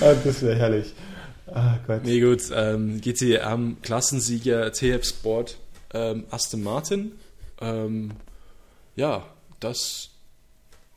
ah, 0.00 0.14
das 0.22 0.42
wäre 0.42 0.56
herrlich. 0.56 0.94
Ah, 1.52 1.78
Gott. 1.86 2.02
Nee, 2.04 2.20
gut. 2.20 2.42
Ähm, 2.54 3.00
GTM 3.00 3.78
Klassensieger 3.82 4.70
TF 4.70 5.04
Sport 5.04 5.56
ähm, 5.92 6.24
Aston 6.30 6.62
Martin. 6.62 7.12
Ähm, 7.60 8.12
ja, 8.96 9.24
das 9.60 10.10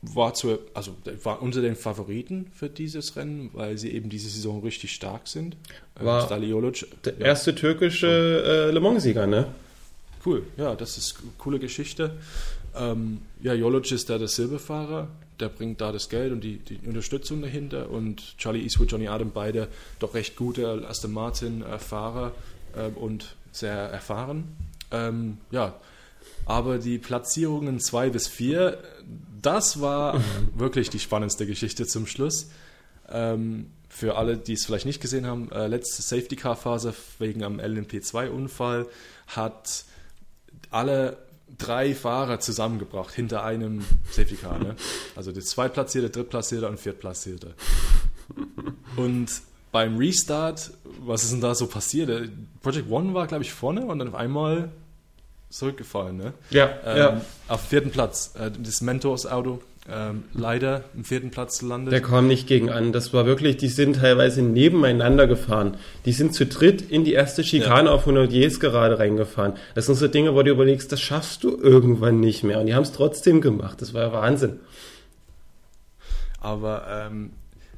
war, 0.02 0.34
zu, 0.34 0.58
also, 0.74 0.96
war 1.22 1.42
unter 1.42 1.62
den 1.62 1.76
Favoriten 1.76 2.50
für 2.54 2.68
dieses 2.68 3.16
Rennen, 3.16 3.50
weil 3.52 3.78
sie 3.78 3.92
eben 3.92 4.08
diese 4.08 4.28
Saison 4.28 4.62
richtig 4.62 4.92
stark 4.92 5.28
sind. 5.28 5.56
Ähm, 5.98 6.06
war 6.06 6.26
Stalioloc, 6.26 6.86
der 7.04 7.14
ja. 7.18 7.26
erste 7.26 7.54
türkische 7.54 8.68
äh, 8.68 8.70
Le 8.72 8.80
Mans-Sieger, 8.80 9.26
ne? 9.26 9.46
Cool, 10.24 10.44
ja, 10.56 10.74
das 10.74 10.98
ist 10.98 11.18
eine 11.20 11.30
coole 11.38 11.58
Geschichte. 11.58 12.16
Ähm, 12.76 13.22
ja, 13.42 13.54
Joloc 13.54 13.90
ist 13.90 14.08
da 14.08 14.18
der 14.18 14.28
Silberfahrer, 14.28 15.08
der 15.40 15.48
bringt 15.48 15.80
da 15.80 15.92
das 15.92 16.08
Geld 16.08 16.32
und 16.32 16.42
die, 16.42 16.58
die 16.58 16.78
Unterstützung 16.86 17.42
dahinter 17.42 17.90
und 17.90 18.38
Charlie 18.38 18.62
Eastwood, 18.62 18.90
Johnny 18.90 19.08
Adam, 19.08 19.30
beide 19.32 19.68
doch 19.98 20.14
recht 20.14 20.36
gute 20.36 20.86
Aston 20.88 21.12
Martin-Fahrer 21.12 22.32
äh, 22.76 22.98
und 22.98 23.36
sehr 23.50 23.74
erfahren. 23.74 24.44
Ähm, 24.90 25.38
ja, 25.50 25.74
aber 26.46 26.78
die 26.78 26.98
Platzierungen 26.98 27.80
2 27.80 28.10
bis 28.10 28.28
4, 28.28 28.78
das 29.40 29.80
war 29.80 30.20
wirklich 30.54 30.90
die 30.90 30.98
spannendste 30.98 31.46
Geschichte 31.46 31.86
zum 31.86 32.06
Schluss. 32.06 32.50
Ähm, 33.08 33.70
für 33.88 34.16
alle, 34.16 34.38
die 34.38 34.54
es 34.54 34.64
vielleicht 34.64 34.86
nicht 34.86 35.02
gesehen 35.02 35.26
haben, 35.26 35.52
äh, 35.52 35.66
letzte 35.66 36.00
Safety 36.00 36.36
Car 36.36 36.56
Phase 36.56 36.94
wegen 37.18 37.44
einem 37.44 37.60
LMP2-Unfall 37.60 38.86
hat 39.26 39.84
alle 40.70 41.18
drei 41.58 41.94
Fahrer 41.94 42.40
zusammengebracht 42.40 43.12
hinter 43.12 43.44
einem 43.44 43.84
Safety 44.10 44.36
Car. 44.36 44.58
Ne? 44.58 44.76
Also 45.14 45.32
der 45.32 45.42
Zweitplatzierte, 45.42 46.08
Drittplatzierte 46.08 46.68
und 46.68 46.80
Viertplatzierte. 46.80 47.54
Und 48.96 49.42
beim 49.72 49.96
Restart, 49.98 50.70
was 51.00 51.24
ist 51.24 51.32
denn 51.32 51.40
da 51.40 51.54
so 51.54 51.66
passiert? 51.66 52.30
Project 52.62 52.90
One 52.90 53.14
war, 53.14 53.26
glaube 53.26 53.44
ich, 53.44 53.52
vorne 53.52 53.84
und 53.84 53.98
dann 53.98 54.08
auf 54.08 54.14
einmal 54.14 54.70
zurückgefallen, 55.52 56.16
ne? 56.16 56.32
Ja, 56.50 56.70
ähm, 56.84 56.96
ja. 56.96 57.20
Auf 57.48 57.60
vierten 57.62 57.90
Platz. 57.90 58.34
Äh, 58.38 58.50
das 58.50 58.80
Mentors-Auto 58.80 59.60
ähm, 59.90 60.24
leider 60.32 60.84
im 60.94 61.04
vierten 61.04 61.30
Platz 61.30 61.60
landet. 61.60 61.92
Der 61.92 62.00
kam 62.00 62.28
nicht 62.28 62.46
gegen 62.46 62.70
an. 62.70 62.92
Das 62.92 63.12
war 63.12 63.26
wirklich, 63.26 63.56
die 63.56 63.68
sind 63.68 63.96
teilweise 63.96 64.40
nebeneinander 64.40 65.26
gefahren. 65.26 65.76
Die 66.04 66.12
sind 66.12 66.34
zu 66.34 66.46
dritt 66.46 66.82
in 66.82 67.04
die 67.04 67.12
erste 67.12 67.42
Schikane 67.42 67.88
ja. 67.88 67.94
auf 67.94 68.02
100 68.02 68.30
Jes 68.30 68.60
gerade 68.60 69.00
reingefahren. 69.00 69.54
Das 69.74 69.86
sind 69.86 69.96
so 69.96 70.06
Dinge, 70.06 70.34
wo 70.34 70.42
du 70.42 70.52
überlegst, 70.52 70.92
das 70.92 71.00
schaffst 71.00 71.42
du 71.42 71.56
irgendwann 71.56 72.20
nicht 72.20 72.44
mehr. 72.44 72.60
Und 72.60 72.66
die 72.66 72.74
haben 72.74 72.84
es 72.84 72.92
trotzdem 72.92 73.40
gemacht. 73.40 73.82
Das 73.82 73.92
war 73.92 74.02
ja 74.02 74.12
Wahnsinn. 74.12 74.60
Aber 76.40 76.86
ähm, 76.88 77.32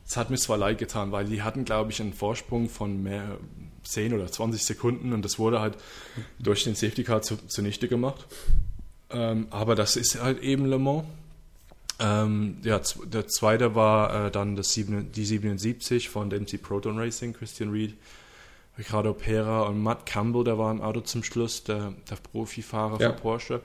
es 0.07 0.19
hat 0.19 0.29
mir 0.29 0.37
zwar 0.37 0.59
leid 0.59 0.77
getan, 0.77 1.11
weil 1.11 1.25
die 1.25 1.43
hatten, 1.43 1.65
glaube 1.65 1.91
ich, 1.91 2.03
einen 2.03 2.13
Vorsprung 2.13 2.69
von 2.69 3.03
mehr 3.03 3.39
10 3.85 4.15
oder 4.15 4.31
20 4.31 4.65
Sekunden 4.65 5.13
und 5.13 5.25
das 5.25 5.39
wurde 5.39 5.61
halt 5.61 5.77
durch 6.39 6.65
den 6.65 6.75
Safety 6.75 7.05
Car 7.05 7.23
zu, 7.23 7.37
zunichte 7.47 7.89
gemacht. 7.89 8.27
Ähm, 9.11 9.47
aber 9.51 9.75
das 9.75 9.97
ist 9.97 10.21
halt 10.21 10.41
eben 10.41 10.67
Le 10.67 10.79
Mans 10.79 11.05
ähm, 12.01 12.57
ja, 12.63 12.81
der 13.05 13.29
zweite 13.29 13.75
war 13.75 14.27
äh, 14.27 14.31
dann 14.31 14.57
das 14.57 14.73
sieben, 14.73 15.13
die 15.13 15.25
77 15.25 16.09
von 16.09 16.29
MC 16.29 16.61
Proton 16.61 16.99
Racing, 16.99 17.33
Christian 17.33 17.71
Reed, 17.71 17.95
Ricardo 18.77 19.15
Pera 19.15 19.63
und 19.63 19.81
Matt 19.81 20.05
Campbell, 20.05 20.43
der 20.43 20.59
war 20.59 20.73
im 20.73 20.81
Auto 20.81 21.01
zum 21.01 21.23
Schluss, 21.23 21.63
der, 21.63 21.95
der 22.11 22.17
Profifahrer 22.17 23.01
ja. 23.01 23.13
für 23.13 23.21
Porsche. 23.21 23.61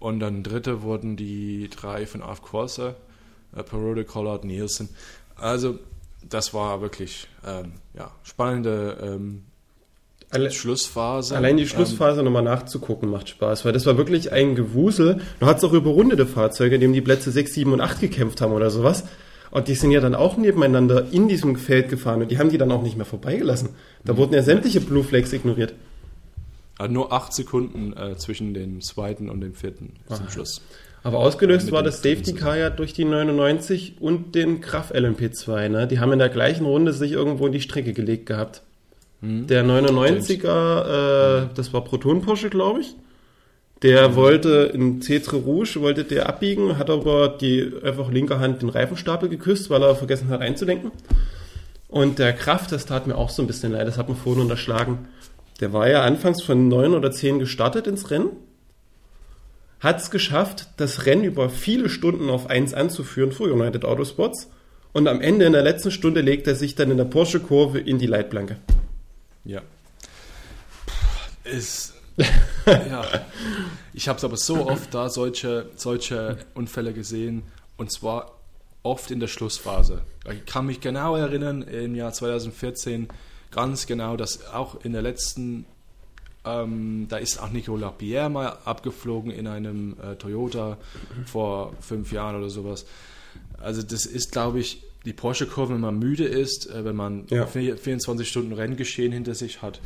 Und 0.00 0.18
dann 0.18 0.42
dritte 0.42 0.82
wurden 0.82 1.16
die 1.16 1.70
drei 1.70 2.06
von 2.06 2.22
Alf 2.22 2.42
Corsa, 2.42 2.96
äh, 3.54 3.62
Perode, 3.62 4.04
Collard, 4.04 4.44
Nielsen. 4.44 4.88
Also 5.36 5.78
das 6.28 6.54
war 6.54 6.80
wirklich 6.80 7.28
ähm, 7.46 7.72
ja, 7.94 8.10
spannende 8.22 8.98
ähm, 9.02 9.44
Alle, 10.30 10.50
Schlussphase. 10.50 11.36
Allein 11.36 11.56
die 11.56 11.66
Schlussphase 11.66 12.20
ähm, 12.20 12.26
nochmal 12.26 12.42
nachzugucken 12.42 13.10
macht 13.10 13.28
Spaß, 13.28 13.64
weil 13.64 13.72
das 13.72 13.86
war 13.86 13.96
wirklich 13.96 14.32
ein 14.32 14.54
Gewusel. 14.54 15.20
Du 15.40 15.46
hattest 15.46 15.64
auch 15.64 15.72
überrundete 15.72 16.26
Fahrzeuge, 16.26 16.78
die 16.78 16.86
um 16.86 16.92
die 16.92 17.00
Plätze 17.00 17.30
6, 17.30 17.54
7 17.54 17.72
und 17.72 17.80
8 17.80 18.00
gekämpft 18.00 18.40
haben 18.40 18.52
oder 18.52 18.70
sowas. 18.70 19.04
Und 19.50 19.68
die 19.68 19.74
sind 19.74 19.90
ja 19.90 20.00
dann 20.00 20.14
auch 20.14 20.38
nebeneinander 20.38 21.12
in 21.12 21.28
diesem 21.28 21.56
Feld 21.56 21.90
gefahren 21.90 22.22
und 22.22 22.30
die 22.30 22.38
haben 22.38 22.48
die 22.48 22.56
dann 22.56 22.72
auch 22.72 22.82
nicht 22.82 22.96
mehr 22.96 23.04
vorbeigelassen. 23.04 23.70
Da 24.02 24.14
mhm. 24.14 24.16
wurden 24.16 24.34
ja 24.34 24.42
sämtliche 24.42 24.80
Blue 24.80 25.04
Flags 25.04 25.32
ignoriert. 25.32 25.74
Also 26.78 26.94
nur 26.94 27.12
acht 27.12 27.34
Sekunden 27.34 27.92
äh, 27.92 28.16
zwischen 28.16 28.54
dem 28.54 28.80
zweiten 28.80 29.28
und 29.28 29.42
dem 29.42 29.54
vierten 29.54 29.92
Aha. 30.08 30.16
zum 30.16 30.30
Schluss. 30.30 30.62
Aber 31.04 31.18
ausgelöst 31.18 31.72
war 31.72 31.82
das 31.82 32.02
Safety 32.02 32.32
Car 32.32 32.56
ja 32.56 32.70
durch 32.70 32.92
die 32.92 33.04
99 33.04 33.96
und 34.00 34.34
den 34.34 34.60
Kraft 34.60 34.94
LMP2. 34.94 35.68
Ne? 35.68 35.86
Die 35.88 35.98
haben 35.98 36.12
in 36.12 36.20
der 36.20 36.28
gleichen 36.28 36.64
Runde 36.64 36.92
sich 36.92 37.12
irgendwo 37.12 37.46
in 37.46 37.52
die 37.52 37.60
Strecke 37.60 37.92
gelegt 37.92 38.26
gehabt. 38.26 38.62
Mhm. 39.20 39.46
Der 39.48 39.64
99er, 39.64 41.44
äh, 41.44 41.48
das 41.54 41.72
war 41.72 41.82
Proton 41.82 42.22
Porsche, 42.22 42.50
glaube 42.50 42.80
ich. 42.80 42.94
Der 43.82 44.10
mhm. 44.10 44.14
wollte 44.16 44.70
in 44.72 45.02
Cetre 45.02 45.36
Rouge, 45.38 45.80
wollte 45.80 46.04
der 46.04 46.28
abbiegen, 46.28 46.78
hat 46.78 46.88
aber 46.88 47.28
die 47.28 47.72
einfach 47.82 48.10
linke 48.10 48.38
Hand 48.38 48.62
den 48.62 48.68
Reifenstapel 48.68 49.28
geküsst, 49.28 49.70
weil 49.70 49.82
er 49.82 49.96
vergessen 49.96 50.28
hat 50.28 50.40
einzulenken. 50.40 50.92
Und 51.88 52.20
der 52.20 52.32
Kraft, 52.32 52.70
das 52.70 52.86
tat 52.86 53.06
mir 53.06 53.16
auch 53.16 53.28
so 53.28 53.42
ein 53.42 53.46
bisschen 53.48 53.72
leid, 53.72 53.88
das 53.88 53.98
hat 53.98 54.08
man 54.08 54.16
vorhin 54.16 54.42
unterschlagen. 54.42 55.08
Der 55.60 55.72
war 55.72 55.88
ja 55.88 56.02
anfangs 56.02 56.42
von 56.42 56.68
neun 56.68 56.94
oder 56.94 57.10
zehn 57.10 57.38
gestartet 57.38 57.86
ins 57.86 58.10
Rennen, 58.10 58.30
hat 59.82 60.00
es 60.00 60.10
geschafft, 60.10 60.68
das 60.76 61.06
Rennen 61.06 61.24
über 61.24 61.50
viele 61.50 61.88
Stunden 61.88 62.30
auf 62.30 62.48
eins 62.48 62.72
anzuführen 62.72 63.32
für 63.32 63.52
United 63.52 63.84
Autosports. 63.84 64.48
Und 64.92 65.08
am 65.08 65.20
Ende 65.20 65.44
in 65.46 65.52
der 65.52 65.62
letzten 65.62 65.90
Stunde 65.90 66.20
legt 66.20 66.46
er 66.46 66.54
sich 66.54 66.74
dann 66.76 66.90
in 66.90 66.98
der 66.98 67.04
Porsche-Kurve 67.04 67.80
in 67.80 67.98
die 67.98 68.06
Leitplanke. 68.06 68.58
Ja. 69.44 69.62
Ist. 71.44 71.94
ja. 72.66 73.04
Ich 73.92 74.06
habe 74.06 74.18
es 74.18 74.24
aber 74.24 74.36
so 74.36 74.68
oft 74.68 74.94
da 74.94 75.08
solche, 75.08 75.70
solche 75.76 76.38
Unfälle 76.54 76.92
gesehen 76.92 77.42
und 77.76 77.90
zwar 77.90 78.38
oft 78.84 79.10
in 79.10 79.18
der 79.18 79.28
Schlussphase. 79.28 80.02
Ich 80.30 80.46
kann 80.46 80.66
mich 80.66 80.80
genau 80.80 81.16
erinnern, 81.16 81.62
im 81.62 81.94
Jahr 81.94 82.12
2014 82.12 83.08
ganz 83.50 83.86
genau, 83.86 84.16
dass 84.16 84.46
auch 84.52 84.84
in 84.84 84.92
der 84.92 85.02
letzten, 85.02 85.64
ähm, 86.44 87.06
da 87.08 87.18
ist 87.18 87.40
auch 87.40 87.50
Nicolas 87.50 87.92
Pierre 87.98 88.28
mal 88.28 88.58
abgeflogen 88.64 89.30
in 89.30 89.46
einem 89.46 89.96
äh, 90.00 90.16
Toyota 90.16 90.78
vor 91.26 91.74
fünf 91.80 92.12
Jahren 92.12 92.36
oder 92.36 92.50
sowas. 92.50 92.84
Also 93.58 93.82
das 93.82 94.06
ist, 94.06 94.32
glaube 94.32 94.58
ich, 94.58 94.82
die 95.04 95.12
Porsche-Kurve, 95.12 95.74
wenn 95.74 95.80
man 95.80 95.98
müde 95.98 96.24
ist, 96.24 96.68
äh, 96.70 96.84
wenn 96.84 96.96
man 96.96 97.26
ja. 97.28 97.46
24 97.46 98.28
Stunden 98.28 98.52
Renngeschehen 98.52 99.12
hinter 99.12 99.34
sich 99.34 99.62
hat, 99.62 99.80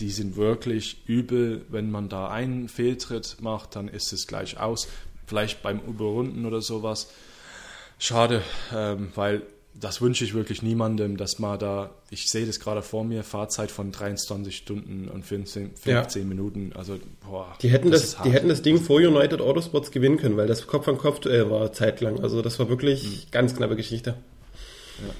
die 0.00 0.10
sind 0.10 0.36
wirklich 0.36 1.02
übel. 1.06 1.64
Wenn 1.68 1.90
man 1.90 2.08
da 2.08 2.28
einen 2.28 2.68
Fehltritt 2.68 3.36
macht, 3.40 3.76
dann 3.76 3.88
ist 3.88 4.12
es 4.12 4.26
gleich 4.26 4.58
aus. 4.58 4.88
Vielleicht 5.26 5.62
beim 5.62 5.80
Überrunden 5.80 6.44
oder 6.44 6.60
sowas. 6.60 7.10
Schade, 7.98 8.42
ähm, 8.74 9.10
weil 9.14 9.42
das 9.80 10.00
wünsche 10.00 10.24
ich 10.24 10.34
wirklich 10.34 10.62
niemandem, 10.62 11.16
dass 11.16 11.38
man 11.38 11.58
da, 11.58 11.90
ich 12.10 12.30
sehe 12.30 12.46
das 12.46 12.60
gerade 12.60 12.82
vor 12.82 13.04
mir, 13.04 13.24
Fahrzeit 13.24 13.70
von 13.70 13.90
23 13.90 14.56
Stunden 14.56 15.08
und 15.08 15.26
15, 15.26 15.72
15 15.76 16.22
ja. 16.22 16.28
Minuten. 16.28 16.72
Also, 16.74 16.98
boah, 17.28 17.56
die 17.60 17.68
hätten 17.68 17.90
das, 17.90 18.12
das 18.14 18.22
die 18.22 18.30
hätten 18.30 18.48
das 18.48 18.62
Ding 18.62 18.80
vor 18.80 18.98
United 18.98 19.40
Autosports 19.40 19.90
gewinnen 19.90 20.16
können, 20.16 20.36
weil 20.36 20.46
das 20.46 20.66
Kopf 20.66 20.86
an 20.86 20.98
Kopf 20.98 21.20
Duell 21.20 21.50
war 21.50 21.72
zeitlang. 21.72 22.20
Also 22.20 22.40
das 22.40 22.58
war 22.58 22.68
wirklich 22.68 23.04
mhm. 23.04 23.30
ganz 23.32 23.56
knappe 23.56 23.76
Geschichte. 23.76 24.14
Ja. 25.00 25.14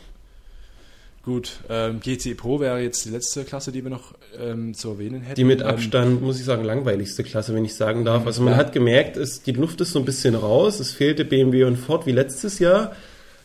Gut, 1.25 1.61
ähm, 1.71 2.01
GC 2.01 2.37
Pro 2.37 2.61
wäre 2.61 2.81
jetzt 2.81 3.07
die 3.07 3.09
letzte 3.09 3.45
Klasse, 3.45 3.73
die 3.73 3.83
wir 3.83 3.91
noch 3.91 4.13
ähm, 4.39 4.75
zu 4.75 4.91
erwähnen 4.91 5.23
hätten. 5.23 5.37
Die 5.37 5.45
mit 5.45 5.63
ähm, 5.63 5.69
Abstand, 5.69 6.19
ähm, 6.19 6.27
muss 6.27 6.39
ich 6.39 6.45
sagen, 6.45 6.65
langweiligste 6.65 7.25
Klasse, 7.25 7.55
wenn 7.55 7.65
ich 7.65 7.75
sagen 7.75 8.05
darf. 8.05 8.27
Also 8.27 8.43
man 8.43 8.53
ja. 8.53 8.59
hat 8.59 8.73
gemerkt, 8.73 9.17
es, 9.17 9.43
die 9.43 9.53
Luft 9.53 9.81
ist 9.81 9.93
so 9.93 9.99
ein 9.99 10.05
bisschen 10.05 10.35
raus. 10.35 10.81
Es 10.81 10.93
fehlte 10.93 11.25
BMW 11.25 11.65
und 11.65 11.77
Ford 11.77 12.07
wie 12.07 12.13
letztes 12.13 12.59
Jahr. 12.59 12.95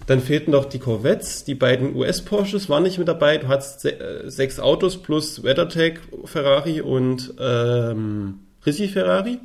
Dann 0.05 0.21
fehlten 0.21 0.51
noch 0.51 0.65
die 0.65 0.79
Corvettes, 0.79 1.43
die 1.43 1.55
beiden 1.55 1.95
US-Porsches 1.95 2.69
waren 2.69 2.83
nicht 2.83 2.97
mit 2.97 3.07
dabei. 3.07 3.37
Du 3.37 3.47
hattest 3.47 3.81
se 3.81 3.99
äh, 3.99 4.29
sechs 4.29 4.59
Autos 4.59 4.97
plus 4.97 5.43
WeatherTech 5.43 5.99
Ferrari 6.25 6.81
und 6.81 7.33
ähm, 7.39 8.39
Risi 8.65 8.87
Ferrari. 8.87 9.39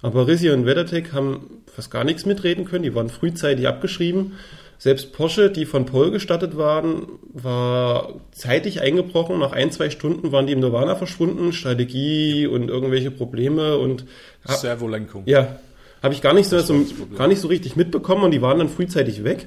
Aber 0.00 0.26
Risi 0.26 0.50
und 0.50 0.66
WeatherTech 0.66 1.12
haben 1.12 1.62
fast 1.66 1.90
gar 1.90 2.04
nichts 2.04 2.26
mitreden 2.26 2.64
können. 2.64 2.84
Die 2.84 2.94
waren 2.94 3.08
frühzeitig 3.08 3.68
abgeschrieben 3.68 4.32
Selbst 4.78 5.12
Porsche, 5.12 5.48
die 5.48 5.64
von 5.64 5.86
Paul 5.86 6.10
gestattet 6.10 6.56
waren, 6.56 7.06
war 7.32 8.14
zeitig 8.32 8.80
eingebrochen. 8.80 9.38
Nach 9.38 9.52
ein, 9.52 9.70
zwei 9.70 9.90
Stunden 9.90 10.32
waren 10.32 10.48
die 10.48 10.52
im 10.52 10.58
Nirvana 10.58 10.96
verschwunden. 10.96 11.52
Strategie 11.52 12.48
und 12.48 12.68
irgendwelche 12.68 13.12
Probleme 13.12 13.78
und... 13.78 14.06
Servolenkung. 14.44 15.22
Ja, 15.26 15.58
habe 16.02 16.14
ich 16.14 16.20
gar 16.20 16.34
nicht 16.34 16.48
so 16.48 16.56
gar 17.16 17.28
nicht 17.28 17.40
so 17.40 17.46
richtig 17.46 17.76
mitbekommen 17.76 18.24
und 18.24 18.32
die 18.32 18.42
waren 18.42 18.58
dann 18.58 18.68
frühzeitig 18.68 19.22
weg. 19.22 19.46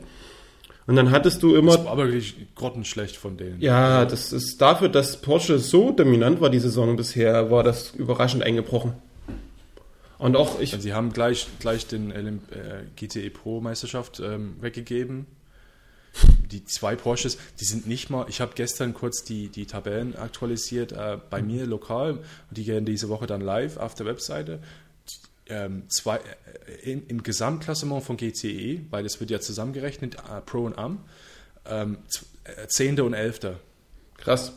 Und 0.87 0.95
dann 0.95 1.09
hattest 1.11 1.41
du 1.41 1.55
immer. 1.55 1.77
Das 1.77 1.85
war 1.85 1.93
aber 1.93 2.05
wirklich 2.07 2.35
grottenschlecht 2.53 3.17
von 3.17 3.37
denen. 3.37 3.59
Ja, 3.59 4.05
das 4.05 4.31
ist 4.31 4.61
dafür, 4.61 4.89
dass 4.89 5.19
Porsche 5.19 5.57
so 5.57 5.91
dominant 5.91 6.41
war 6.41 6.49
die 6.49 6.59
Saison 6.59 6.95
bisher, 6.95 7.49
war 7.49 7.63
das 7.63 7.91
überraschend 7.95 8.43
eingebrochen. 8.43 8.93
Und 10.17 10.35
auch 10.35 10.59
ich. 10.59 10.71
Sie 10.71 10.93
haben 10.93 11.11
gleich, 11.11 11.47
gleich 11.59 11.87
den 11.87 12.11
äh, 12.11 12.33
GTE 12.95 13.29
Pro 13.31 13.61
Meisterschaft 13.61 14.19
ähm, 14.19 14.55
weggegeben. 14.61 15.25
Die 16.51 16.63
zwei 16.63 16.95
Porsches, 16.95 17.37
die 17.59 17.65
sind 17.65 17.87
nicht 17.87 18.09
mal. 18.09 18.25
Ich 18.29 18.39
habe 18.39 18.53
gestern 18.55 18.93
kurz 18.93 19.23
die, 19.23 19.49
die 19.49 19.65
Tabellen 19.65 20.15
aktualisiert 20.15 20.93
äh, 20.93 21.17
bei 21.29 21.41
mir 21.41 21.65
lokal 21.65 22.13
und 22.13 22.23
die 22.51 22.63
gehen 22.63 22.85
diese 22.85 23.09
Woche 23.09 23.27
dann 23.27 23.41
live 23.41 23.77
auf 23.77 23.95
der 23.95 24.05
Webseite. 24.05 24.59
Ähm, 25.47 25.83
zwei, 25.89 26.17
äh, 26.17 26.91
im, 26.91 27.03
im, 27.07 27.23
Gesamtklassement 27.23 28.03
von 28.03 28.17
GTE, 28.17 28.81
weil 28.89 29.05
es 29.05 29.19
wird 29.19 29.29
ja 29.29 29.39
zusammengerechnet, 29.39 30.15
äh, 30.15 30.41
Pro 30.43 30.65
und 30.65 30.75
Am, 30.77 31.03
ähm, 31.67 31.99
äh, 32.43 32.67
Zehnte 32.67 33.03
und 33.03 33.13
Elfter. 33.13 33.59
Krass. 34.17 34.53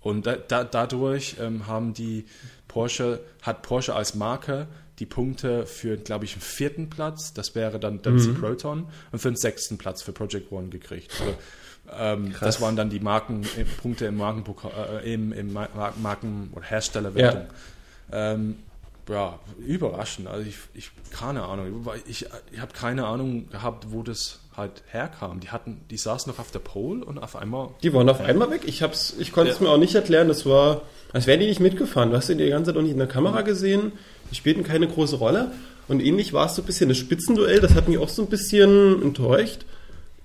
Und 0.00 0.26
da, 0.26 0.34
da, 0.34 0.64
dadurch 0.64 1.36
ähm, 1.40 1.68
haben 1.68 1.94
die 1.94 2.24
Porsche, 2.66 3.20
hat 3.42 3.62
Porsche 3.62 3.94
als 3.94 4.14
Marke 4.14 4.66
die 4.98 5.06
Punkte 5.06 5.66
für, 5.66 5.96
glaube 5.96 6.24
ich, 6.24 6.32
einen 6.32 6.42
vierten 6.42 6.90
Platz, 6.90 7.32
das 7.32 7.54
wäre 7.54 7.78
dann 7.78 8.02
Dempsey 8.02 8.32
mhm. 8.32 8.40
Proton, 8.40 8.86
und 9.10 9.18
für 9.18 9.30
den 9.30 9.36
sechsten 9.36 9.78
Platz 9.78 10.02
für 10.02 10.12
Project 10.12 10.52
One 10.52 10.68
gekriegt. 10.68 11.12
Also, 11.20 11.34
ähm, 11.90 12.34
das 12.40 12.60
waren 12.60 12.76
dann 12.76 12.90
die 12.90 13.00
Marken, 13.00 13.42
Punkte 13.80 14.06
im 14.06 14.16
Markenpokal, 14.16 15.02
äh, 15.02 15.12
im, 15.14 15.32
im 15.32 15.52
Marken- 15.52 16.50
oder 16.52 16.64
Herstellerwertung. 16.64 17.46
Ja. 18.10 18.32
Ähm, 18.32 18.56
ja, 19.08 19.38
überraschend. 19.58 20.28
Also 20.28 20.48
ich, 20.48 20.56
ich 20.74 20.90
keine 21.10 21.42
Ahnung. 21.42 21.86
Ich, 22.06 22.26
ich 22.52 22.60
habe 22.60 22.72
keine 22.72 23.06
Ahnung 23.06 23.48
gehabt, 23.50 23.86
wo 23.90 24.02
das 24.02 24.40
halt 24.56 24.82
herkam. 24.88 25.40
Die 25.40 25.50
hatten, 25.50 25.80
die 25.90 25.96
saßen 25.96 26.30
noch 26.30 26.38
auf 26.38 26.50
der 26.50 26.58
Pole 26.60 27.04
und 27.04 27.18
auf 27.18 27.36
einmal. 27.36 27.70
Die 27.82 27.92
waren 27.92 28.08
auf 28.08 28.20
einmal 28.20 28.50
weg. 28.50 28.62
Ich 28.66 28.82
hab's, 28.82 29.14
ich 29.18 29.32
konnte 29.32 29.50
es 29.52 29.58
ja. 29.58 29.64
mir 29.64 29.70
auch 29.70 29.78
nicht 29.78 29.94
erklären. 29.94 30.28
Das 30.28 30.46
war, 30.46 30.82
als 31.12 31.26
wären 31.26 31.40
die 31.40 31.46
nicht 31.46 31.60
mitgefahren. 31.60 32.10
Du 32.10 32.16
hast 32.16 32.26
sie 32.26 32.36
die 32.36 32.48
ganze 32.48 32.70
Zeit 32.70 32.78
auch 32.78 32.82
nicht 32.82 32.92
in 32.92 32.98
der 32.98 33.08
Kamera 33.08 33.42
gesehen. 33.42 33.92
Die 34.30 34.34
spielten 34.34 34.62
keine 34.62 34.86
große 34.86 35.16
Rolle. 35.16 35.52
Und 35.88 36.00
ähnlich 36.00 36.32
war 36.32 36.46
es 36.46 36.54
so 36.54 36.62
ein 36.62 36.66
bisschen 36.66 36.88
das 36.88 36.98
Spitzenduell. 36.98 37.60
Das 37.60 37.74
hat 37.74 37.88
mich 37.88 37.98
auch 37.98 38.08
so 38.08 38.22
ein 38.22 38.28
bisschen 38.28 39.02
enttäuscht. 39.02 39.64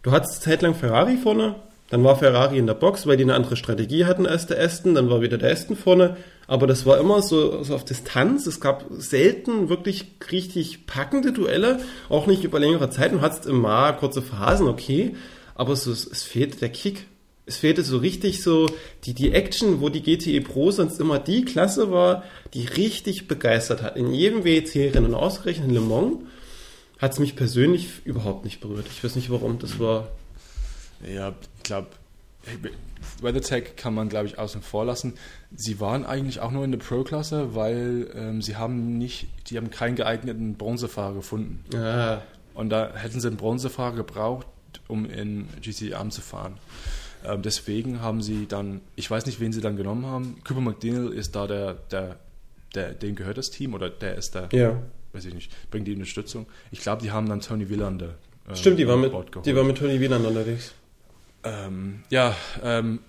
Du 0.03 0.11
hattest 0.11 0.43
zeitlang 0.43 0.75
Ferrari 0.75 1.17
vorne, 1.17 1.55
dann 1.89 2.03
war 2.03 2.17
Ferrari 2.17 2.57
in 2.57 2.67
der 2.67 2.75
Box, 2.75 3.07
weil 3.07 3.17
die 3.17 3.23
eine 3.23 3.33
andere 3.33 3.55
Strategie 3.55 4.05
hatten 4.05 4.25
als 4.25 4.45
der 4.45 4.59
Aston. 4.59 4.95
Dann 4.95 5.09
war 5.09 5.21
wieder 5.21 5.37
der 5.37 5.51
Aston 5.51 5.75
vorne. 5.75 6.17
Aber 6.47 6.65
das 6.65 6.85
war 6.85 6.97
immer 6.97 7.21
so, 7.21 7.61
so 7.63 7.75
auf 7.75 7.83
Distanz. 7.83 8.47
Es 8.47 8.61
gab 8.61 8.85
selten 8.89 9.67
wirklich 9.67 10.05
richtig 10.31 10.87
packende 10.87 11.33
Duelle, 11.33 11.81
auch 12.07 12.25
nicht 12.25 12.45
über 12.45 12.59
längere 12.59 12.89
Zeit. 12.89 13.11
Du 13.11 13.21
hattest 13.21 13.45
immer 13.45 13.91
kurze 13.93 14.21
Phasen, 14.21 14.67
okay, 14.67 15.15
aber 15.55 15.75
so, 15.75 15.91
es 15.91 16.23
fehlte 16.23 16.57
der 16.59 16.69
Kick. 16.69 17.05
Es 17.45 17.57
fehlte 17.57 17.83
so 17.83 17.97
richtig 17.97 18.43
so 18.43 18.67
die, 19.05 19.13
die 19.13 19.31
Action, 19.31 19.79
wo 19.79 19.87
die 19.87 20.01
GTE 20.01 20.41
Pro 20.41 20.71
sonst 20.71 20.99
immer 20.99 21.17
die 21.17 21.45
Klasse 21.45 21.91
war, 21.91 22.23
die 22.53 22.65
richtig 22.65 23.27
begeistert 23.27 23.81
hat. 23.81 23.95
In 23.95 24.13
jedem 24.13 24.43
WEC-Rennen, 24.43 25.13
ausgerechnet 25.13 25.69
in 25.69 25.73
Le 25.73 25.81
Mans, 25.81 26.17
hat 26.99 27.13
es 27.13 27.19
mich 27.19 27.35
persönlich 27.35 27.87
überhaupt 28.03 28.43
nicht 28.43 28.59
berührt. 28.59 28.87
Ich 28.91 29.03
weiß 29.03 29.15
nicht 29.15 29.29
warum, 29.29 29.59
das 29.59 29.79
war... 29.79 30.09
Ja, 31.07 31.35
ich 31.57 31.63
glaube, 31.63 31.87
WeatherTech 33.21 33.75
kann 33.75 33.93
man, 33.93 34.09
glaube 34.09 34.27
ich, 34.27 34.37
außen 34.37 34.61
vor 34.61 34.85
lassen. 34.85 35.13
Sie 35.55 35.79
waren 35.79 36.05
eigentlich 36.05 36.39
auch 36.39 36.51
nur 36.51 36.63
in 36.63 36.71
der 36.71 36.79
Pro-Klasse, 36.79 37.55
weil 37.55 38.09
ähm, 38.15 38.41
sie 38.41 38.55
haben 38.55 38.97
nicht, 38.97 39.27
die 39.49 39.57
haben 39.57 39.69
keinen 39.69 39.95
geeigneten 39.95 40.55
Bronzefahrer 40.55 41.15
gefunden. 41.15 41.63
Ah. 41.75 42.21
Und 42.53 42.69
da 42.69 42.93
hätten 42.95 43.19
sie 43.19 43.27
einen 43.27 43.37
Bronzefahrer 43.37 43.95
gebraucht, 43.95 44.47
um 44.87 45.05
in 45.05 45.47
GC 45.61 45.93
Arm 45.93 46.11
zu 46.11 46.21
fahren. 46.21 46.57
Ähm, 47.25 47.41
deswegen 47.41 48.01
haben 48.01 48.21
sie 48.21 48.47
dann, 48.47 48.81
ich 48.95 49.09
weiß 49.09 49.25
nicht, 49.25 49.39
wen 49.39 49.51
sie 49.51 49.61
dann 49.61 49.77
genommen 49.77 50.05
haben. 50.05 50.37
Cooper 50.47 50.61
McDaniel 50.61 51.09
ist 51.09 51.35
da 51.35 51.47
der, 51.47 51.73
der, 51.91 52.17
der, 52.75 52.93
dem 52.93 53.15
gehört 53.15 53.37
das 53.37 53.49
Team 53.51 53.73
oder 53.73 53.89
der 53.89 54.15
ist 54.15 54.35
der, 54.35 54.49
ja. 54.51 54.81
weiß 55.13 55.25
ich 55.25 55.33
nicht, 55.33 55.51
bringt 55.71 55.87
die 55.87 55.93
Unterstützung. 55.93 56.45
Ich 56.71 56.79
glaube, 56.79 57.01
die 57.01 57.11
haben 57.11 57.27
dann 57.27 57.41
Tony 57.41 57.69
Wielander. 57.69 58.15
Äh, 58.47 58.55
Stimmt, 58.55 58.79
die 58.79 58.87
war, 58.87 58.97
mit, 58.97 59.11
die 59.45 59.55
war 59.55 59.63
mit 59.63 59.77
Tony 59.77 59.99
Wieland 59.99 60.25
unterwegs. 60.25 60.73
Ähm, 61.43 62.03
ja, 62.09 62.35
ähm, 62.63 62.99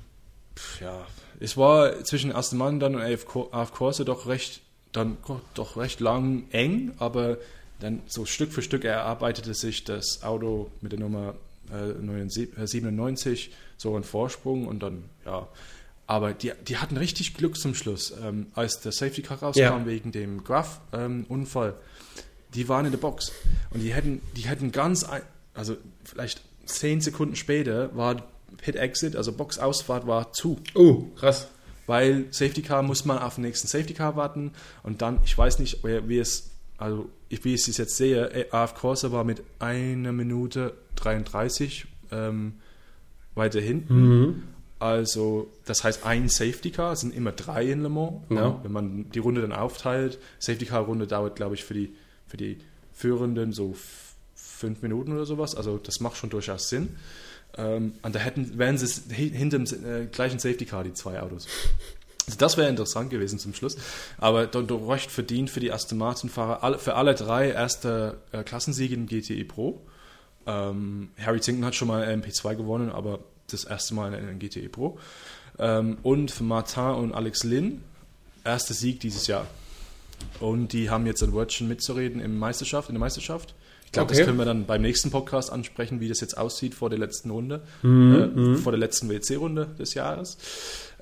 ja, 0.81 1.07
es 1.41 1.57
war 1.57 2.05
zwischen 2.05 2.33
Aston 2.33 2.59
Martin 2.59 2.81
dann 2.81 2.95
und 2.97 3.03
AF 3.03 3.73
Corse 3.73 4.05
doch 4.05 4.27
recht, 4.27 4.61
dann 4.93 5.19
doch 5.55 5.77
recht 5.77 6.01
lang 6.01 6.45
eng, 6.51 6.93
aber 6.99 7.39
dann 7.81 8.03
so 8.07 8.25
Stück 8.25 8.53
für 8.53 8.63
Stück 8.63 8.85
erarbeitete 8.85 9.55
sich 9.55 9.85
das 9.85 10.23
Auto 10.23 10.71
mit 10.81 10.93
der 10.93 10.99
Nummer 10.99 11.35
äh, 11.71 12.67
97 12.67 13.53
so 13.77 13.95
einen 13.95 14.05
Vorsprung 14.05 14.67
und 14.67 14.83
dann, 14.83 15.05
ja. 15.25 15.47
Aber 16.07 16.33
die, 16.33 16.53
die 16.67 16.79
hatten 16.79 16.97
richtig 16.97 17.35
Glück 17.35 17.59
zum 17.59 17.75
Schluss. 17.75 18.15
Ähm, 18.25 18.47
als 18.55 18.81
der 18.81 18.93
Safety 18.93 19.21
Car 19.21 19.41
rauskam 19.41 19.61
ja. 19.61 19.87
wegen 19.87 20.11
dem 20.11 20.43
Graph-Unfall, 20.43 21.69
ähm, 21.69 21.75
die 22.55 22.69
waren 22.69 22.87
in 22.87 22.93
der 22.93 22.99
Box. 22.99 23.31
Und 23.71 23.81
die 23.81 23.93
hätten, 23.93 24.23
die 24.35 24.49
hätten 24.49 24.73
ganz, 24.73 25.05
ein, 25.05 25.21
also 25.53 25.77
vielleicht 26.05 26.41
zehn 26.69 27.01
Sekunden 27.01 27.37
später 27.37 27.95
war 27.97 28.23
Pit 28.59 28.77
Exit, 28.77 29.17
also 29.17 29.33
Box-Ausfahrt 29.33 30.07
war 30.07 30.33
zu. 30.33 30.59
Oh, 30.75 31.05
krass. 31.17 31.49
Weil 31.87 32.27
Safety 32.31 32.63
Car 32.63 32.83
muss 32.83 33.05
man 33.05 33.19
auf 33.19 33.37
den 33.37 33.45
nächsten 33.45 33.67
Safety 33.67 33.95
Car 33.95 34.17
warten 34.17 34.53
und 34.83 35.03
dann, 35.03 35.21
ich 35.25 35.37
weiß 35.37 35.59
nicht, 35.59 35.83
wie 35.85 36.19
es, 36.19 36.51
also 36.77 37.09
wie 37.29 37.55
ich 37.55 37.67
es 37.67 37.77
jetzt 37.77 37.97
sehe, 37.97 38.31
äh, 38.31 38.51
AF 38.51 38.75
Corsa 38.75 39.11
war 39.11 39.25
mit 39.25 39.43
einer 39.59 40.13
Minute 40.13 40.75
33 40.97 41.87
ähm, 42.11 42.55
weiter 43.35 43.61
hinten. 43.61 43.95
Mhm. 43.95 44.43
Also, 44.81 45.51
das 45.65 45.83
heißt, 45.83 46.07
ein 46.07 46.29
Safety 46.29 46.71
Car, 46.71 46.95
sind 46.95 47.15
immer 47.15 47.33
drei 47.33 47.65
in 47.65 47.83
Le 47.83 47.89
Mans. 47.89 48.23
Ja. 48.31 48.61
Wenn 48.63 48.73
man 48.73 49.11
die 49.11 49.19
Runde 49.19 49.41
dann 49.41 49.53
aufteilt, 49.53 50.19
Safety 50.39 50.67
Car 50.67 50.83
Runde 50.83 51.07
dauert, 51.07 51.37
glaube 51.37 51.55
ich, 51.57 51.65
für 51.65 51.75
die, 51.75 51.95
für 52.27 52.37
die 52.37 52.59
Führenden 52.93 53.53
so 53.53 53.75
fünf 54.59 54.83
Minuten 54.83 55.13
oder 55.13 55.25
sowas. 55.25 55.55
Also 55.55 55.79
das 55.79 56.01
macht 56.01 56.17
schon 56.17 56.31
durchaus 56.31 56.69
Sinn. 56.69 56.97
Ähm, 57.57 57.95
und 58.03 58.15
da 58.15 58.19
hätten, 58.19 58.59
wären 58.59 58.77
sie 58.77 59.15
hinter 59.15 59.59
dem 59.59 59.85
äh, 59.85 60.07
gleichen 60.07 60.39
Safety 60.39 60.67
Car, 60.67 60.85
die 60.85 60.93
zwei 60.93 61.21
Autos. 61.21 61.47
Also 62.27 62.37
das 62.39 62.59
wäre 62.59 62.69
interessant 62.69 63.09
gewesen 63.09 63.39
zum 63.39 63.55
Schluss. 63.55 63.79
Aber 64.19 64.47
Don 64.47 64.87
recht 64.87 65.11
verdient 65.11 65.49
für 65.49 65.61
die 65.61 65.73
Aston 65.73 65.97
Martin-Fahrer, 65.97 66.79
für 66.79 66.95
alle 66.95 67.15
drei 67.15 67.51
erste 67.51 68.19
äh, 68.33 68.43
Klassensiege 68.43 68.95
im 68.95 69.07
GTE 69.07 69.45
Pro. 69.45 69.81
Ähm, 70.47 71.11
Harry 71.19 71.41
Zinken 71.41 71.65
hat 71.65 71.75
schon 71.75 71.89
mal 71.89 72.07
MP2 72.07 72.57
gewonnen, 72.57 72.91
aber 72.91 73.21
das 73.51 73.65
erste 73.65 73.95
Mal 73.95 74.13
in, 74.13 74.29
in 74.29 74.39
GTE 74.39 74.69
Pro. 74.69 74.99
Ähm, 75.59 75.97
und 76.03 76.31
für 76.31 76.45
Martin 76.45 76.83
und 76.83 77.15
Alex 77.15 77.45
Lynn, 77.45 77.83
erster 78.45 78.75
Sieg 78.75 79.01
dieses 79.01 79.27
Jahr. 79.27 79.47
Und 80.41 80.73
die 80.73 80.91
haben 80.91 81.07
jetzt 81.07 81.23
ein 81.23 81.33
Wörtchen 81.33 81.69
mitzureden 81.69 82.21
im 82.21 82.39
Meisterschaft, 82.39 82.89
in 82.89 82.95
der 82.95 83.01
Meisterschaft. 83.01 83.55
Ich 83.89 83.93
glaube, 83.93 84.11
okay. 84.11 84.19
das 84.19 84.27
können 84.27 84.37
wir 84.37 84.45
dann 84.45 84.67
beim 84.67 84.83
nächsten 84.83 85.11
Podcast 85.11 85.51
ansprechen, 85.51 85.99
wie 85.99 86.11
das 86.11 86.21
jetzt 86.21 86.37
aussieht 86.37 86.75
vor 86.75 86.91
der 86.91 86.99
letzten 86.99 87.31
Runde, 87.31 87.63
mhm, 87.81 88.15
äh, 88.15 88.27
mhm. 88.27 88.57
vor 88.59 88.71
der 88.71 88.79
letzten 88.79 89.09
WC-Runde 89.09 89.75
des 89.79 89.95
Jahres. 89.95 90.37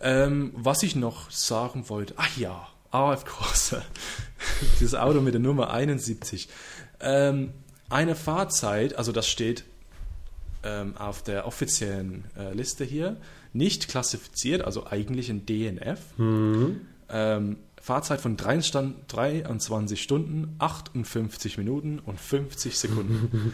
Ähm, 0.01 0.53
was 0.55 0.85
ich 0.85 0.95
noch 0.95 1.29
sagen 1.33 1.89
wollte, 1.89 2.15
ach 2.17 2.37
ja, 2.37 2.69
AF 2.93 3.25
Corsa, 3.25 3.83
dieses 4.81 4.95
Auto 4.95 5.21
mit 5.21 5.35
der 5.35 5.41
Nummer 5.41 5.73
71. 5.73 6.49
Ähm, 7.01 7.55
eine 7.91 8.15
Fahrzeit, 8.15 8.97
also 8.97 9.11
das 9.11 9.27
steht 9.27 9.65
ähm, 10.63 10.97
auf 10.97 11.25
der 11.25 11.49
offiziellen 11.49 12.23
äh, 12.39 12.55
Liste 12.55 12.85
hier, 12.85 13.17
nicht 13.53 13.89
klassifiziert, 13.89 14.63
also 14.63 14.87
eigentlich 14.87 15.29
ein 15.29 15.45
DNF. 15.45 15.99
Mhm. 16.19 16.83
Ähm, 17.09 17.57
Fahrzeit 17.87 18.21
von 18.21 18.37
23 18.37 20.03
Stunden, 20.03 20.57
58 20.59 21.57
Minuten 21.57 22.01
und 22.05 22.19
50 22.19 22.77
Sekunden. 22.77 23.53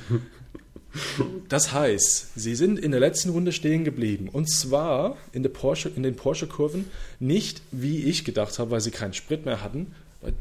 Das 1.51 1.75
heißt, 1.75 2.29
sie 2.35 2.55
sind 2.55 2.79
in 2.79 2.93
der 2.93 3.01
letzten 3.01 3.29
Runde 3.29 3.53
stehen 3.53 3.85
geblieben. 3.85 4.31
Und 4.31 4.49
zwar 4.49 5.19
in, 5.33 5.43
der 5.43 5.51
Porsche, 5.51 5.91
in 5.95 6.03
den 6.03 6.17
Porsche-Kurven 6.17 6.87
nicht, 7.21 7.61
wie 7.73 8.05
ich 8.05 8.25
gedacht 8.25 8.59
habe, 8.59 8.71
weil 8.71 8.81
sie 8.81 8.91
keinen 8.91 9.13
Sprit 9.13 9.45
mehr 9.45 9.63
hatten. 9.63 9.95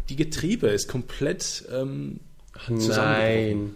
Die 0.08 0.16
Getriebe 0.16 0.68
ist 0.68 0.88
komplett 0.88 1.66
ähm, 1.70 2.22
Nein. 2.70 3.76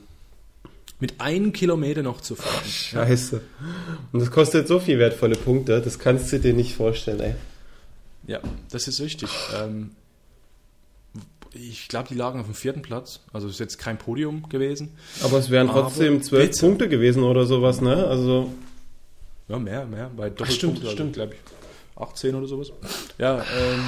Mit 1.01 1.19
einem 1.19 1.51
Kilometer 1.51 2.03
noch 2.03 2.21
zu 2.21 2.35
fahren. 2.35 2.61
Ach, 2.63 2.69
scheiße. 2.69 3.41
Und 4.13 4.19
das 4.21 4.31
kostet 4.31 4.69
so 4.69 4.79
viel 4.79 4.97
wertvolle 4.97 5.35
Punkte, 5.35 5.81
das 5.81 5.99
kannst 5.99 6.31
du 6.31 6.39
dir 6.39 6.53
nicht 6.53 6.73
vorstellen, 6.73 7.19
ey. 7.19 7.35
Ja, 8.27 8.39
das 8.71 8.87
ist 8.87 9.01
richtig. 9.01 9.29
Ähm, 9.61 9.91
ich 11.55 11.87
glaube, 11.87 12.07
die 12.09 12.15
lagen 12.15 12.39
auf 12.39 12.45
dem 12.45 12.55
vierten 12.55 12.81
Platz. 12.81 13.21
Also 13.33 13.47
ist 13.47 13.59
jetzt 13.59 13.77
kein 13.77 13.97
Podium 13.97 14.47
gewesen. 14.49 14.91
Aber 15.23 15.37
es 15.37 15.49
wären 15.49 15.67
trotzdem 15.67 16.21
zwölf 16.21 16.57
Punkte 16.59 16.89
gewesen 16.89 17.23
oder 17.23 17.45
sowas, 17.45 17.81
ne? 17.81 18.05
Also. 18.05 18.51
Ja, 19.47 19.59
mehr, 19.59 19.85
mehr. 19.85 20.11
Bei 20.15 20.31
Ach, 20.41 20.49
stimmt, 20.49 20.79
also, 20.79 20.91
stimmt. 20.91 21.13
glaube 21.13 21.33
ich. 21.33 21.39
18 22.01 22.35
oder 22.35 22.47
sowas. 22.47 22.71
Ja, 23.17 23.37
ähm, 23.37 23.83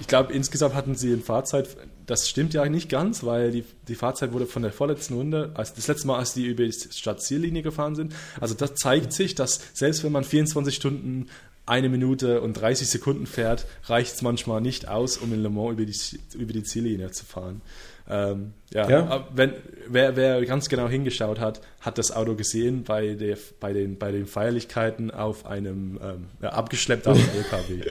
ich 0.00 0.06
glaube, 0.06 0.32
insgesamt 0.32 0.74
hatten 0.74 0.94
sie 0.94 1.12
in 1.12 1.22
Fahrzeit, 1.22 1.68
das 2.06 2.28
stimmt 2.28 2.54
ja 2.54 2.64
nicht 2.68 2.88
ganz, 2.88 3.22
weil 3.22 3.50
die, 3.50 3.64
die 3.86 3.94
Fahrzeit 3.94 4.32
wurde 4.32 4.46
von 4.46 4.62
der 4.62 4.72
vorletzten 4.72 5.14
Runde, 5.14 5.50
also 5.54 5.74
das 5.76 5.86
letzte 5.88 6.06
Mal, 6.06 6.18
als 6.18 6.34
die 6.34 6.46
über 6.46 6.64
die 6.64 6.72
Stadtziellinie 6.72 7.62
gefahren 7.62 7.94
sind. 7.94 8.14
Also 8.40 8.54
das 8.54 8.74
zeigt 8.74 9.12
sich, 9.12 9.34
dass 9.34 9.60
selbst 9.74 10.02
wenn 10.04 10.12
man 10.12 10.24
24 10.24 10.74
Stunden 10.74 11.28
eine 11.72 11.88
Minute 11.88 12.42
und 12.42 12.52
30 12.52 12.86
Sekunden 12.86 13.26
fährt, 13.26 13.66
reicht 13.84 14.14
es 14.14 14.20
manchmal 14.20 14.60
nicht 14.60 14.88
aus, 14.88 15.16
um 15.16 15.32
in 15.32 15.42
Le 15.42 15.48
Mans 15.48 15.72
über 15.72 15.86
die, 15.86 16.38
über 16.38 16.52
die 16.52 16.62
Ziellinie 16.64 17.10
zu 17.12 17.24
fahren. 17.24 17.62
Ähm, 18.10 18.52
ja, 18.74 18.90
ja. 18.90 19.26
Wenn, 19.34 19.54
wer, 19.88 20.14
wer 20.14 20.44
ganz 20.44 20.68
genau 20.68 20.86
hingeschaut 20.86 21.40
hat, 21.40 21.62
hat 21.80 21.96
das 21.96 22.12
Auto 22.12 22.34
gesehen 22.34 22.84
bei, 22.84 23.14
der, 23.14 23.38
bei, 23.58 23.72
den, 23.72 23.96
bei 23.96 24.12
den 24.12 24.26
Feierlichkeiten 24.26 25.10
auf 25.10 25.46
einem 25.46 25.98
ähm, 26.02 26.26
ja, 26.42 26.50
abgeschleppten 26.50 27.14
LKW. 27.36 27.82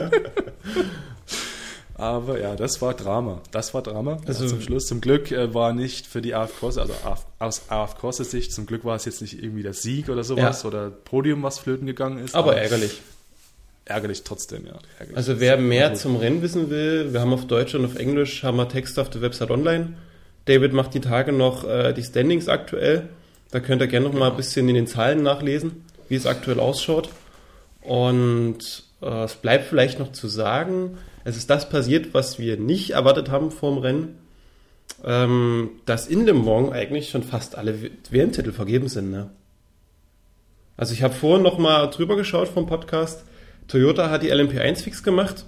Aber 2.02 2.40
ja, 2.40 2.56
das 2.56 2.82
war 2.82 2.94
Drama. 2.94 3.40
Das 3.52 3.74
war 3.74 3.82
Drama. 3.82 4.18
Also, 4.26 4.42
ja, 4.42 4.50
zum 4.50 4.60
Schluss. 4.60 4.86
Zum 4.86 5.00
Glück 5.00 5.30
äh, 5.30 5.54
war 5.54 5.72
nicht 5.72 6.08
für 6.08 6.20
die 6.20 6.34
AF 6.34 6.58
Corse, 6.58 6.80
also 6.80 6.94
AF, 7.04 7.26
aus 7.38 7.62
AF 7.68 7.96
Corse 7.96 8.24
Sicht, 8.24 8.52
zum 8.52 8.66
Glück 8.66 8.84
war 8.84 8.96
es 8.96 9.04
jetzt 9.04 9.22
nicht 9.22 9.40
irgendwie 9.40 9.62
der 9.62 9.72
Sieg 9.72 10.08
oder 10.08 10.24
sowas 10.24 10.64
ja. 10.64 10.68
oder 10.68 10.90
Podium, 10.90 11.44
was 11.44 11.60
flöten 11.60 11.86
gegangen 11.86 12.18
ist. 12.18 12.34
Aber, 12.34 12.50
aber 12.50 12.60
ärgerlich. 12.60 13.00
Ärgerlich 13.84 14.24
trotzdem, 14.24 14.66
ja. 14.66 14.72
Ärgerlich. 14.98 15.16
Also 15.16 15.38
wer 15.38 15.56
mehr 15.58 15.94
zum 15.94 16.16
Rennen 16.16 16.42
wissen 16.42 16.70
will, 16.70 17.12
wir 17.12 17.20
haben 17.20 17.32
auf 17.32 17.46
Deutsch 17.46 17.76
und 17.76 17.84
auf 17.84 17.94
Englisch, 17.94 18.42
haben 18.42 18.56
wir 18.56 18.68
Texte 18.68 19.00
auf 19.00 19.08
der 19.08 19.20
Website 19.20 19.52
online. 19.52 19.92
David 20.46 20.72
macht 20.72 20.94
die 20.94 21.00
Tage 21.00 21.30
noch 21.30 21.62
äh, 21.62 21.92
die 21.92 22.02
Standings 22.02 22.48
aktuell. 22.48 23.10
Da 23.52 23.60
könnt 23.60 23.80
ihr 23.80 23.86
gerne 23.86 24.06
noch 24.06 24.12
genau. 24.12 24.24
mal 24.24 24.30
ein 24.32 24.36
bisschen 24.36 24.68
in 24.68 24.74
den 24.74 24.88
Zahlen 24.88 25.22
nachlesen, 25.22 25.84
wie 26.08 26.16
es 26.16 26.26
aktuell 26.26 26.58
ausschaut. 26.58 27.10
Und 27.80 28.58
äh, 29.00 29.22
es 29.22 29.36
bleibt 29.36 29.68
vielleicht 29.68 30.00
noch 30.00 30.10
zu 30.10 30.26
sagen, 30.26 30.98
es 31.24 31.36
ist 31.36 31.50
das 31.50 31.68
passiert, 31.68 32.14
was 32.14 32.38
wir 32.38 32.56
nicht 32.56 32.90
erwartet 32.90 33.30
haben 33.30 33.50
vor 33.50 33.72
dem 33.72 33.78
Rennen, 33.78 34.18
ähm, 35.04 35.70
dass 35.86 36.06
in 36.06 36.26
Le 36.26 36.34
Mans 36.34 36.72
eigentlich 36.72 37.10
schon 37.10 37.22
fast 37.22 37.56
alle 37.56 37.90
WM-Titel 38.10 38.52
vergeben 38.52 38.88
sind. 38.88 39.10
Ne? 39.10 39.30
Also 40.76 40.94
ich 40.94 41.02
habe 41.02 41.14
vorhin 41.14 41.42
noch 41.42 41.58
mal 41.58 41.86
drüber 41.86 42.16
geschaut 42.16 42.48
vom 42.48 42.66
Podcast. 42.66 43.24
Toyota 43.68 44.10
hat 44.10 44.22
die 44.22 44.32
LMP1 44.32 44.82
fix 44.82 45.02
gemacht, 45.02 45.46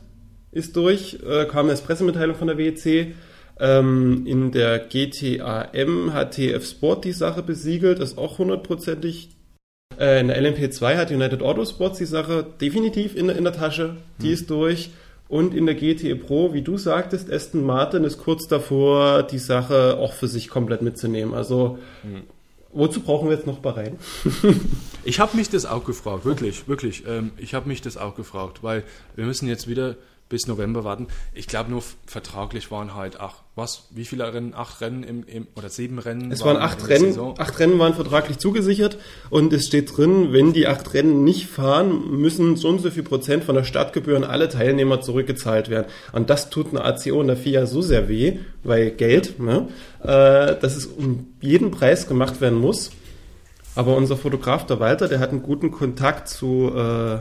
ist 0.52 0.76
durch, 0.76 1.18
äh, 1.26 1.46
kam 1.46 1.68
eine 1.68 1.78
Pressemitteilung 1.78 2.36
von 2.36 2.46
der 2.46 2.58
WEC. 2.58 3.14
Ähm, 3.58 4.26
in 4.26 4.50
der 4.50 4.80
GTAM 4.80 6.12
hat 6.12 6.34
TF 6.34 6.64
Sport 6.68 7.04
die 7.04 7.12
Sache 7.12 7.42
besiegelt, 7.42 8.00
ist 8.00 8.18
auch 8.18 8.38
hundertprozentig. 8.38 9.30
Äh, 9.98 10.20
in 10.20 10.28
der 10.28 10.42
LMP2 10.42 10.96
hat 10.96 11.10
United 11.12 11.42
Autosports 11.42 11.98
die 11.98 12.04
Sache 12.04 12.44
definitiv 12.60 13.14
in, 13.14 13.28
in 13.28 13.44
der 13.44 13.52
Tasche, 13.52 13.96
die 14.18 14.26
hm. 14.26 14.32
ist 14.32 14.50
durch. 14.50 14.90
Und 15.28 15.54
in 15.54 15.66
der 15.66 15.74
GTE 15.74 16.16
Pro, 16.16 16.52
wie 16.52 16.62
du 16.62 16.76
sagtest, 16.76 17.32
Aston 17.32 17.64
Martin 17.64 18.04
ist 18.04 18.18
kurz 18.18 18.46
davor, 18.46 19.22
die 19.22 19.38
Sache 19.38 19.96
auch 19.98 20.12
für 20.12 20.28
sich 20.28 20.48
komplett 20.48 20.82
mitzunehmen. 20.82 21.34
Also, 21.34 21.78
mhm. 22.02 22.22
wozu 22.72 23.00
brauchen 23.00 23.28
wir 23.28 23.36
jetzt 23.36 23.46
noch 23.46 23.58
Bahrain? 23.58 23.98
ich 25.04 25.20
habe 25.20 25.36
mich 25.36 25.48
das 25.48 25.64
auch 25.64 25.84
gefragt, 25.84 26.24
wirklich, 26.24 26.68
wirklich. 26.68 27.04
Ähm, 27.06 27.32
ich 27.38 27.54
habe 27.54 27.68
mich 27.68 27.80
das 27.80 27.96
auch 27.96 28.14
gefragt, 28.14 28.62
weil 28.62 28.84
wir 29.16 29.24
müssen 29.24 29.48
jetzt 29.48 29.66
wieder 29.66 29.96
bis 30.28 30.46
November 30.46 30.84
warten. 30.84 31.08
Ich 31.34 31.46
glaube 31.46 31.70
nur 31.70 31.82
vertraglich 32.06 32.70
waren 32.70 32.94
halt 32.94 33.20
acht, 33.20 33.42
was, 33.56 33.88
wie 33.90 34.04
viele 34.04 34.32
Rennen? 34.32 34.54
Acht 34.54 34.80
Rennen 34.80 35.02
im, 35.02 35.24
im 35.24 35.46
oder 35.54 35.68
sieben 35.68 35.98
Rennen? 35.98 36.32
Es 36.32 36.40
waren, 36.40 36.56
waren 36.56 36.62
acht 36.64 36.88
Rennen, 36.88 37.06
Saison. 37.06 37.34
acht 37.38 37.58
Rennen 37.58 37.78
waren 37.78 37.94
vertraglich 37.94 38.38
zugesichert 38.38 38.98
und 39.30 39.52
es 39.52 39.66
steht 39.66 39.96
drin, 39.96 40.32
wenn 40.32 40.52
die 40.52 40.66
acht 40.66 40.94
Rennen 40.94 41.24
nicht 41.24 41.46
fahren, 41.46 42.10
müssen 42.10 42.56
so 42.56 42.68
und 42.68 42.80
so 42.80 42.90
viel 42.90 43.02
Prozent 43.02 43.44
von 43.44 43.54
der 43.54 43.64
Startgebühr 43.64 44.16
an 44.16 44.24
alle 44.24 44.48
Teilnehmer 44.48 45.00
zurückgezahlt 45.00 45.68
werden. 45.68 45.86
Und 46.12 46.30
das 46.30 46.50
tut 46.50 46.70
eine 46.70 46.84
ACO 46.84 47.20
und 47.20 47.28
der 47.28 47.36
FIA 47.36 47.66
so 47.66 47.82
sehr 47.82 48.08
weh, 48.08 48.38
weil 48.62 48.90
Geld, 48.90 49.38
ne, 49.38 49.68
äh, 50.02 50.58
dass 50.58 50.76
es 50.76 50.86
um 50.86 51.28
jeden 51.40 51.70
Preis 51.70 52.08
gemacht 52.08 52.40
werden 52.40 52.58
muss. 52.58 52.90
Aber 53.76 53.96
unser 53.96 54.16
Fotograf, 54.16 54.66
der 54.66 54.80
Walter, 54.80 55.08
der 55.08 55.18
hat 55.18 55.30
einen 55.30 55.42
guten 55.42 55.70
Kontakt 55.70 56.28
zu 56.28 56.72
äh, 56.74 57.18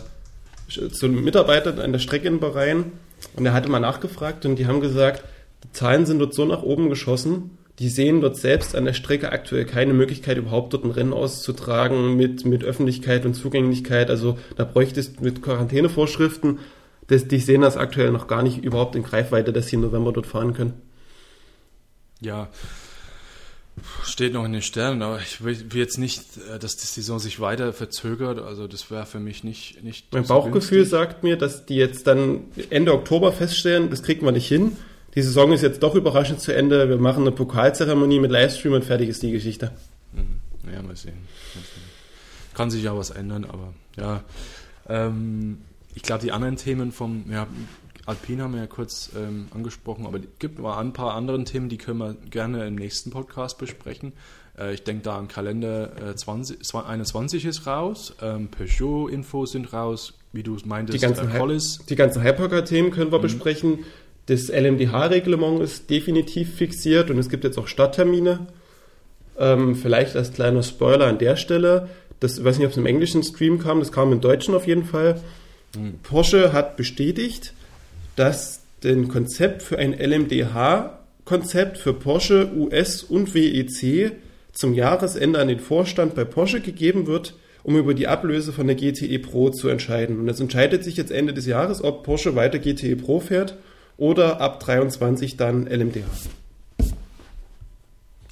zu 0.68 1.08
Mitarbeitern 1.10 1.80
an 1.80 1.92
der 1.92 2.00
Strecke 2.00 2.28
in 2.28 2.40
Bahrain 2.40 2.92
und 3.36 3.46
er 3.46 3.54
hatte 3.54 3.70
mal 3.70 3.80
nachgefragt 3.80 4.46
und 4.46 4.58
die 4.58 4.68
haben 4.68 4.82
gesagt, 4.82 5.24
die 5.64 5.72
Zahlen 5.72 6.06
sind 6.06 6.20
dort 6.20 6.34
so 6.34 6.46
nach 6.46 6.64
oben 6.64 6.90
geschossen, 6.90 7.58
die 7.80 7.90
sehen 7.90 8.22
dort 8.22 8.38
selbst 8.38 8.76
an 8.76 8.86
der 8.86 8.94
Strecke 8.94 9.32
aktuell 9.32 9.66
keine 9.66 9.94
Möglichkeit, 9.94 10.38
überhaupt 10.38 10.74
dort 10.74 10.84
ein 10.84 10.92
Rennen 10.92 11.14
auszutragen 11.14 12.16
mit, 12.16 12.46
mit 12.46 12.64
Öffentlichkeit 12.64 13.26
und 13.26 13.34
Zugänglichkeit. 13.34 14.10
Also 14.10 14.38
da 14.56 14.64
bräuchte 14.64 15.00
es 15.00 15.20
mit 15.20 15.42
Quarantänevorschriften, 15.42 16.60
das, 17.08 17.28
die 17.28 17.40
sehen 17.40 17.62
das 17.62 17.78
aktuell 17.78 18.12
noch 18.12 18.28
gar 18.28 18.44
nicht 18.44 18.64
überhaupt 18.64 18.96
in 18.96 19.04
Greifweite, 19.04 19.52
dass 19.52 19.68
sie 19.68 19.76
im 19.76 19.82
November 19.82 20.14
dort 20.14 20.28
fahren 20.28 20.54
können. 20.54 20.74
Ja, 22.22 22.50
Steht 24.04 24.34
noch 24.34 24.46
in 24.46 24.54
den 24.54 24.62
Sternen, 24.62 25.02
aber 25.02 25.20
ich 25.20 25.44
will 25.44 25.58
jetzt 25.74 25.98
nicht, 25.98 26.24
äh, 26.54 26.60
dass 26.60 26.76
die 26.76 26.86
Saison 26.86 27.20
sich 27.20 27.40
weiter 27.40 27.74
verzögert. 27.74 28.40
Also 28.40 28.68
das 28.68 28.90
wäre 28.92 29.06
für 29.06 29.20
mich 29.20 29.44
nicht. 29.44 29.84
nicht 29.84 30.12
mein 30.14 30.24
so 30.24 30.34
Bauchgefühl 30.34 30.80
günstig. 30.80 30.92
sagt 30.92 31.24
mir, 31.24 31.38
dass 31.38 31.66
die 31.66 31.76
jetzt 31.76 32.08
dann 32.08 32.42
Ende 32.70 32.94
Oktober 32.94 33.32
feststellen, 33.32 33.90
das 33.90 34.04
kriegen 34.04 34.26
wir 34.26 34.32
nicht 34.32 34.48
hin. 34.48 34.78
Die 35.16 35.22
Saison 35.22 35.52
ist 35.52 35.62
jetzt 35.62 35.84
doch 35.84 35.96
überraschend 35.96 36.42
zu 36.42 36.54
Ende. 36.54 36.90
Wir 36.90 36.98
machen 36.98 37.22
eine 37.22 37.32
Pokalzeremonie 37.32 38.20
mit 38.20 38.32
Livestream 38.32 38.74
und 38.74 38.84
fertig 38.84 39.10
ist 39.10 39.22
die 39.22 39.32
Geschichte. 39.32 39.72
Mhm. 40.14 40.72
Ja, 40.74 40.82
mal 40.82 40.96
sehen. 40.96 41.28
Kann 42.54 42.72
sich 42.72 42.84
ja 42.84 42.98
was 42.98 43.10
ändern, 43.10 43.46
aber 43.46 43.74
ja. 43.98 44.24
Ähm, 44.88 45.60
ich 45.96 46.02
glaube, 46.02 46.24
die 46.24 46.32
anderen 46.32 46.56
Themen 46.56 46.92
vom, 46.92 47.26
ja, 47.32 47.48
Alpine 48.06 48.44
haben 48.44 48.54
wir 48.54 48.62
ja 48.62 48.68
kurz 48.68 49.12
ähm, 49.16 49.48
angesprochen, 49.54 50.06
aber 50.06 50.18
es 50.18 50.26
gibt 50.40 50.60
mal 50.60 50.78
ein 50.80 50.94
paar 50.94 51.14
andere 51.14 51.42
Themen, 51.46 51.70
die 51.70 51.78
können 51.78 52.00
wir 52.00 52.16
gerne 52.30 52.68
im 52.68 52.76
nächsten 52.76 53.12
Podcast 53.12 53.58
besprechen. 53.58 54.14
Äh, 54.58 54.74
ich 54.74 54.84
denke 54.84 55.04
da 55.04 55.18
am 55.18 55.28
Kalender 55.28 56.10
äh, 56.10 56.16
20, 56.16 56.76
21 56.76 57.46
ist 57.46 57.66
raus, 57.66 58.14
ähm, 58.22 58.50
Peugeot-Infos 58.50 59.54
sind 59.54 59.72
raus, 59.72 60.14
wie 60.34 60.44
du 60.44 60.58
meintest, 60.66 61.02
die 61.02 61.06
ganzen, 61.06 61.30
äh, 61.30 61.60
die 61.90 61.96
ganzen 61.96 62.24
Hypercar-Themen 62.24 62.92
können 62.92 63.12
wir 63.12 63.20
mhm. 63.20 63.24
besprechen. 63.24 63.80
Das 64.26 64.48
LMDH-Reglement 64.48 65.62
ist 65.62 65.90
definitiv 65.90 66.56
fixiert 66.56 67.10
und 67.10 67.18
es 67.18 67.30
gibt 67.30 67.44
jetzt 67.44 67.58
auch 67.58 67.68
Stadttermine. 67.68 68.48
Ähm, 69.38 69.76
vielleicht 69.76 70.16
als 70.16 70.32
kleiner 70.32 70.64
Spoiler 70.64 71.08
an 71.08 71.18
der 71.18 71.36
Stelle, 71.36 71.90
das 72.20 72.38
ich 72.38 72.44
weiß 72.44 72.58
nicht, 72.58 72.66
ob 72.66 72.72
es 72.72 72.78
im 72.78 72.86
englischen 72.86 73.24
Stream 73.24 73.60
kam, 73.60 73.80
das 73.80 73.92
kam 73.92 74.12
im 74.12 74.22
Deutschen 74.22 74.56
auf 74.56 74.68
jeden 74.68 74.86
Fall. 74.86 75.22
Mhm. 75.76 76.00
Porsche 76.04 76.54
hat 76.54 76.78
bestätigt, 76.78 77.54
dass 78.16 78.62
den 78.84 79.08
Konzept 79.08 79.64
für 79.64 79.78
ein 79.78 79.94
LMDH-Konzept 79.94 81.78
für 81.78 81.94
Porsche, 81.94 82.52
US 82.56 83.04
und 83.04 83.34
WEC 83.34 84.12
zum 84.52 84.74
Jahresende 84.74 85.40
an 85.40 85.48
den 85.48 85.60
Vorstand 85.60 86.16
bei 86.16 86.26
Porsche 86.26 86.62
gegeben 86.62 87.08
wird, 87.08 87.36
um 87.64 87.78
über 87.78 87.94
die 87.94 88.08
Ablöse 88.08 88.52
von 88.54 88.68
der 88.68 88.76
GTE 88.76 89.20
Pro 89.20 89.50
zu 89.50 89.70
entscheiden. 89.70 90.20
Und 90.20 90.30
es 90.30 90.40
entscheidet 90.40 90.84
sich 90.84 90.98
jetzt 90.98 91.12
Ende 91.12 91.34
des 91.34 91.46
Jahres, 91.46 91.84
ob 91.84 92.04
Porsche 92.04 92.36
weiter 92.36 92.60
GTE 92.60 92.96
Pro 92.96 93.20
fährt 93.20 93.58
oder 93.98 94.42
ab 94.42 94.60
23 94.60 95.38
dann 95.38 95.66
LMDH. 95.66 96.06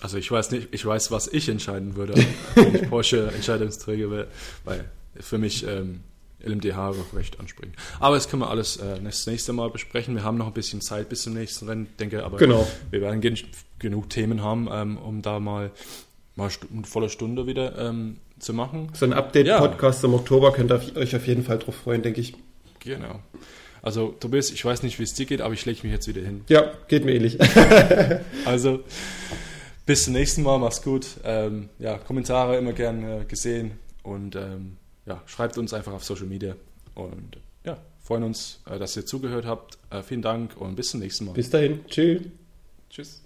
Also 0.02 0.18
ich 0.18 0.30
weiß 0.30 0.52
nicht, 0.52 0.70
ich 0.72 0.86
weiß, 0.86 1.12
was 1.12 1.28
ich 1.28 1.48
entscheiden 1.48 1.96
würde, 1.96 2.14
wenn 2.56 2.76
ich 2.76 2.90
Porsche 2.90 3.32
Entscheidungsträger 3.34 4.12
wäre, 4.12 4.28
weil 4.64 4.86
für 5.20 5.38
mich 5.38 5.66
ähm, 5.66 6.02
LMDH 6.46 6.94
recht 7.14 7.40
ansprechen. 7.40 7.74
Aber 8.00 8.16
das 8.16 8.30
können 8.30 8.42
wir 8.42 8.50
alles 8.50 8.78
äh, 8.78 9.00
das 9.04 9.26
nächste 9.28 9.54
Mal 9.54 9.70
besprechen. 9.70 10.16
Wir 10.16 10.24
haben 10.24 10.38
noch 10.38 10.48
ein 10.48 10.54
bisschen 10.54 10.82
Zeit 10.82 11.10
bis 11.10 11.24
zum 11.24 11.34
nächsten 11.34 11.68
Rennen, 11.68 11.88
denke 12.00 12.24
aber 12.24 12.38
genau. 12.38 12.68
wir 12.90 13.02
werden 13.02 13.22
gen 13.22 13.38
genug 13.80 14.10
Themen 14.10 14.44
haben, 14.44 14.70
ähm, 14.72 14.98
um 14.98 15.22
da 15.22 15.40
mal, 15.40 15.72
mal 16.36 16.50
eine 16.72 16.86
volle 16.86 17.10
Stunde 17.10 17.48
wieder 17.48 17.78
ähm, 17.80 18.18
zu 18.38 18.54
machen. 18.54 18.90
So 18.94 19.06
ein 19.06 19.14
Update-Podcast 19.14 20.04
ja. 20.04 20.10
im 20.10 20.16
Oktober 20.16 20.54
könnt 20.54 20.72
ihr 20.72 20.96
euch 20.96 21.16
auf 21.16 21.26
jeden 21.26 21.44
Fall 21.44 21.58
drauf 21.60 21.76
freuen, 21.76 22.02
denke 22.02 22.22
ich. 22.22 22.36
Genau. 22.80 23.20
Also 23.82 24.10
Tobias, 24.20 24.52
ich 24.52 24.64
weiß 24.64 24.84
nicht, 24.84 25.00
wie 25.00 25.04
es 25.04 25.14
dir 25.14 25.26
geht, 25.26 25.42
aber 25.42 25.54
ich 25.54 25.66
lege 25.66 25.80
mich 25.84 25.92
jetzt 25.92 26.08
wieder 26.08 26.22
hin. 26.22 26.42
Ja, 26.48 26.72
geht 26.88 27.06
mir 27.06 27.14
ähnlich. 27.14 27.40
also 28.46 28.84
bis 29.86 30.04
zum 30.04 30.14
nächsten 30.14 30.44
Mal, 30.44 30.60
mach's 30.60 30.84
gut. 30.84 31.08
Ähm, 31.24 31.70
ja, 31.80 31.98
Kommentare 31.98 32.58
immer 32.58 32.74
gern 32.74 33.04
äh, 33.04 33.26
gesehen 33.26 33.72
und 34.04 34.36
ähm, 34.36 34.78
ja, 35.06 35.22
schreibt 35.26 35.58
uns 35.58 35.74
einfach 35.74 35.94
auf 35.94 36.04
Social 36.04 36.28
Media 36.28 36.56
und 36.96 37.38
ja, 37.64 37.78
freuen 38.00 38.24
uns, 38.24 38.62
äh, 38.66 38.80
dass 38.80 38.96
ihr 38.96 39.06
zugehört 39.06 39.46
habt. 39.46 39.78
Äh, 39.90 40.04
vielen 40.04 40.22
Dank 40.22 40.58
und 40.58 40.76
bis 40.76 40.92
zum 40.92 41.00
nächsten 41.00 41.26
Mal. 41.26 41.34
Bis 41.34 41.50
dahin. 41.50 41.86
Tschüss. 41.88 42.24
Tschüss. 42.90 43.22